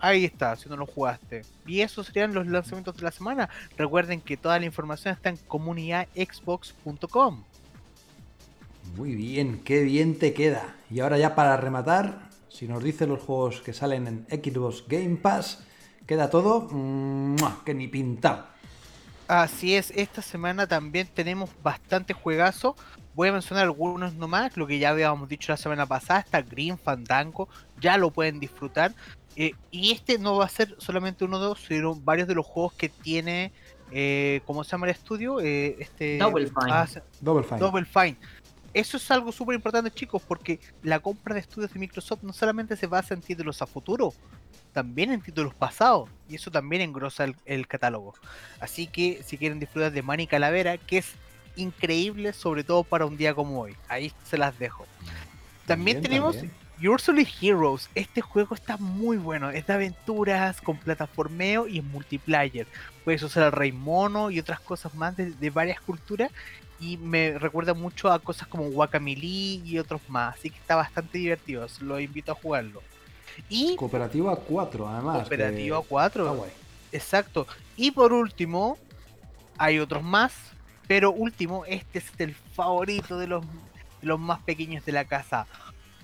ahí 0.00 0.24
está, 0.24 0.56
si 0.56 0.68
no 0.68 0.76
lo 0.76 0.86
jugaste. 0.86 1.42
Y 1.66 1.80
esos 1.80 2.06
serían 2.06 2.34
los 2.34 2.46
lanzamientos 2.46 2.96
de 2.96 3.02
la 3.02 3.12
semana. 3.12 3.48
Recuerden 3.76 4.20
que 4.20 4.36
toda 4.36 4.58
la 4.58 4.66
información 4.66 5.14
está 5.14 5.30
en 5.30 5.36
comunidadxbox.com. 5.36 7.44
Muy 8.96 9.14
bien, 9.14 9.62
qué 9.64 9.82
bien 9.82 10.18
te 10.18 10.34
queda. 10.34 10.76
Y 10.90 11.00
ahora 11.00 11.16
ya 11.18 11.34
para 11.34 11.56
rematar, 11.56 12.28
si 12.48 12.68
nos 12.68 12.84
dice 12.84 13.06
los 13.06 13.20
juegos 13.20 13.62
que 13.62 13.72
salen 13.72 14.06
en 14.06 14.26
Xbox 14.28 14.84
Game 14.86 15.16
Pass, 15.16 15.64
queda 16.06 16.28
todo 16.28 16.68
¡mua! 16.70 17.62
que 17.64 17.72
ni 17.74 17.88
pintado. 17.88 18.46
Así 19.28 19.74
es, 19.76 19.92
esta 19.92 20.20
semana 20.20 20.66
también 20.66 21.08
tenemos 21.14 21.48
bastante 21.62 22.12
juegazo. 22.12 22.76
Voy 23.14 23.28
a 23.28 23.32
mencionar 23.32 23.64
algunos 23.64 24.14
nomás, 24.14 24.56
lo 24.58 24.66
que 24.66 24.78
ya 24.78 24.90
habíamos 24.90 25.28
dicho 25.28 25.52
la 25.52 25.56
semana 25.56 25.86
pasada, 25.86 26.20
está 26.20 26.42
Green 26.42 26.76
Fandango, 26.76 27.48
ya 27.80 27.96
lo 27.96 28.10
pueden 28.10 28.40
disfrutar. 28.40 28.92
Eh, 29.36 29.52
y 29.70 29.92
este 29.92 30.18
no 30.18 30.36
va 30.36 30.44
a 30.44 30.48
ser 30.50 30.74
solamente 30.78 31.24
uno 31.24 31.38
de 31.38 31.46
dos, 31.46 31.64
sino 31.66 31.94
varios 31.94 32.28
de 32.28 32.34
los 32.34 32.44
juegos 32.44 32.74
que 32.74 32.90
tiene, 32.90 33.52
eh, 33.90 34.42
¿cómo 34.44 34.64
se 34.64 34.72
llama 34.72 34.86
el 34.86 34.92
estudio? 34.92 35.40
Eh, 35.40 35.76
este, 35.78 36.18
Double 36.18 36.46
Fine. 36.46 36.70
ah, 36.70 36.86
Double 37.20 37.44
Fine. 37.44 37.60
Double 37.60 37.84
Fine. 37.86 38.16
Eso 38.74 38.96
es 38.96 39.10
algo 39.10 39.32
súper 39.32 39.54
importante, 39.54 39.90
chicos, 39.90 40.22
porque 40.26 40.58
la 40.82 41.00
compra 41.00 41.34
de 41.34 41.40
estudios 41.40 41.72
de 41.72 41.78
Microsoft 41.78 42.22
no 42.22 42.32
solamente 42.32 42.76
se 42.76 42.86
basa 42.86 43.14
en 43.14 43.20
títulos 43.20 43.60
a 43.60 43.66
futuro, 43.66 44.14
también 44.72 45.12
en 45.12 45.20
títulos 45.20 45.54
pasados, 45.54 46.08
y 46.28 46.36
eso 46.36 46.50
también 46.50 46.82
engrosa 46.82 47.24
el, 47.24 47.36
el 47.44 47.66
catálogo. 47.66 48.14
Así 48.60 48.86
que 48.86 49.22
si 49.24 49.36
quieren 49.36 49.60
disfrutar 49.60 49.92
de 49.92 50.02
Manny 50.02 50.26
Calavera, 50.26 50.78
que 50.78 50.98
es 50.98 51.14
increíbles, 51.56 52.36
sobre 52.36 52.64
todo 52.64 52.84
para 52.84 53.06
un 53.06 53.16
día 53.16 53.34
como 53.34 53.60
hoy. 53.60 53.76
Ahí 53.88 54.12
se 54.24 54.38
las 54.38 54.58
dejo. 54.58 54.86
También, 55.66 55.98
También, 55.98 56.02
tenemos 56.02 56.36
también. 56.36 56.62
Usually 56.82 57.28
Heroes. 57.40 57.88
Este 57.94 58.20
juego 58.20 58.54
está 58.54 58.76
muy 58.76 59.16
bueno. 59.16 59.50
Es 59.50 59.66
de 59.66 59.72
aventuras 59.72 60.60
con 60.60 60.76
plataformeo 60.78 61.68
y 61.68 61.80
multiplayer. 61.80 62.66
Puedes 63.04 63.22
usar 63.22 63.44
al 63.44 63.52
rey 63.52 63.70
mono 63.70 64.30
y 64.30 64.40
otras 64.40 64.60
cosas 64.60 64.94
más 64.94 65.16
de, 65.16 65.30
de 65.30 65.50
varias 65.50 65.80
culturas. 65.80 66.30
Y 66.82 66.96
me 66.96 67.38
recuerda 67.38 67.74
mucho 67.74 68.10
a 68.10 68.18
cosas 68.18 68.48
como 68.48 68.68
Guacamole 68.70 69.60
y 69.64 69.78
otros 69.78 70.00
más. 70.08 70.34
Así 70.34 70.50
que 70.50 70.58
está 70.58 70.74
bastante 70.74 71.16
divertido. 71.16 71.64
Los 71.80 72.00
invito 72.00 72.32
a 72.32 72.34
jugarlo. 72.34 72.82
Y 73.48 73.76
Cooperativo 73.76 74.28
a 74.28 74.36
4, 74.36 74.88
además. 74.88 75.20
Cooperativo 75.20 75.80
que 75.80 75.86
a 75.86 75.88
4. 75.88 76.24
Está 76.24 76.36
guay. 76.36 76.50
Exacto. 76.90 77.46
Y 77.76 77.92
por 77.92 78.12
último, 78.12 78.76
hay 79.56 79.78
otros 79.78 80.02
más. 80.02 80.34
Pero 80.88 81.12
último, 81.12 81.64
este 81.66 82.00
es 82.00 82.06
el 82.18 82.34
favorito 82.34 83.16
de 83.16 83.28
los, 83.28 83.44
de 83.46 84.06
los 84.06 84.18
más 84.18 84.40
pequeños 84.40 84.84
de 84.84 84.92
la 84.92 85.04
casa. 85.04 85.46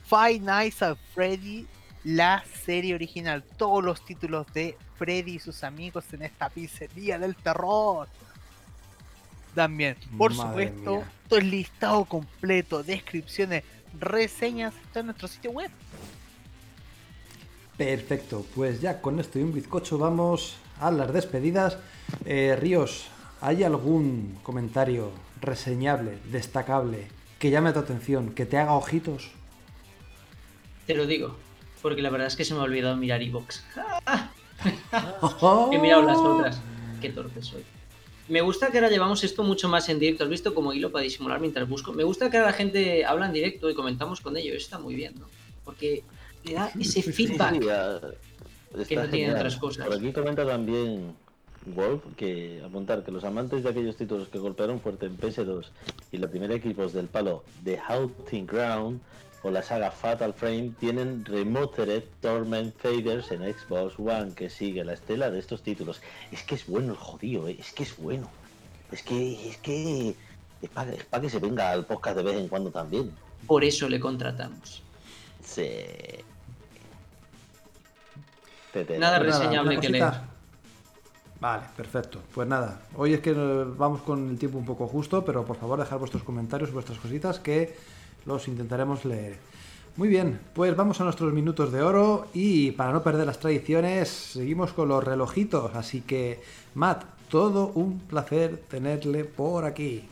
Five 0.04 0.38
Nights 0.40 0.82
at 0.82 0.96
Freddy, 1.12 1.66
la 2.04 2.44
serie 2.64 2.94
original. 2.94 3.42
Todos 3.56 3.84
los 3.84 4.04
títulos 4.04 4.46
de 4.54 4.78
Freddy 4.96 5.34
y 5.34 5.38
sus 5.40 5.64
amigos 5.64 6.04
en 6.12 6.22
esta 6.22 6.48
pizzería 6.48 7.18
del 7.18 7.34
terror. 7.34 8.08
También, 9.54 9.96
por 10.16 10.34
Madre 10.34 10.68
supuesto, 10.68 10.96
mía. 10.96 11.12
todo 11.28 11.38
el 11.38 11.50
listado 11.50 12.04
completo, 12.04 12.82
descripciones, 12.82 13.64
reseñas 13.98 14.74
está 14.86 15.00
en 15.00 15.06
nuestro 15.06 15.28
sitio 15.28 15.50
web. 15.50 15.70
Perfecto, 17.76 18.44
pues 18.54 18.80
ya 18.80 19.00
con 19.00 19.20
esto 19.20 19.38
y 19.38 19.42
un 19.42 19.52
bizcocho 19.52 19.98
vamos 19.98 20.56
a 20.80 20.90
las 20.90 21.12
despedidas. 21.12 21.78
Eh, 22.24 22.56
Ríos, 22.58 23.06
¿hay 23.40 23.62
algún 23.62 24.38
comentario 24.42 25.12
reseñable, 25.40 26.18
destacable, 26.30 27.06
que 27.38 27.50
llame 27.50 27.72
tu 27.72 27.78
atención, 27.78 28.34
que 28.34 28.46
te 28.46 28.58
haga 28.58 28.74
ojitos? 28.74 29.30
Te 30.86 30.94
lo 30.94 31.06
digo, 31.06 31.36
porque 31.82 32.02
la 32.02 32.10
verdad 32.10 32.26
es 32.26 32.36
que 32.36 32.44
se 32.44 32.54
me 32.54 32.60
ha 32.60 32.64
olvidado 32.64 32.96
mirar 32.96 33.22
Evox. 33.22 33.64
¡Oh! 35.20 35.70
He 35.72 35.78
mirado 35.78 36.02
las 36.02 36.18
otras. 36.18 36.60
Qué 37.00 37.10
torpe 37.10 37.42
soy. 37.42 37.64
Me 38.28 38.40
gusta 38.42 38.70
que 38.70 38.78
ahora 38.78 38.90
llevamos 38.90 39.24
esto 39.24 39.42
mucho 39.42 39.68
más 39.68 39.88
en 39.88 39.98
directo. 39.98 40.24
¿Has 40.24 40.30
visto 40.30 40.54
como 40.54 40.72
hilo 40.72 40.92
para 40.92 41.02
disimular 41.04 41.40
mientras 41.40 41.68
busco? 41.68 41.92
Me 41.92 42.04
gusta 42.04 42.30
que 42.30 42.36
ahora 42.36 42.50
la 42.50 42.56
gente 42.56 43.04
habla 43.04 43.26
en 43.26 43.32
directo 43.32 43.70
y 43.70 43.74
comentamos 43.74 44.20
con 44.20 44.36
ellos. 44.36 44.56
Está 44.56 44.78
muy 44.78 44.94
bien, 44.94 45.14
¿no? 45.18 45.26
Porque 45.64 46.02
le 46.44 46.54
da 46.54 46.70
ese 46.78 47.02
feedback. 47.02 47.54
Sí, 47.54 47.60
Que 47.60 48.76
no 48.76 48.84
tiene 48.84 49.08
genial. 49.08 49.36
otras 49.36 49.56
cosas. 49.56 49.86
Por 49.86 49.96
aquí 49.96 50.12
comenta 50.12 50.44
también 50.46 51.14
Wolf 51.74 52.02
que 52.16 52.62
apuntar 52.64 53.02
que 53.02 53.10
los 53.10 53.24
amantes 53.24 53.62
de 53.62 53.70
aquellos 53.70 53.96
títulos 53.96 54.28
que 54.28 54.38
golpearon 54.38 54.80
fuerte 54.80 55.06
en 55.06 55.16
PS2 55.18 55.64
y 56.12 56.18
la 56.18 56.28
primera 56.28 56.54
equipos 56.54 56.92
del 56.92 57.06
palo 57.06 57.44
de 57.62 57.78
Hunting 57.88 58.46
Ground 58.46 59.00
o 59.42 59.50
la 59.50 59.62
saga 59.62 59.90
Fatal 59.90 60.34
Frame 60.34 60.72
tienen 60.80 61.24
Remothered 61.24 62.04
Torment 62.20 62.76
Faders 62.76 63.30
en 63.30 63.42
Xbox 63.42 63.98
One 63.98 64.34
que 64.34 64.50
sigue 64.50 64.84
la 64.84 64.94
estela 64.94 65.30
de 65.30 65.38
estos 65.38 65.62
títulos. 65.62 66.00
Es 66.32 66.42
que 66.42 66.56
es 66.56 66.66
bueno 66.66 66.92
el 66.92 66.98
jodido, 66.98 67.48
¿eh? 67.48 67.56
es 67.58 67.72
que 67.72 67.84
es 67.84 67.96
bueno. 67.96 68.28
Es 68.90 69.02
que 69.02 69.48
es 69.48 69.56
que 69.58 70.14
es 70.60 70.70
para 70.70 71.22
que 71.22 71.30
se 71.30 71.38
venga 71.38 71.70
al 71.70 71.86
podcast 71.86 72.16
de 72.16 72.22
vez 72.22 72.36
en 72.36 72.48
cuando 72.48 72.70
también. 72.70 73.12
Por 73.46 73.64
eso 73.64 73.88
le 73.88 74.00
contratamos. 74.00 74.82
Sí. 75.44 75.70
Nada 78.74 78.98
nada, 78.98 79.18
reseñable 79.18 79.72
¿una 79.72 79.80
que 79.80 79.88
leer. 79.88 80.12
Vale, 81.40 81.64
perfecto. 81.76 82.20
Pues 82.34 82.48
nada, 82.48 82.82
hoy 82.96 83.14
es 83.14 83.20
que 83.20 83.30
eh, 83.30 83.64
vamos 83.76 84.02
con 84.02 84.28
el 84.28 84.38
tiempo 84.38 84.58
un 84.58 84.64
poco 84.64 84.88
justo, 84.88 85.24
pero 85.24 85.44
por 85.44 85.56
favor 85.56 85.78
dejad 85.78 85.98
vuestros 85.98 86.24
comentarios, 86.24 86.72
vuestras 86.72 86.98
cositas, 86.98 87.38
que 87.38 87.76
los 88.28 88.46
intentaremos 88.46 89.04
leer. 89.04 89.36
Muy 89.96 90.08
bien, 90.08 90.38
pues 90.54 90.76
vamos 90.76 91.00
a 91.00 91.04
nuestros 91.04 91.32
minutos 91.32 91.72
de 91.72 91.82
oro 91.82 92.28
y 92.32 92.70
para 92.70 92.92
no 92.92 93.02
perder 93.02 93.26
las 93.26 93.40
tradiciones, 93.40 94.08
seguimos 94.08 94.72
con 94.72 94.88
los 94.88 95.02
relojitos. 95.02 95.74
Así 95.74 96.02
que, 96.02 96.40
Matt, 96.74 97.04
todo 97.28 97.72
un 97.74 97.98
placer 97.98 98.58
tenerle 98.68 99.24
por 99.24 99.64
aquí. 99.64 100.04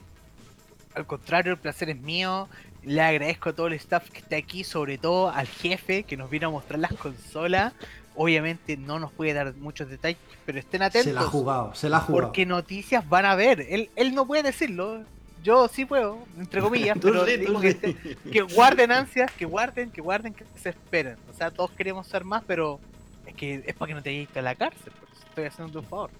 Al 0.96 1.06
contrario, 1.06 1.52
el 1.52 1.58
placer 1.58 1.90
es 1.90 2.00
mío. 2.00 2.48
Le 2.82 3.00
agradezco 3.00 3.50
a 3.50 3.52
todo 3.52 3.68
el 3.68 3.74
staff 3.74 4.10
que 4.10 4.18
está 4.18 4.36
aquí, 4.36 4.64
sobre 4.64 4.98
todo 4.98 5.30
al 5.30 5.46
jefe 5.46 6.02
que 6.02 6.16
nos 6.16 6.30
vino 6.30 6.48
a 6.48 6.50
mostrar 6.50 6.80
las 6.80 6.94
consolas. 6.94 7.72
Obviamente 8.16 8.76
no 8.76 8.98
nos 8.98 9.12
puede 9.12 9.34
dar 9.34 9.54
muchos 9.54 9.88
detalles, 9.88 10.18
pero 10.44 10.58
estén 10.58 10.82
atentos. 10.82 11.04
Se 11.04 11.12
la 11.12 11.20
ha 11.20 11.24
jugado, 11.24 11.74
se 11.74 11.88
la 11.88 11.98
ha 11.98 12.00
jugado. 12.00 12.26
Porque 12.26 12.44
noticias 12.44 13.08
van 13.08 13.26
a 13.26 13.36
ver. 13.36 13.60
Él, 13.68 13.90
él 13.94 14.14
no 14.14 14.26
puede 14.26 14.42
decirlo. 14.42 15.04
Yo 15.46 15.68
sí 15.68 15.84
puedo, 15.84 16.18
entre 16.36 16.60
comillas, 16.60 16.98
pero 17.00 17.24
sí, 17.24 17.34
tú 17.34 17.40
digo 17.40 17.60
que, 17.60 17.72
sí. 17.72 18.30
que 18.32 18.40
guarden 18.42 18.90
ansias, 18.90 19.30
que 19.30 19.44
guarden, 19.44 19.92
que 19.92 20.00
guarden, 20.00 20.34
que 20.34 20.44
se 20.60 20.70
esperen. 20.70 21.16
O 21.30 21.34
sea, 21.34 21.52
todos 21.52 21.70
queremos 21.70 22.08
ser 22.08 22.24
más, 22.24 22.42
pero 22.44 22.80
es 23.26 23.34
que 23.36 23.62
es 23.64 23.74
para 23.76 23.86
que 23.88 23.94
no 23.94 24.02
te 24.02 24.12
llegues 24.12 24.36
a 24.36 24.42
la 24.42 24.56
cárcel. 24.56 24.92
Estoy 25.28 25.44
haciendo 25.44 25.78
un 25.78 25.86
favor. 25.86 26.10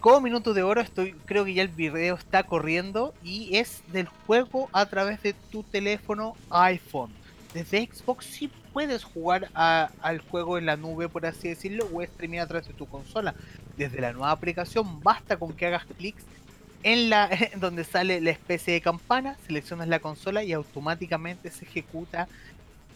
Como 0.00 0.20
minuto 0.20 0.52
de 0.52 0.64
oro, 0.64 0.80
estoy, 0.80 1.12
creo 1.26 1.44
que 1.44 1.54
ya 1.54 1.62
el 1.62 1.68
video 1.68 2.16
está 2.16 2.42
corriendo 2.42 3.14
y 3.22 3.56
es 3.56 3.84
del 3.92 4.08
juego 4.26 4.68
a 4.72 4.84
través 4.86 5.22
de 5.22 5.32
tu 5.52 5.62
teléfono 5.62 6.34
iPhone. 6.50 7.12
Desde 7.54 7.86
Xbox 7.86 8.26
sí 8.26 8.50
puedes 8.72 9.04
jugar 9.04 9.48
a- 9.54 9.90
al 10.02 10.18
juego 10.18 10.58
en 10.58 10.66
la 10.66 10.76
nube, 10.76 11.08
por 11.08 11.24
así 11.24 11.48
decirlo, 11.48 11.88
o 11.94 12.02
streamear 12.04 12.46
a 12.46 12.48
través 12.48 12.66
de 12.66 12.74
tu 12.74 12.86
consola. 12.86 13.32
Desde 13.76 14.00
la 14.00 14.12
nueva 14.12 14.32
aplicación 14.32 15.00
basta 15.04 15.36
con 15.36 15.52
que 15.52 15.66
hagas 15.66 15.84
clics 15.96 16.24
en 16.84 17.10
la 17.10 17.28
donde 17.56 17.82
sale 17.82 18.20
la 18.20 18.30
especie 18.30 18.74
de 18.74 18.80
campana, 18.80 19.36
seleccionas 19.46 19.88
la 19.88 19.98
consola 19.98 20.44
y 20.44 20.52
automáticamente 20.52 21.50
se 21.50 21.64
ejecuta 21.64 22.28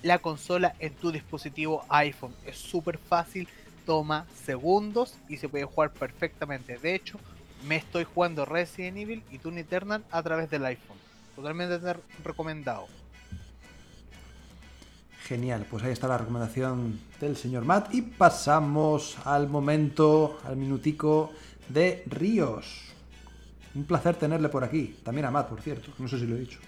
la 0.02 0.20
consola 0.20 0.76
en 0.78 0.92
tu 0.94 1.10
dispositivo 1.10 1.84
iPhone. 1.88 2.32
Es 2.46 2.56
súper 2.58 2.98
fácil, 2.98 3.48
toma 3.84 4.26
segundos 4.44 5.14
y 5.28 5.38
se 5.38 5.48
puede 5.48 5.64
jugar 5.64 5.90
perfectamente. 5.90 6.78
De 6.78 6.94
hecho, 6.94 7.18
me 7.66 7.74
estoy 7.76 8.04
jugando 8.04 8.44
Resident 8.44 8.98
Evil 8.98 9.24
y 9.32 9.38
Toon 9.38 9.58
Eternal 9.58 10.04
a 10.12 10.22
través 10.22 10.48
del 10.50 10.64
iPhone. 10.66 10.96
Totalmente 11.34 11.78
te- 11.80 12.00
recomendado. 12.22 12.86
Genial, 15.24 15.66
pues 15.68 15.82
ahí 15.84 15.92
está 15.92 16.08
la 16.08 16.16
recomendación 16.18 17.00
del 17.20 17.36
señor 17.36 17.64
Matt 17.64 17.92
y 17.94 18.02
pasamos 18.02 19.18
al 19.24 19.48
momento, 19.48 20.38
al 20.44 20.56
minutico 20.56 21.32
de 21.68 22.02
Ríos. 22.06 22.87
Un 23.78 23.84
placer 23.84 24.16
tenerle 24.16 24.48
por 24.48 24.64
aquí. 24.64 24.96
También 25.04 25.26
a 25.26 25.30
Matt, 25.30 25.48
por 25.48 25.60
cierto. 25.60 25.92
No 25.98 26.08
sé 26.08 26.18
si 26.18 26.26
lo 26.26 26.34
he 26.34 26.40
dicho. 26.40 26.58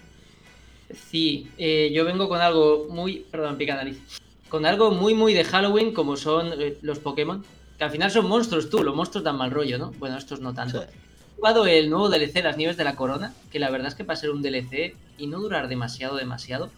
Sí, 1.09 1.51
eh, 1.57 1.91
yo 1.93 2.05
vengo 2.05 2.29
con 2.29 2.39
algo 2.39 2.87
muy. 2.89 3.25
Perdón, 3.29 3.57
pica 3.57 3.75
nariz. 3.75 3.99
Con 4.47 4.65
algo 4.65 4.91
muy, 4.91 5.13
muy 5.13 5.33
de 5.33 5.43
Halloween, 5.43 5.93
como 5.93 6.15
son 6.15 6.53
eh, 6.57 6.77
los 6.81 6.99
Pokémon. 6.99 7.43
Que 7.77 7.83
al 7.83 7.91
final 7.91 8.11
son 8.11 8.29
monstruos, 8.29 8.69
tú. 8.69 8.81
Los 8.81 8.95
monstruos 8.95 9.25
dan 9.25 9.35
mal 9.35 9.51
rollo, 9.51 9.77
¿no? 9.77 9.91
Bueno, 9.99 10.17
estos 10.17 10.39
no 10.39 10.53
tanto. 10.53 10.83
Sí. 10.83 10.87
He 10.87 11.35
jugado 11.35 11.65
el 11.65 11.89
nuevo 11.89 12.07
DLC, 12.07 12.41
Las 12.41 12.55
Nieves 12.55 12.77
de 12.77 12.85
la 12.85 12.95
Corona. 12.95 13.33
Que 13.51 13.59
la 13.59 13.69
verdad 13.69 13.89
es 13.89 13.95
que 13.95 14.05
para 14.05 14.15
ser 14.15 14.29
un 14.29 14.41
DLC 14.41 14.95
y 15.17 15.27
no 15.27 15.41
durar 15.41 15.67
demasiado, 15.67 16.15
demasiado. 16.15 16.69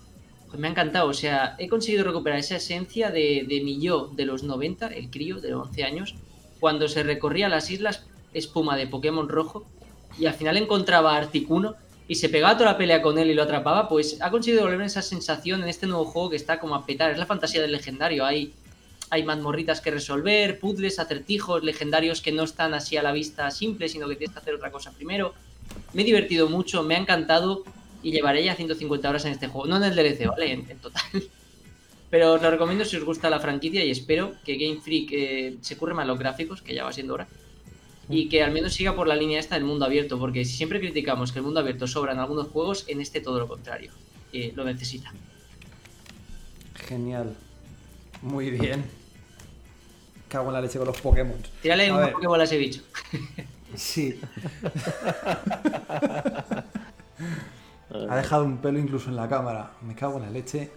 Pues 0.48 0.60
me 0.60 0.68
ha 0.68 0.72
encantado. 0.72 1.10
O 1.10 1.14
sea, 1.14 1.56
he 1.60 1.70
conseguido 1.70 2.06
recuperar 2.06 2.40
esa 2.40 2.56
esencia 2.56 3.12
de, 3.12 3.46
de 3.48 3.62
mi 3.62 3.80
yo 3.80 4.10
de 4.16 4.26
los 4.26 4.42
90, 4.42 4.88
el 4.88 5.12
crío 5.12 5.40
de 5.42 5.54
11 5.54 5.84
años. 5.84 6.16
Cuando 6.60 6.88
se 6.88 7.04
recorría 7.04 7.50
las 7.50 7.70
islas 7.70 8.08
espuma 8.34 8.76
de 8.78 8.88
Pokémon 8.88 9.30
rojo. 9.30 9.68
Y 10.18 10.26
al 10.26 10.34
final 10.34 10.58
encontraba 10.58 11.14
a 11.14 11.18
Articuno 11.18 11.76
y 12.08 12.16
se 12.16 12.30
pegaba 12.30 12.58
toda 12.58 12.72
la 12.72 12.78
pelea 12.78 13.02
con 13.02 13.18
él 13.18 13.30
y 13.30 13.34
lo 13.34 13.44
atrapaba, 13.44 13.88
pues 13.88 14.18
ha 14.22 14.30
conseguido 14.30 14.60
devolverme 14.60 14.86
esa 14.86 15.02
sensación 15.02 15.64
en 15.64 15.70
este 15.70 15.88
nuevo 15.88 16.06
juego 16.06 16.30
que 16.30 16.36
está 16.36 16.60
como 16.60 16.76
a 16.76 16.86
petar. 16.86 17.12
Es 17.12 17.18
la 17.18 17.26
fantasía 17.26 17.62
del 17.62 17.72
legendario. 17.72 18.26
Hay, 18.26 18.54
hay 19.10 19.24
mazmorritas 19.24 19.82
que 19.82 19.92
resolver, 19.92 20.60
puzzles, 20.60 21.00
acertijos, 21.00 21.64
legendarios 21.64 22.22
que 22.22 22.32
no 22.32 22.44
están 22.44 22.74
así 22.74 22.98
a 22.98 23.04
la 23.04 23.12
vista 23.12 23.50
simple, 23.52 23.88
sino 23.90 24.08
que 24.08 24.16
tienes 24.16 24.34
que 24.34 24.40
hacer 24.40 24.56
otra 24.56 24.72
cosa 24.72 24.92
primero. 24.92 25.34
Me 25.94 26.02
he 26.02 26.06
divertido 26.06 26.50
mucho, 26.50 26.84
me 26.84 26.96
ha 26.96 27.00
encantado 27.00 27.64
y 28.04 28.12
llevaré 28.12 28.44
ya 28.44 28.56
150 28.56 29.10
horas 29.10 29.26
en 29.26 29.32
este 29.32 29.48
juego. 29.48 29.68
No 29.68 29.78
en 29.78 29.84
el 29.84 29.96
DLC, 29.96 30.28
¿vale? 30.28 30.52
En, 30.52 30.70
en 30.70 30.78
total. 30.80 31.04
Pero 32.10 32.34
os 32.34 32.42
lo 32.44 32.52
recomiendo 32.52 32.86
si 32.86 32.96
os 32.96 33.04
gusta 33.04 33.28
la 33.28 33.40
franquicia 33.40 33.84
y 33.84 33.90
espero 33.90 34.36
que 34.46 34.58
Game 34.58 34.80
Freak 34.82 35.10
eh, 35.14 35.58
se 35.62 35.78
curre 35.78 35.96
más 35.96 36.06
los 36.06 36.20
gráficos, 36.20 36.62
que 36.62 36.76
ya 36.76 36.84
va 36.84 36.94
siendo 36.94 37.16
hora. 37.16 37.28
Y 38.14 38.30
que 38.30 38.44
al 38.44 38.52
menos 38.52 38.74
siga 38.74 38.96
por 38.96 39.08
la 39.08 39.16
línea 39.16 39.40
esta 39.40 39.56
del 39.56 39.64
mundo 39.64 39.86
abierto, 39.86 40.20
porque 40.20 40.46
si 40.46 40.56
siempre 40.56 40.80
criticamos 40.80 41.32
que 41.32 41.40
el 41.40 41.46
mundo 41.46 41.60
abierto 41.60 41.88
sobra 41.88 42.14
en 42.14 42.20
algunos 42.20 42.50
juegos, 42.50 42.86
en 42.88 43.02
este 43.02 43.22
todo 43.22 43.40
lo 43.40 43.48
contrario. 43.48 43.92
Eh, 44.32 44.54
lo 44.56 44.64
necesita. 44.64 45.12
Genial. 46.76 47.36
Muy 48.22 48.52
bien. 48.52 48.86
Cago 50.30 50.50
en 50.50 50.54
la 50.54 50.62
leche 50.62 50.78
con 50.78 50.88
los 50.88 51.02
Pokémon. 51.02 51.38
Tírale 51.64 51.88
A 51.88 51.94
una 51.94 52.06
ver. 52.06 52.14
Pokébola 52.14 52.44
a 52.44 52.46
ese 52.46 52.58
bicho. 52.58 52.82
Sí. 53.76 54.20
ha 58.10 58.16
dejado 58.16 58.46
un 58.46 58.60
pelo 58.60 58.78
incluso 58.78 59.10
en 59.10 59.16
la 59.16 59.28
cámara. 59.28 59.72
Me 59.82 59.96
cago 59.96 60.18
en 60.18 60.26
la 60.26 60.30
leche. 60.30 60.70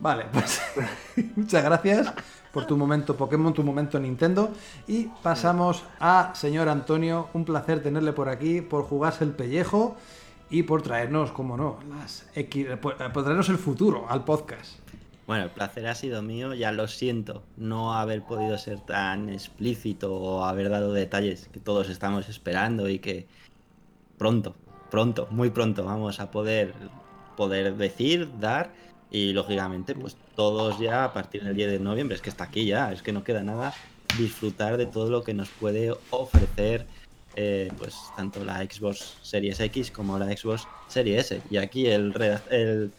Vale, 0.00 0.24
pues 0.32 0.62
muchas 1.36 1.62
gracias 1.62 2.12
por 2.52 2.66
tu 2.66 2.76
momento 2.76 3.16
Pokémon, 3.16 3.52
tu 3.52 3.62
momento 3.62 3.98
Nintendo. 3.98 4.50
Y 4.88 5.08
pasamos 5.22 5.84
a 6.00 6.32
señor 6.34 6.68
Antonio, 6.68 7.28
un 7.34 7.44
placer 7.44 7.82
tenerle 7.82 8.12
por 8.12 8.28
aquí, 8.28 8.62
por 8.62 8.84
jugarse 8.84 9.24
el 9.24 9.32
pellejo 9.32 9.96
y 10.48 10.62
por 10.62 10.82
traernos, 10.82 11.32
como 11.32 11.56
no, 11.56 11.78
las 11.88 12.26
por 12.80 12.96
por 12.96 13.22
traernos 13.22 13.48
el 13.50 13.58
futuro 13.58 14.06
al 14.08 14.24
podcast. 14.24 14.78
Bueno, 15.26 15.44
el 15.44 15.50
placer 15.50 15.86
ha 15.86 15.94
sido 15.94 16.22
mío, 16.22 16.54
ya 16.54 16.72
lo 16.72 16.88
siento, 16.88 17.44
no 17.56 17.94
haber 17.94 18.22
podido 18.22 18.58
ser 18.58 18.80
tan 18.80 19.28
explícito 19.28 20.12
o 20.12 20.44
haber 20.44 20.70
dado 20.70 20.92
detalles 20.92 21.48
que 21.52 21.60
todos 21.60 21.88
estamos 21.88 22.28
esperando 22.28 22.88
y 22.88 22.98
que 22.98 23.28
pronto, 24.18 24.56
pronto, 24.90 25.28
muy 25.30 25.50
pronto 25.50 25.84
vamos 25.84 26.18
a 26.18 26.32
poder, 26.32 26.74
poder 27.36 27.76
decir, 27.76 28.28
dar 28.40 28.72
y 29.10 29.32
lógicamente 29.32 29.94
pues 29.94 30.16
todos 30.36 30.78
ya 30.78 31.04
a 31.04 31.12
partir 31.12 31.44
del 31.44 31.54
10 31.54 31.72
de 31.72 31.78
noviembre, 31.80 32.16
es 32.16 32.22
que 32.22 32.30
está 32.30 32.44
aquí 32.44 32.66
ya, 32.66 32.92
es 32.92 33.02
que 33.02 33.12
no 33.12 33.24
queda 33.24 33.42
nada, 33.42 33.74
disfrutar 34.18 34.76
de 34.76 34.86
todo 34.86 35.10
lo 35.10 35.22
que 35.22 35.34
nos 35.34 35.48
puede 35.48 35.92
ofrecer 36.10 36.86
eh, 37.36 37.70
pues 37.78 37.96
tanto 38.16 38.44
la 38.44 38.58
Xbox 38.58 39.16
Series 39.22 39.60
X 39.60 39.90
como 39.90 40.18
la 40.18 40.26
Xbox 40.26 40.66
Series 40.88 41.30
S. 41.30 41.42
Y 41.50 41.58
aquí 41.58 41.86
el, 41.86 42.12
el, 42.50 42.92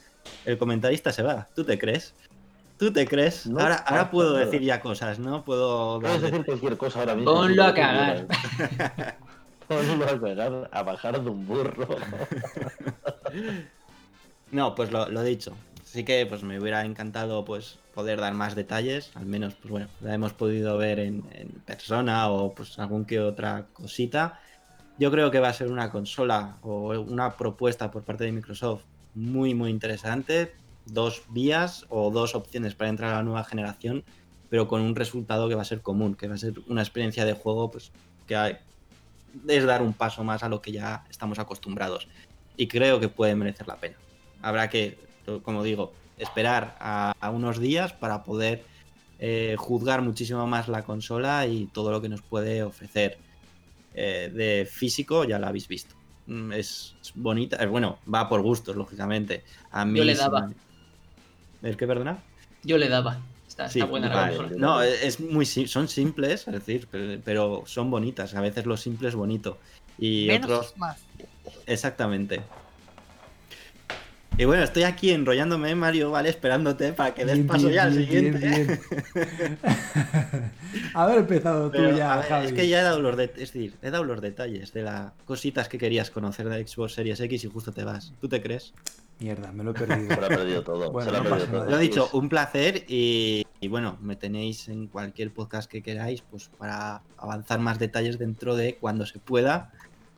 el 0.45 0.57
comentarista 0.57 1.11
se 1.11 1.21
va, 1.21 1.47
¿tú 1.55 1.63
te 1.63 1.77
crees? 1.77 2.13
¿Tú 2.77 2.91
te 2.91 3.05
crees? 3.05 3.45
No 3.45 3.59
ahora, 3.59 3.75
ahora 3.75 4.09
puedo 4.09 4.33
decir 4.33 4.61
ya 4.61 4.81
cosas, 4.81 5.19
¿no? 5.19 5.43
Puedo 5.43 5.99
Puedes 5.99 6.21
decir 6.21 6.43
cualquier 6.45 6.77
cosa 6.77 6.99
ahora 6.99 7.13
mismo. 7.13 7.31
Ponlo 7.31 7.63
a 7.63 7.73
cagar. 7.73 8.25
Ponlo 9.67 10.05
a 10.05 10.19
cagar, 10.19 10.69
a 10.71 10.83
bajar 10.83 11.21
de 11.21 11.29
un 11.29 11.45
burro. 11.45 11.87
No, 14.51 14.75
pues 14.75 14.91
lo, 14.91 15.07
lo 15.07 15.23
dicho. 15.23 15.55
Sí 15.91 16.05
que 16.05 16.25
pues 16.25 16.41
me 16.41 16.57
hubiera 16.57 16.85
encantado 16.85 17.43
pues 17.43 17.77
poder 17.93 18.21
dar 18.21 18.33
más 18.33 18.55
detalles. 18.55 19.11
Al 19.13 19.25
menos, 19.25 19.55
pues 19.55 19.71
bueno, 19.71 19.87
la 19.99 20.13
hemos 20.13 20.31
podido 20.31 20.77
ver 20.77 20.99
en, 20.99 21.21
en 21.33 21.49
persona 21.65 22.29
o 22.29 22.55
pues 22.55 22.79
algún 22.79 23.03
que 23.03 23.19
otra 23.19 23.67
cosita. 23.73 24.39
Yo 24.97 25.11
creo 25.11 25.31
que 25.31 25.41
va 25.41 25.49
a 25.49 25.53
ser 25.53 25.69
una 25.69 25.91
consola 25.91 26.59
o 26.61 26.91
una 26.97 27.35
propuesta 27.35 27.91
por 27.91 28.03
parte 28.03 28.23
de 28.23 28.31
Microsoft 28.31 28.83
muy 29.15 29.53
muy 29.53 29.69
interesante. 29.69 30.53
Dos 30.85 31.23
vías 31.33 31.85
o 31.89 32.09
dos 32.09 32.35
opciones 32.35 32.73
para 32.73 32.89
entrar 32.89 33.11
a 33.13 33.17
la 33.17 33.23
nueva 33.23 33.43
generación, 33.43 34.01
pero 34.49 34.69
con 34.69 34.79
un 34.79 34.95
resultado 34.95 35.49
que 35.49 35.55
va 35.55 35.63
a 35.63 35.65
ser 35.65 35.81
común, 35.81 36.15
que 36.15 36.29
va 36.29 36.35
a 36.35 36.37
ser 36.37 36.53
una 36.67 36.83
experiencia 36.83 37.25
de 37.25 37.33
juego 37.33 37.69
pues 37.69 37.91
que 38.27 38.37
hay- 38.37 38.57
es 39.45 39.65
dar 39.65 39.81
un 39.81 39.91
paso 39.91 40.23
más 40.23 40.41
a 40.41 40.47
lo 40.47 40.61
que 40.61 40.71
ya 40.71 41.03
estamos 41.09 41.37
acostumbrados. 41.37 42.07
Y 42.55 42.69
creo 42.69 43.01
que 43.01 43.09
puede 43.09 43.35
merecer 43.35 43.67
la 43.67 43.75
pena 43.75 43.97
habrá 44.41 44.69
que, 44.69 44.97
como 45.43 45.63
digo, 45.63 45.93
esperar 46.17 46.75
a, 46.79 47.13
a 47.19 47.29
unos 47.29 47.59
días 47.59 47.93
para 47.93 48.23
poder 48.23 48.63
eh, 49.19 49.55
juzgar 49.57 50.01
muchísimo 50.01 50.45
más 50.47 50.67
la 50.67 50.83
consola 50.83 51.45
y 51.47 51.67
todo 51.67 51.91
lo 51.91 52.01
que 52.01 52.09
nos 52.09 52.21
puede 52.21 52.63
ofrecer. 52.63 53.17
Eh, 53.93 54.31
de 54.33 54.65
físico 54.65 55.25
ya 55.25 55.37
la 55.37 55.47
habéis 55.49 55.67
visto. 55.67 55.95
Mm, 56.27 56.53
Es, 56.53 56.95
es 57.01 57.11
bonita, 57.15 57.57
es 57.57 57.69
bueno, 57.69 57.99
va 58.11 58.29
por 58.29 58.41
gustos, 58.41 58.75
lógicamente. 58.75 59.43
A 59.71 59.85
mí 59.85 59.99
Yo 59.99 60.05
le 60.05 60.15
daba. 60.15 60.47
me- 60.47 61.69
¿El 61.69 61.77
qué, 61.77 61.85
perdona? 61.85 62.17
Yo 62.63 62.77
le 62.77 62.89
daba. 62.89 63.19
Está, 63.47 63.69
Sí, 63.69 63.79
está 63.79 63.89
buena 63.91 64.09
la 64.09 64.15
vale. 64.15 64.37
consola. 64.37 64.57
No, 64.59 64.81
es 64.81 65.19
muy 65.19 65.45
sim- 65.45 65.67
son 65.67 65.87
simples, 65.87 66.47
es 66.47 66.53
decir, 66.53 66.87
pero, 66.89 67.21
pero 67.23 67.63
son 67.65 67.91
bonitas. 67.91 68.33
A 68.33 68.41
veces 68.41 68.65
lo 68.65 68.77
simple 68.77 69.09
es 69.09 69.15
bonito. 69.15 69.59
Y 69.99 70.27
Menos 70.27 70.45
otros, 70.49 70.71
es 70.71 70.77
más. 70.77 71.01
Exactamente. 71.67 72.41
Y 74.41 74.45
bueno, 74.45 74.63
estoy 74.63 74.81
aquí 74.81 75.11
enrollándome, 75.11 75.75
Mario, 75.75 76.09
¿vale? 76.09 76.29
Esperándote 76.29 76.93
para 76.93 77.13
que 77.13 77.25
des 77.25 77.35
Bien, 77.35 77.47
paso 77.47 77.67
bien, 77.67 77.73
ya 77.75 77.83
al 77.83 77.93
siguiente. 77.93 78.39
bien, 78.39 78.67
bien. 78.67 79.59
Haber 80.95 81.19
empezado 81.19 81.65
tú 81.69 81.77
Pero, 81.77 81.95
ya, 81.95 82.13
a 82.13 82.17
ver, 82.17 82.25
Javi. 82.25 82.45
es 82.47 82.53
que 82.53 82.67
ya 82.67 82.79
he 82.79 82.83
dado 82.83 83.01
los 83.03 83.15
de- 83.17 83.25
es 83.25 83.35
decir, 83.53 83.75
he 83.83 83.91
dado 83.91 84.03
los 84.03 84.19
detalles 84.19 84.73
de 84.73 84.81
las 84.81 85.11
cositas 85.25 85.69
que 85.69 85.77
querías 85.77 86.09
conocer 86.09 86.49
de 86.49 86.65
Xbox 86.65 86.93
Series 86.93 87.19
X 87.19 87.43
y 87.43 87.47
justo 87.49 87.71
te 87.71 87.83
vas. 87.83 88.13
¿Tú 88.19 88.27
te 88.29 88.41
crees? 88.41 88.73
Mierda, 89.19 89.51
me 89.51 89.63
lo 89.63 89.71
he 89.71 89.73
perdido. 89.75 90.09
Se 90.15 90.19
lo 90.19 90.25
ha 90.25 90.29
perdido 90.29 90.63
todo. 90.63 90.91
Bueno, 90.91 91.11
se 91.11 91.15
lo 91.15 91.23
no 91.23 91.29
perdido 91.29 91.59
todo. 91.59 91.69
Lo 91.69 91.77
he 91.77 91.81
dicho, 91.81 92.09
un 92.13 92.27
placer 92.27 92.83
y, 92.87 93.45
y 93.59 93.67
bueno, 93.67 93.99
me 94.01 94.15
tenéis 94.15 94.67
en 94.69 94.87
cualquier 94.87 95.31
podcast 95.31 95.69
que 95.69 95.83
queráis, 95.83 96.23
pues 96.23 96.49
para 96.57 97.03
avanzar 97.15 97.59
más 97.59 97.77
detalles 97.77 98.17
dentro 98.17 98.55
de 98.55 98.73
cuando 98.77 99.05
se 99.05 99.19
pueda. 99.19 99.71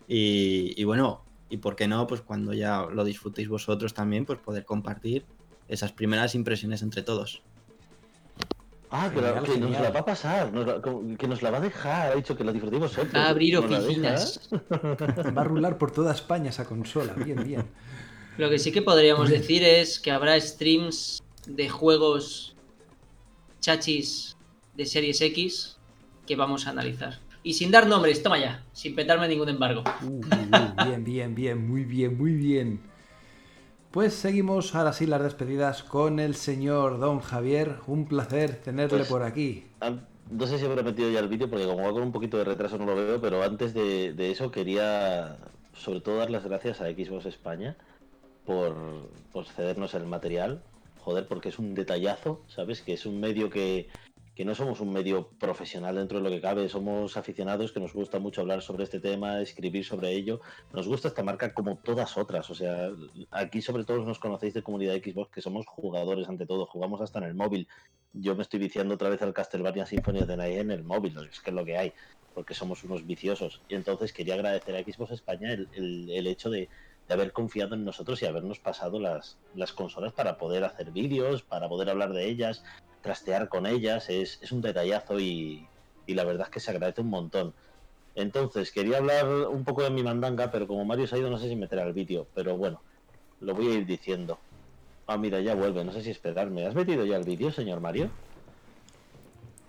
Y, 0.07 0.73
y 0.77 0.85
bueno, 0.85 1.21
y 1.53 1.57
por 1.57 1.75
qué 1.75 1.87
no, 1.87 2.07
pues 2.07 2.21
cuando 2.21 2.51
ya 2.53 2.87
lo 2.91 3.03
disfrutéis 3.03 3.47
vosotros 3.47 3.93
también, 3.93 4.25
pues 4.25 4.39
poder 4.39 4.65
compartir 4.65 5.23
esas 5.67 5.91
primeras 5.91 6.33
impresiones 6.33 6.81
entre 6.81 7.03
todos. 7.03 7.43
Ah, 8.89 9.11
que, 9.13 9.21
la- 9.21 9.39
que 9.43 9.57
nos 9.59 9.69
la 9.71 9.91
va 9.91 9.99
a 9.99 10.05
pasar, 10.05 10.51
nos 10.51 10.65
la- 10.65 10.81
como- 10.81 11.15
que 11.15 11.27
nos 11.27 11.43
la 11.43 11.51
va 11.51 11.57
a 11.57 11.61
dejar, 11.61 12.11
ha 12.11 12.15
dicho 12.15 12.35
que 12.35 12.43
la 12.43 12.51
disfrutemos 12.51 12.89
nosotros. 12.91 13.13
Va 13.15 13.25
a 13.25 13.29
abrir 13.29 13.53
¿Nos 13.61 13.69
la 13.69 13.77
oficinas. 13.79 14.49
Va 15.37 15.41
a 15.41 15.43
rular 15.43 15.77
por 15.77 15.91
toda 15.91 16.11
España 16.11 16.49
esa 16.49 16.65
consola. 16.65 17.13
Bien, 17.13 17.43
bien. 17.43 17.63
Lo 18.39 18.49
que 18.49 18.57
sí 18.57 18.71
que 18.71 18.81
podríamos 18.81 19.29
decir 19.29 19.63
es 19.63 19.99
que 19.99 20.09
habrá 20.09 20.39
streams 20.41 21.21
de 21.45 21.69
juegos 21.69 22.55
chachis 23.61 24.35
de 24.75 24.87
Series 24.87 25.21
X 25.21 25.77
que 26.25 26.35
vamos 26.35 26.65
a 26.65 26.71
analizar. 26.71 27.19
Y 27.43 27.53
sin 27.53 27.71
dar 27.71 27.87
nombres, 27.87 28.23
toma 28.23 28.39
ya, 28.39 28.63
sin 28.71 28.95
petarme 28.95 29.27
ningún 29.27 29.49
embargo. 29.49 29.83
Uh, 30.01 30.21
bien, 30.85 31.03
bien, 31.03 31.35
bien, 31.35 31.67
muy 31.67 31.83
bien, 31.83 32.17
muy 32.17 32.33
bien. 32.33 32.79
Pues 33.91 34.13
seguimos 34.13 34.73
ahora 34.73 34.93
sí 34.93 35.05
las 35.05 35.21
despedidas 35.21 35.83
con 35.83 36.19
el 36.19 36.35
señor 36.35 36.99
Don 36.99 37.19
Javier. 37.19 37.77
Un 37.85 38.05
placer 38.07 38.55
tenerle 38.61 38.99
Pues- 38.99 39.09
por 39.09 39.23
aquí. 39.23 39.65
No 40.31 40.47
sé 40.47 40.57
si 40.57 40.65
habré 40.65 40.81
metido 40.83 41.09
ya 41.11 41.19
el 41.19 41.27
vídeo 41.27 41.49
porque 41.49 41.65
como 41.65 41.83
va 41.83 41.91
con 41.91 42.01
un 42.01 42.11
poquito 42.13 42.37
de 42.37 42.45
retraso 42.45 42.77
no 42.77 42.85
lo 42.85 42.95
veo, 42.95 43.19
pero 43.21 43.43
antes 43.43 43.73
de, 43.73 44.13
de 44.13 44.31
eso 44.31 44.49
quería 44.49 45.37
sobre 45.75 45.99
todo 45.99 46.17
dar 46.17 46.31
las 46.31 46.45
gracias 46.45 46.79
a 46.79 46.85
Xbox 46.85 47.25
España 47.25 47.75
por, 48.45 49.09
por 49.33 49.45
cedernos 49.45 49.93
el 49.95 50.05
material. 50.05 50.63
Joder, 51.01 51.27
porque 51.27 51.49
es 51.49 51.59
un 51.59 51.75
detallazo, 51.75 52.41
¿sabes? 52.47 52.81
Que 52.81 52.93
es 52.93 53.05
un 53.05 53.19
medio 53.19 53.49
que, 53.49 53.89
que 54.35 54.45
no 54.45 54.55
somos 54.55 54.79
un 54.79 54.91
medio 54.91 55.29
profesional 55.37 55.95
dentro 55.95 56.17
de 56.17 56.23
lo 56.23 56.29
que 56.31 56.41
cabe, 56.41 56.67
somos 56.69 57.17
aficionados 57.17 57.71
que 57.71 57.79
nos 57.79 57.93
gusta 57.93 58.19
mucho 58.19 58.41
hablar 58.41 58.61
sobre 58.63 58.83
este 58.83 58.99
tema, 58.99 59.41
escribir 59.41 59.85
sobre 59.85 60.11
ello. 60.11 60.41
Nos 60.71 60.87
gusta 60.87 61.07
esta 61.09 61.23
marca 61.23 61.53
como 61.53 61.77
todas 61.79 62.17
otras, 62.17 62.49
o 62.49 62.55
sea, 62.55 62.89
aquí 63.31 63.61
sobre 63.61 63.85
todo 63.85 64.03
nos 64.05 64.19
conocéis 64.19 64.55
de 64.55 64.63
comunidad 64.63 64.95
Xbox 64.95 65.29
que 65.31 65.41
somos 65.41 65.65
jugadores 65.67 66.27
ante 66.29 66.45
todo, 66.47 66.65
jugamos 66.65 67.01
hasta 67.01 67.19
en 67.19 67.25
el 67.25 67.35
móvil. 67.35 67.67
Yo 68.11 68.35
me 68.35 68.41
estoy 68.43 68.59
viciando 68.59 68.95
otra 68.95 69.09
vez 69.09 69.21
al 69.21 69.33
Castlevania 69.33 69.85
Symphony 69.85 70.25
the 70.25 70.37
Night 70.37 70.57
en 70.59 70.71
el 70.71 70.83
móvil, 70.83 71.15
es 71.29 71.39
que 71.41 71.49
es 71.51 71.55
lo 71.55 71.65
que 71.65 71.77
hay, 71.77 71.93
porque 72.33 72.53
somos 72.55 72.83
unos 72.83 73.05
viciosos. 73.05 73.63
Y 73.67 73.75
entonces 73.75 74.13
quería 74.13 74.33
agradecer 74.35 74.75
a 74.75 74.81
Xbox 74.83 75.11
España 75.11 75.51
el, 75.53 75.69
el- 75.73 76.09
el 76.11 76.27
hecho 76.27 76.49
de, 76.49 76.69
de 77.07 77.13
haber 77.13 77.31
confiado 77.33 77.75
en 77.75 77.83
nosotros 77.85 78.21
y 78.21 78.25
habernos 78.25 78.59
pasado 78.59 78.99
las, 78.99 79.39
las 79.53 79.73
consolas 79.73 80.13
para 80.13 80.37
poder 80.37 80.63
hacer 80.63 80.91
vídeos, 80.91 81.43
para 81.43 81.67
poder 81.69 81.89
hablar 81.89 82.13
de 82.13 82.27
ellas, 82.29 82.63
trastear 83.03 83.49
con 83.49 83.67
ellas, 83.67 84.09
es, 84.09 84.39
es 84.41 84.51
un 84.51 84.61
detallazo 84.61 85.19
y, 85.19 85.67
y 86.07 86.13
la 86.15 86.23
verdad 86.23 86.47
es 86.47 86.49
que 86.49 86.59
se 86.59 86.71
agradece 86.71 87.01
un 87.01 87.09
montón. 87.09 87.53
Entonces, 88.15 88.71
quería 88.71 88.97
hablar 88.97 89.47
un 89.49 89.63
poco 89.63 89.83
de 89.83 89.89
mi 89.91 90.01
mandanga, 90.01 90.49
pero 90.49 90.67
como 90.67 90.85
Mario 90.85 91.05
se 91.05 91.15
ha 91.15 91.19
ido, 91.19 91.29
no 91.29 91.37
sé 91.37 91.49
si 91.49 91.55
meter 91.55 91.79
al 91.79 91.93
vídeo, 91.93 92.27
pero 92.33 92.57
bueno, 92.57 92.81
lo 93.39 93.53
voy 93.53 93.67
a 93.67 93.73
ir 93.75 93.85
diciendo. 93.85 94.39
Ah, 95.05 95.17
mira, 95.17 95.41
ya 95.41 95.53
vuelve, 95.53 95.83
no 95.83 95.91
sé 95.91 96.01
si 96.01 96.11
esperarme. 96.11 96.65
¿Has 96.65 96.75
metido 96.75 97.05
ya 97.05 97.17
el 97.17 97.23
vídeo, 97.23 97.51
señor 97.51 97.81
Mario? 97.81 98.09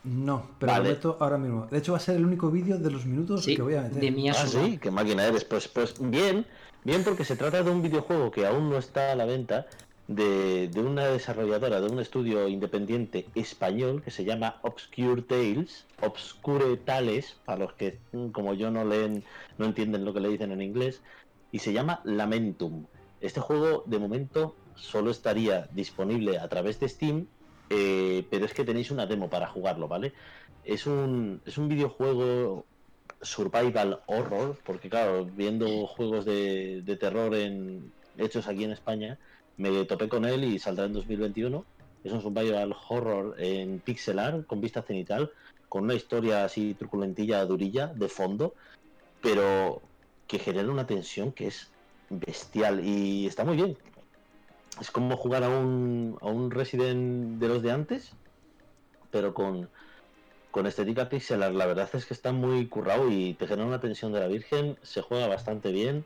No, 0.05 0.51
pero 0.61 0.72
Vale. 0.72 0.89
lo 0.91 0.95
meto 0.95 1.16
ahora 1.18 1.39
mismo. 1.39 1.66
De 1.66 1.78
hecho, 1.78 1.93
va 1.93 1.99
a 1.99 2.01
ser 2.01 2.16
el 2.16 2.26
único 2.26 2.51
vídeo 2.51 2.78
de 2.78 2.91
los 2.91 3.07
minutos 3.07 3.45
Sí, 3.45 3.57
que 3.57 3.62
voy 3.62 3.74
a 3.74 3.82
meter. 3.82 4.01
de 4.01 4.11
mi 4.11 4.28
Ah, 4.28 4.35
sí, 4.35 4.78
qué 4.80 4.91
máquina 4.91 5.26
eres. 5.26 5.45
Pues, 5.45 5.66
pues 5.66 5.95
bien, 5.99 6.47
bien 6.85 7.03
porque 7.03 7.24
se 7.24 7.37
trata 7.37 7.62
de 7.62 7.70
un 7.70 7.82
videojuego 7.82 8.30
que 8.30 8.47
aún 8.47 8.68
no 8.68 8.76
está 8.76 9.12
a 9.12 9.16
la 9.16 9.24
venta, 9.24 9.66
de, 10.09 10.71
una 10.77 11.07
desarrolladora, 11.07 11.81
de 11.81 11.89
un 11.89 11.99
estudio 11.99 12.49
independiente 12.49 13.27
español 13.35 14.03
que 14.03 14.11
se 14.11 14.25
llama 14.25 14.59
Obscure 14.63 15.23
Tales, 15.23 15.87
Obscure 16.01 16.77
Tales, 16.77 17.37
para 17.45 17.61
los 17.61 17.73
que 17.75 17.99
mm, 18.13 18.29
como 18.29 18.55
yo 18.55 18.71
no 18.71 18.85
leen, 18.85 19.25
no 19.59 19.67
entienden 19.67 20.05
lo 20.05 20.13
que 20.13 20.21
le 20.21 20.29
dicen 20.29 20.53
en 20.53 20.63
inglés, 20.63 21.01
y 21.53 21.61
se 21.61 21.73
llama 21.73 22.01
Lamentum. 22.05 22.87
Este 23.21 23.41
juego 23.41 23.85
de 23.87 23.99
momento 23.99 24.55
solo 24.75 25.11
estaría 25.11 25.69
disponible 25.73 26.39
a 26.39 26.49
través 26.49 26.81
de 26.81 26.89
Steam, 26.89 27.27
eh, 27.71 28.27
pero 28.31 28.45
es 28.45 28.53
que 28.53 28.65
tenéis 28.65 28.91
una 28.91 29.07
demo 29.07 29.31
para 29.31 29.47
jugarlo, 29.47 29.89
¿vale? 29.89 30.13
Es 30.65 30.87
un, 30.87 31.41
es 31.47 31.57
un 31.57 31.69
videojuego 31.69 32.67
survival 33.23 34.01
horror, 34.07 34.59
porque 34.67 34.91
claro, 34.91 35.25
viendo 35.25 35.87
juegos 35.87 36.27
de, 36.27 36.83
de 36.83 36.97
terror 36.97 37.35
en, 37.35 37.91
hechos 38.19 38.49
aquí 38.49 38.65
en 38.65 38.73
España, 38.73 39.19
me 39.57 39.85
topé 39.85 40.09
con 40.09 40.25
él 40.25 40.45
y 40.45 40.59
saldrá 40.59 40.87
en 40.87 40.93
2021. 40.93 41.65
Es 42.03 42.13
un 42.13 42.21
survival 42.21 42.75
horror 42.89 43.35
en 43.39 43.81
pixel 43.81 44.19
art, 44.19 44.47
con 44.47 44.61
vista 44.61 44.83
cenital, 44.83 45.31
con 45.69 45.85
una 45.85 45.95
historia 45.95 46.45
así 46.45 46.75
truculentilla, 46.75 47.45
durilla, 47.47 47.89
de 47.89 48.09
fondo, 48.09 48.55
pero 49.23 49.81
que 50.27 50.39
genera 50.39 50.71
una 50.71 50.87
tensión 50.87 51.33
que 51.33 51.49
es 51.49 51.71
bestial 52.11 52.85
y 52.85 53.27
está 53.27 53.45
muy 53.45 53.57
bien. 53.57 53.77
es 54.81 54.91
como 54.91 55.17
jugar 55.17 55.45
a 55.45 55.49
un, 55.49 56.19
a 56.21 56.27
un 56.27 56.51
Resident 56.51 57.39
de 57.41 57.49
los 57.49 57.63
de 57.63 57.73
antes, 57.73 58.13
pero 59.11 59.33
con, 59.33 59.69
con 60.51 60.67
estética 60.67 61.09
pixelar. 61.09 61.53
La 61.53 61.67
verdad 61.67 61.89
es 61.93 62.05
que 62.05 62.15
está 62.15 62.33
muy 62.33 62.67
currado 62.69 63.11
y 63.11 63.35
te 63.35 63.47
genera 63.47 63.67
una 63.67 63.81
tensión 63.81 64.13
de 64.13 64.21
la 64.21 64.29
Virgen, 64.29 64.77
se 64.83 65.03
juega 65.03 65.27
bastante 65.27 65.73
bien. 65.73 66.05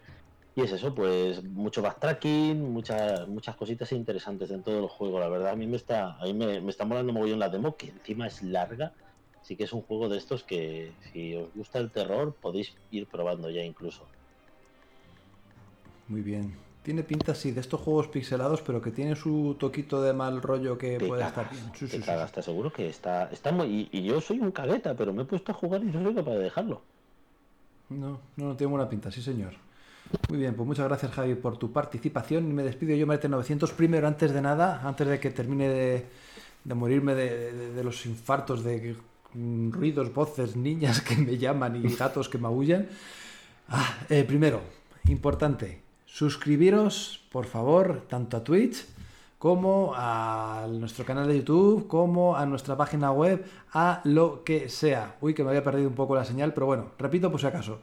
Y 0.55 0.63
es 0.63 0.73
eso, 0.73 0.95
pues 0.95 1.43
mucho 1.45 1.83
backtracking, 1.83 2.61
muchas 2.73 3.29
muchas 3.29 3.57
cositas 3.57 3.93
interesantes 3.93 4.51
en 4.51 4.63
todo 4.65 4.81
el 4.81 4.89
juego. 4.89 5.21
La 5.21 5.29
verdad, 5.29 5.53
a 5.53 5.57
mí 5.57 5.67
me 5.69 5.77
está, 5.77 6.17
a 6.19 6.25
mí 6.25 6.35
me, 6.35 6.61
me 6.61 6.71
está 6.71 6.85
molando 6.85 7.13
mogollón 7.13 7.39
la 7.39 7.49
demo, 7.49 7.77
que 7.77 7.89
encima 7.91 8.27
es 8.27 8.43
larga. 8.43 8.95
Sí 9.41 9.57
que 9.57 9.65
es 9.65 9.73
un 9.73 9.83
juego 9.83 10.09
de 10.09 10.19
estos 10.19 10.45
que 10.45 10.99
si 11.13 11.35
os 11.37 11.53
gusta 11.53 11.79
el 11.79 11.93
terror 11.93 12.39
podéis 12.41 12.77
ir 12.91 13.09
probando 13.09 13.51
ya 13.51 13.63
incluso. 13.63 14.11
Muy 16.09 16.23
bien. 16.23 16.57
Tiene 16.83 17.05
pinta 17.05 17.33
así 17.33 17.53
de 17.53 17.61
estos 17.61 17.81
juegos 17.81 18.09
pixelados, 18.09 18.63
pero 18.63 18.81
que 18.83 18.91
tiene 18.91 19.15
su 19.15 19.57
toquito 19.61 20.03
de 20.03 20.13
mal 20.13 20.43
rollo 20.43 20.77
que 20.79 21.01
Te 21.01 21.07
puede 21.07 21.23
cagas, 21.23 21.31
estar 21.31 21.49
bien. 21.51 21.71
Sí, 21.75 21.87
te 21.89 21.99
sí, 21.99 22.03
sí, 22.03 22.17
cagas, 22.17 22.31
sí. 22.31 22.33
te 22.33 22.41
aseguro 22.41 22.71
que 22.73 22.89
está, 22.91 23.31
está 23.33 23.53
muy... 23.53 23.89
Y, 23.91 23.99
y 23.99 24.05
yo 24.05 24.21
soy 24.21 24.41
un 24.41 24.53
cagueta, 24.53 24.95
pero 24.97 25.13
me 25.15 25.23
he 25.23 25.27
puesto 25.27 25.53
a 25.53 25.55
jugar 25.55 25.83
y 25.83 25.87
no 25.87 26.03
soy 26.03 26.15
capaz 26.15 26.33
de 26.33 26.41
dejarlo. 26.45 26.89
No, 27.91 28.21
no, 28.37 28.47
no 28.47 28.57
tiene 28.57 28.71
buena 28.71 28.89
pinta, 28.89 29.11
sí 29.11 29.21
señor. 29.23 29.55
Muy 30.29 30.39
bien, 30.39 30.55
pues 30.55 30.67
muchas 30.67 30.87
gracias 30.87 31.13
Javi 31.13 31.35
por 31.35 31.59
tu 31.59 31.73
participación. 31.73 32.55
Me 32.55 32.63
despido 32.63 32.95
yo, 32.97 33.07
Marete 33.07 33.29
900. 33.29 33.73
Primero, 33.73 34.07
antes 34.09 34.33
de 34.33 34.41
nada, 34.41 34.81
antes 34.85 35.07
de 35.07 35.21
que 35.21 35.31
termine 35.31 35.69
de, 35.69 36.07
de 36.65 36.75
morirme 36.75 37.15
de, 37.15 37.53
de- 37.53 37.73
de 37.73 37.85
los 37.85 38.07
infartos 38.07 38.65
de 38.65 38.97
mm, 39.35 39.71
ruidos, 39.71 40.13
voces, 40.15 40.57
niñas 40.57 41.01
que 41.03 41.17
me 41.17 41.37
llaman 41.37 41.77
y 41.77 41.95
gatos 41.95 42.29
que 42.29 42.39
maullan. 42.39 42.89
Ah, 43.69 43.99
eh, 44.09 44.25
primero, 44.25 44.61
importante, 45.09 45.83
suscribiros, 46.07 47.21
por 47.31 47.45
favor, 47.45 48.05
tanto 48.09 48.39
a 48.39 48.45
Twitch 48.45 48.87
como 49.39 49.93
a 49.95 50.67
nuestro 50.71 51.05
canal 51.05 51.29
de 51.29 51.39
YouTube, 51.39 51.87
como 51.87 52.35
a 52.37 52.45
nuestra 52.47 52.77
página 52.77 53.13
web, 53.13 53.45
a 53.73 54.01
lo 54.05 54.43
que 54.43 54.69
sea. 54.71 55.17
Uy, 55.21 55.35
que 55.35 55.45
me 55.45 55.51
había 55.51 55.63
perdido 55.63 55.89
un 55.89 55.95
poco 55.95 56.17
la 56.17 56.25
señal, 56.25 56.55
pero 56.55 56.67
bueno, 56.67 56.87
repito 56.99 57.31
por 57.31 57.41
si 57.41 57.47
acaso. 57.47 57.81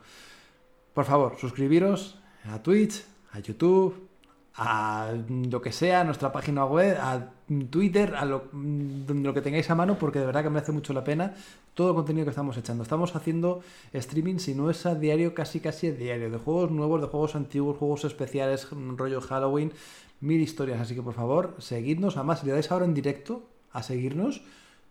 Por 0.95 1.03
favor, 1.03 1.35
suscribiros 1.37 2.17
a 2.49 2.63
Twitch, 2.63 3.03
a 3.33 3.39
YouTube, 3.39 4.07
a 4.55 5.11
lo 5.27 5.61
que 5.61 5.73
sea, 5.73 5.99
a 5.99 6.03
nuestra 6.05 6.31
página 6.31 6.63
web, 6.63 6.97
a 7.01 7.31
Twitter, 7.69 8.15
a 8.15 8.23
lo, 8.23 8.45
lo 8.53 9.33
que 9.33 9.41
tengáis 9.41 9.69
a 9.69 9.75
mano, 9.75 9.99
porque 9.99 10.19
de 10.19 10.25
verdad 10.25 10.43
que 10.43 10.49
merece 10.49 10.71
mucho 10.71 10.93
la 10.93 11.03
pena 11.03 11.33
todo 11.73 11.89
el 11.89 11.95
contenido 11.95 12.23
que 12.23 12.29
estamos 12.29 12.55
echando. 12.55 12.83
Estamos 12.83 13.13
haciendo 13.13 13.61
streaming, 13.91 14.37
si 14.37 14.55
no 14.55 14.69
es 14.69 14.85
a 14.85 14.95
diario, 14.95 15.33
casi 15.33 15.59
casi 15.59 15.87
a 15.87 15.91
diario, 15.91 16.31
de 16.31 16.37
juegos 16.37 16.71
nuevos, 16.71 17.01
de 17.01 17.07
juegos 17.07 17.35
antiguos, 17.35 17.77
juegos 17.77 18.05
especiales, 18.05 18.69
rollo 18.71 19.19
Halloween, 19.19 19.73
mil 20.21 20.39
historias. 20.39 20.79
Así 20.79 20.95
que 20.95 21.01
por 21.01 21.13
favor, 21.13 21.55
seguidnos. 21.59 22.15
Además, 22.15 22.39
si 22.39 22.45
le 22.45 22.53
dais 22.53 22.71
ahora 22.71 22.85
en 22.85 22.93
directo 22.93 23.43
a 23.73 23.83
seguirnos, 23.83 24.43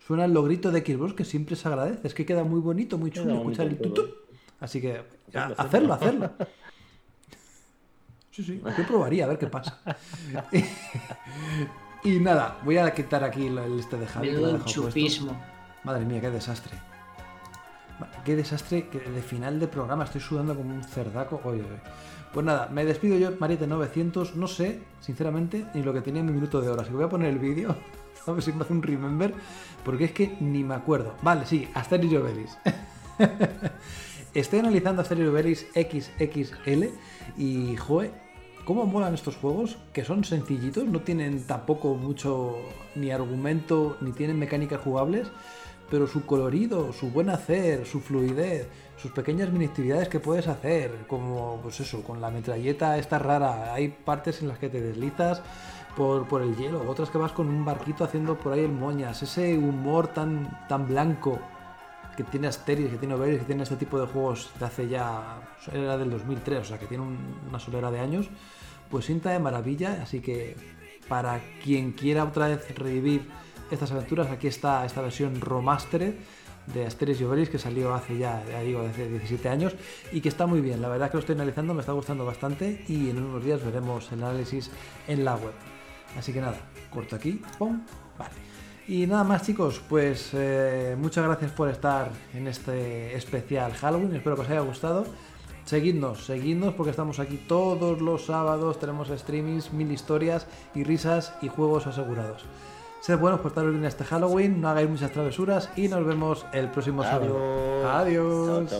suena 0.06 0.26
el 0.26 0.34
logrito 0.34 0.70
de 0.70 0.80
Xbox 0.82 1.14
que 1.14 1.24
siempre 1.24 1.56
se 1.56 1.66
agradece. 1.66 2.06
Es 2.06 2.12
que 2.12 2.26
queda 2.26 2.44
muy 2.44 2.60
bonito, 2.60 2.98
muy 2.98 3.10
chulo 3.10 3.36
escuchar 3.36 3.68
el. 3.68 3.78
Así 4.64 4.80
que 4.80 5.04
ya, 5.30 5.52
Hacerlo, 5.58 5.92
hacerlo. 5.92 6.30
Sí, 8.30 8.42
sí, 8.42 8.62
yo 8.64 8.86
probaría 8.86 9.26
a 9.26 9.28
ver 9.28 9.38
qué 9.38 9.46
pasa. 9.46 9.78
y 12.02 12.18
nada, 12.18 12.58
voy 12.64 12.78
a 12.78 12.92
quitar 12.94 13.22
aquí 13.24 13.46
el 13.46 13.58
el 13.58 13.78
este 13.78 13.98
de 13.98 14.06
Javi. 14.06 14.34
chupismo. 14.64 15.38
Madre 15.84 16.06
mía, 16.06 16.22
qué 16.22 16.30
desastre. 16.30 16.72
Qué 18.24 18.34
desastre 18.36 18.88
que 18.88 19.00
de 19.00 19.20
final 19.20 19.60
de 19.60 19.68
programa. 19.68 20.04
Estoy 20.04 20.22
sudando 20.22 20.56
como 20.56 20.74
un 20.74 20.82
cerdaco. 20.82 21.42
Oye, 21.44 21.60
oye. 21.60 21.80
Pues 22.32 22.46
nada, 22.46 22.68
me 22.72 22.86
despido 22.86 23.18
yo, 23.18 23.32
Mariette 23.38 23.66
900. 23.66 24.34
No 24.34 24.48
sé, 24.48 24.80
sinceramente, 25.00 25.66
ni 25.74 25.82
lo 25.82 25.92
que 25.92 26.00
tenía 26.00 26.20
en 26.20 26.26
mi 26.26 26.32
minuto 26.32 26.62
de 26.62 26.70
hora. 26.70 26.82
Así 26.82 26.90
que 26.90 26.96
voy 26.96 27.04
a 27.04 27.10
poner 27.10 27.28
el 27.28 27.38
vídeo. 27.38 27.76
A 28.26 28.32
ver 28.32 28.42
si 28.42 28.54
me 28.54 28.62
hace 28.62 28.72
un 28.72 28.82
remember. 28.82 29.34
Porque 29.84 30.06
es 30.06 30.12
que 30.12 30.38
ni 30.40 30.64
me 30.64 30.74
acuerdo. 30.74 31.14
Vale, 31.20 31.44
sí, 31.44 31.68
Asterix 31.74 32.14
y 32.14 32.16
Obelix. 32.16 32.58
Estoy 34.34 34.58
analizando 34.58 35.00
Asterix 35.00 35.24
y 35.24 35.28
Obelix 35.28 35.66
XXL. 35.74 36.84
Y, 37.38 37.76
joe, 37.76 38.10
¿Cómo 38.64 38.86
molan 38.86 39.12
estos 39.12 39.36
juegos? 39.36 39.76
Que 39.92 40.04
son 40.04 40.24
sencillitos, 40.24 40.86
no 40.86 41.02
tienen 41.02 41.46
tampoco 41.46 41.96
mucho 41.96 42.56
ni 42.94 43.10
argumento, 43.10 43.98
ni 44.00 44.12
tienen 44.12 44.38
mecánicas 44.38 44.80
jugables, 44.80 45.28
pero 45.90 46.06
su 46.06 46.24
colorido, 46.24 46.94
su 46.94 47.10
buen 47.10 47.28
hacer, 47.28 47.84
su 47.84 48.00
fluidez, 48.00 48.66
sus 48.96 49.12
pequeñas 49.12 49.52
mini 49.52 49.66
actividades 49.66 50.08
que 50.08 50.18
puedes 50.18 50.48
hacer, 50.48 51.04
como 51.08 51.60
pues 51.62 51.78
eso, 51.80 52.02
con 52.02 52.22
la 52.22 52.30
metralleta 52.30 52.96
esta 52.96 53.18
rara, 53.18 53.74
hay 53.74 53.88
partes 53.88 54.40
en 54.40 54.48
las 54.48 54.58
que 54.58 54.70
te 54.70 54.80
deslizas 54.80 55.42
por, 55.94 56.26
por 56.26 56.40
el 56.40 56.56
hielo, 56.56 56.90
otras 56.90 57.10
que 57.10 57.18
vas 57.18 57.32
con 57.32 57.48
un 57.48 57.66
barquito 57.66 58.02
haciendo 58.02 58.38
por 58.38 58.54
ahí 58.54 58.60
el 58.60 58.72
moñas, 58.72 59.22
ese 59.22 59.58
humor 59.58 60.08
tan, 60.08 60.66
tan 60.68 60.88
blanco 60.88 61.38
que 62.16 62.24
tiene 62.24 62.46
Asterix, 62.48 62.90
que 62.90 62.96
tiene 62.98 63.14
Obelix, 63.14 63.40
que 63.40 63.46
tiene 63.46 63.62
este 63.64 63.76
tipo 63.76 63.98
de 64.00 64.06
juegos 64.06 64.50
de 64.58 64.64
hace 64.66 64.88
ya. 64.88 65.40
era 65.72 65.96
del 65.96 66.10
2003, 66.10 66.60
o 66.60 66.64
sea 66.64 66.78
que 66.78 66.86
tiene 66.86 67.02
un- 67.04 67.36
una 67.48 67.58
solera 67.58 67.90
de 67.90 67.98
años, 68.00 68.28
pues 68.90 69.06
sienta 69.06 69.30
de 69.30 69.38
maravilla. 69.38 70.00
Así 70.02 70.20
que 70.20 70.56
para 71.08 71.40
quien 71.62 71.92
quiera 71.92 72.24
otra 72.24 72.48
vez 72.48 72.74
revivir 72.76 73.28
estas 73.70 73.90
aventuras, 73.92 74.30
aquí 74.30 74.46
está 74.46 74.84
esta 74.84 75.00
versión 75.00 75.40
remastered 75.40 76.14
de 76.66 76.86
Asterix 76.86 77.20
y 77.20 77.24
Obelix 77.24 77.50
que 77.50 77.58
salió 77.58 77.92
hace 77.94 78.16
ya, 78.18 78.42
ya 78.48 78.60
digo, 78.60 78.80
hace 78.82 79.08
17 79.08 79.48
años 79.48 79.74
y 80.12 80.20
que 80.20 80.28
está 80.28 80.46
muy 80.46 80.60
bien. 80.60 80.80
La 80.80 80.88
verdad 80.88 81.10
que 81.10 81.16
lo 81.16 81.20
estoy 81.20 81.34
analizando, 81.34 81.74
me 81.74 81.80
está 81.80 81.92
gustando 81.92 82.24
bastante 82.24 82.84
y 82.88 83.10
en 83.10 83.22
unos 83.22 83.44
días 83.44 83.62
veremos 83.64 84.10
el 84.12 84.22
análisis 84.22 84.70
en 85.08 85.24
la 85.24 85.34
web. 85.36 85.52
Así 86.18 86.32
que 86.32 86.40
nada, 86.40 86.56
corto 86.90 87.16
aquí, 87.16 87.42
pum, 87.58 87.82
vale. 88.18 88.43
Y 88.86 89.06
nada 89.06 89.24
más 89.24 89.42
chicos, 89.42 89.80
pues 89.88 90.30
eh, 90.34 90.94
muchas 90.98 91.24
gracias 91.24 91.52
por 91.52 91.70
estar 91.70 92.10
en 92.34 92.46
este 92.46 93.16
especial 93.16 93.72
Halloween, 93.72 94.14
espero 94.14 94.36
que 94.36 94.42
os 94.42 94.50
haya 94.50 94.60
gustado. 94.60 95.06
Seguidnos, 95.64 96.26
seguidnos 96.26 96.74
porque 96.74 96.90
estamos 96.90 97.18
aquí 97.18 97.38
todos 97.48 98.02
los 98.02 98.26
sábados, 98.26 98.78
tenemos 98.78 99.08
streamings, 99.08 99.72
mil 99.72 99.90
historias 99.90 100.46
y 100.74 100.84
risas 100.84 101.32
y 101.40 101.48
juegos 101.48 101.86
asegurados. 101.86 102.44
Sed 103.00 103.18
buenos 103.18 103.40
por 103.40 103.52
estar 103.52 103.66
bien 103.66 103.84
este 103.86 104.04
Halloween, 104.04 104.60
no 104.60 104.68
hagáis 104.68 104.90
muchas 104.90 105.12
travesuras 105.12 105.70
y 105.76 105.88
nos 105.88 106.04
vemos 106.04 106.44
el 106.52 106.70
próximo 106.70 107.02
sábado. 107.02 107.38
Adiós. 107.90 108.70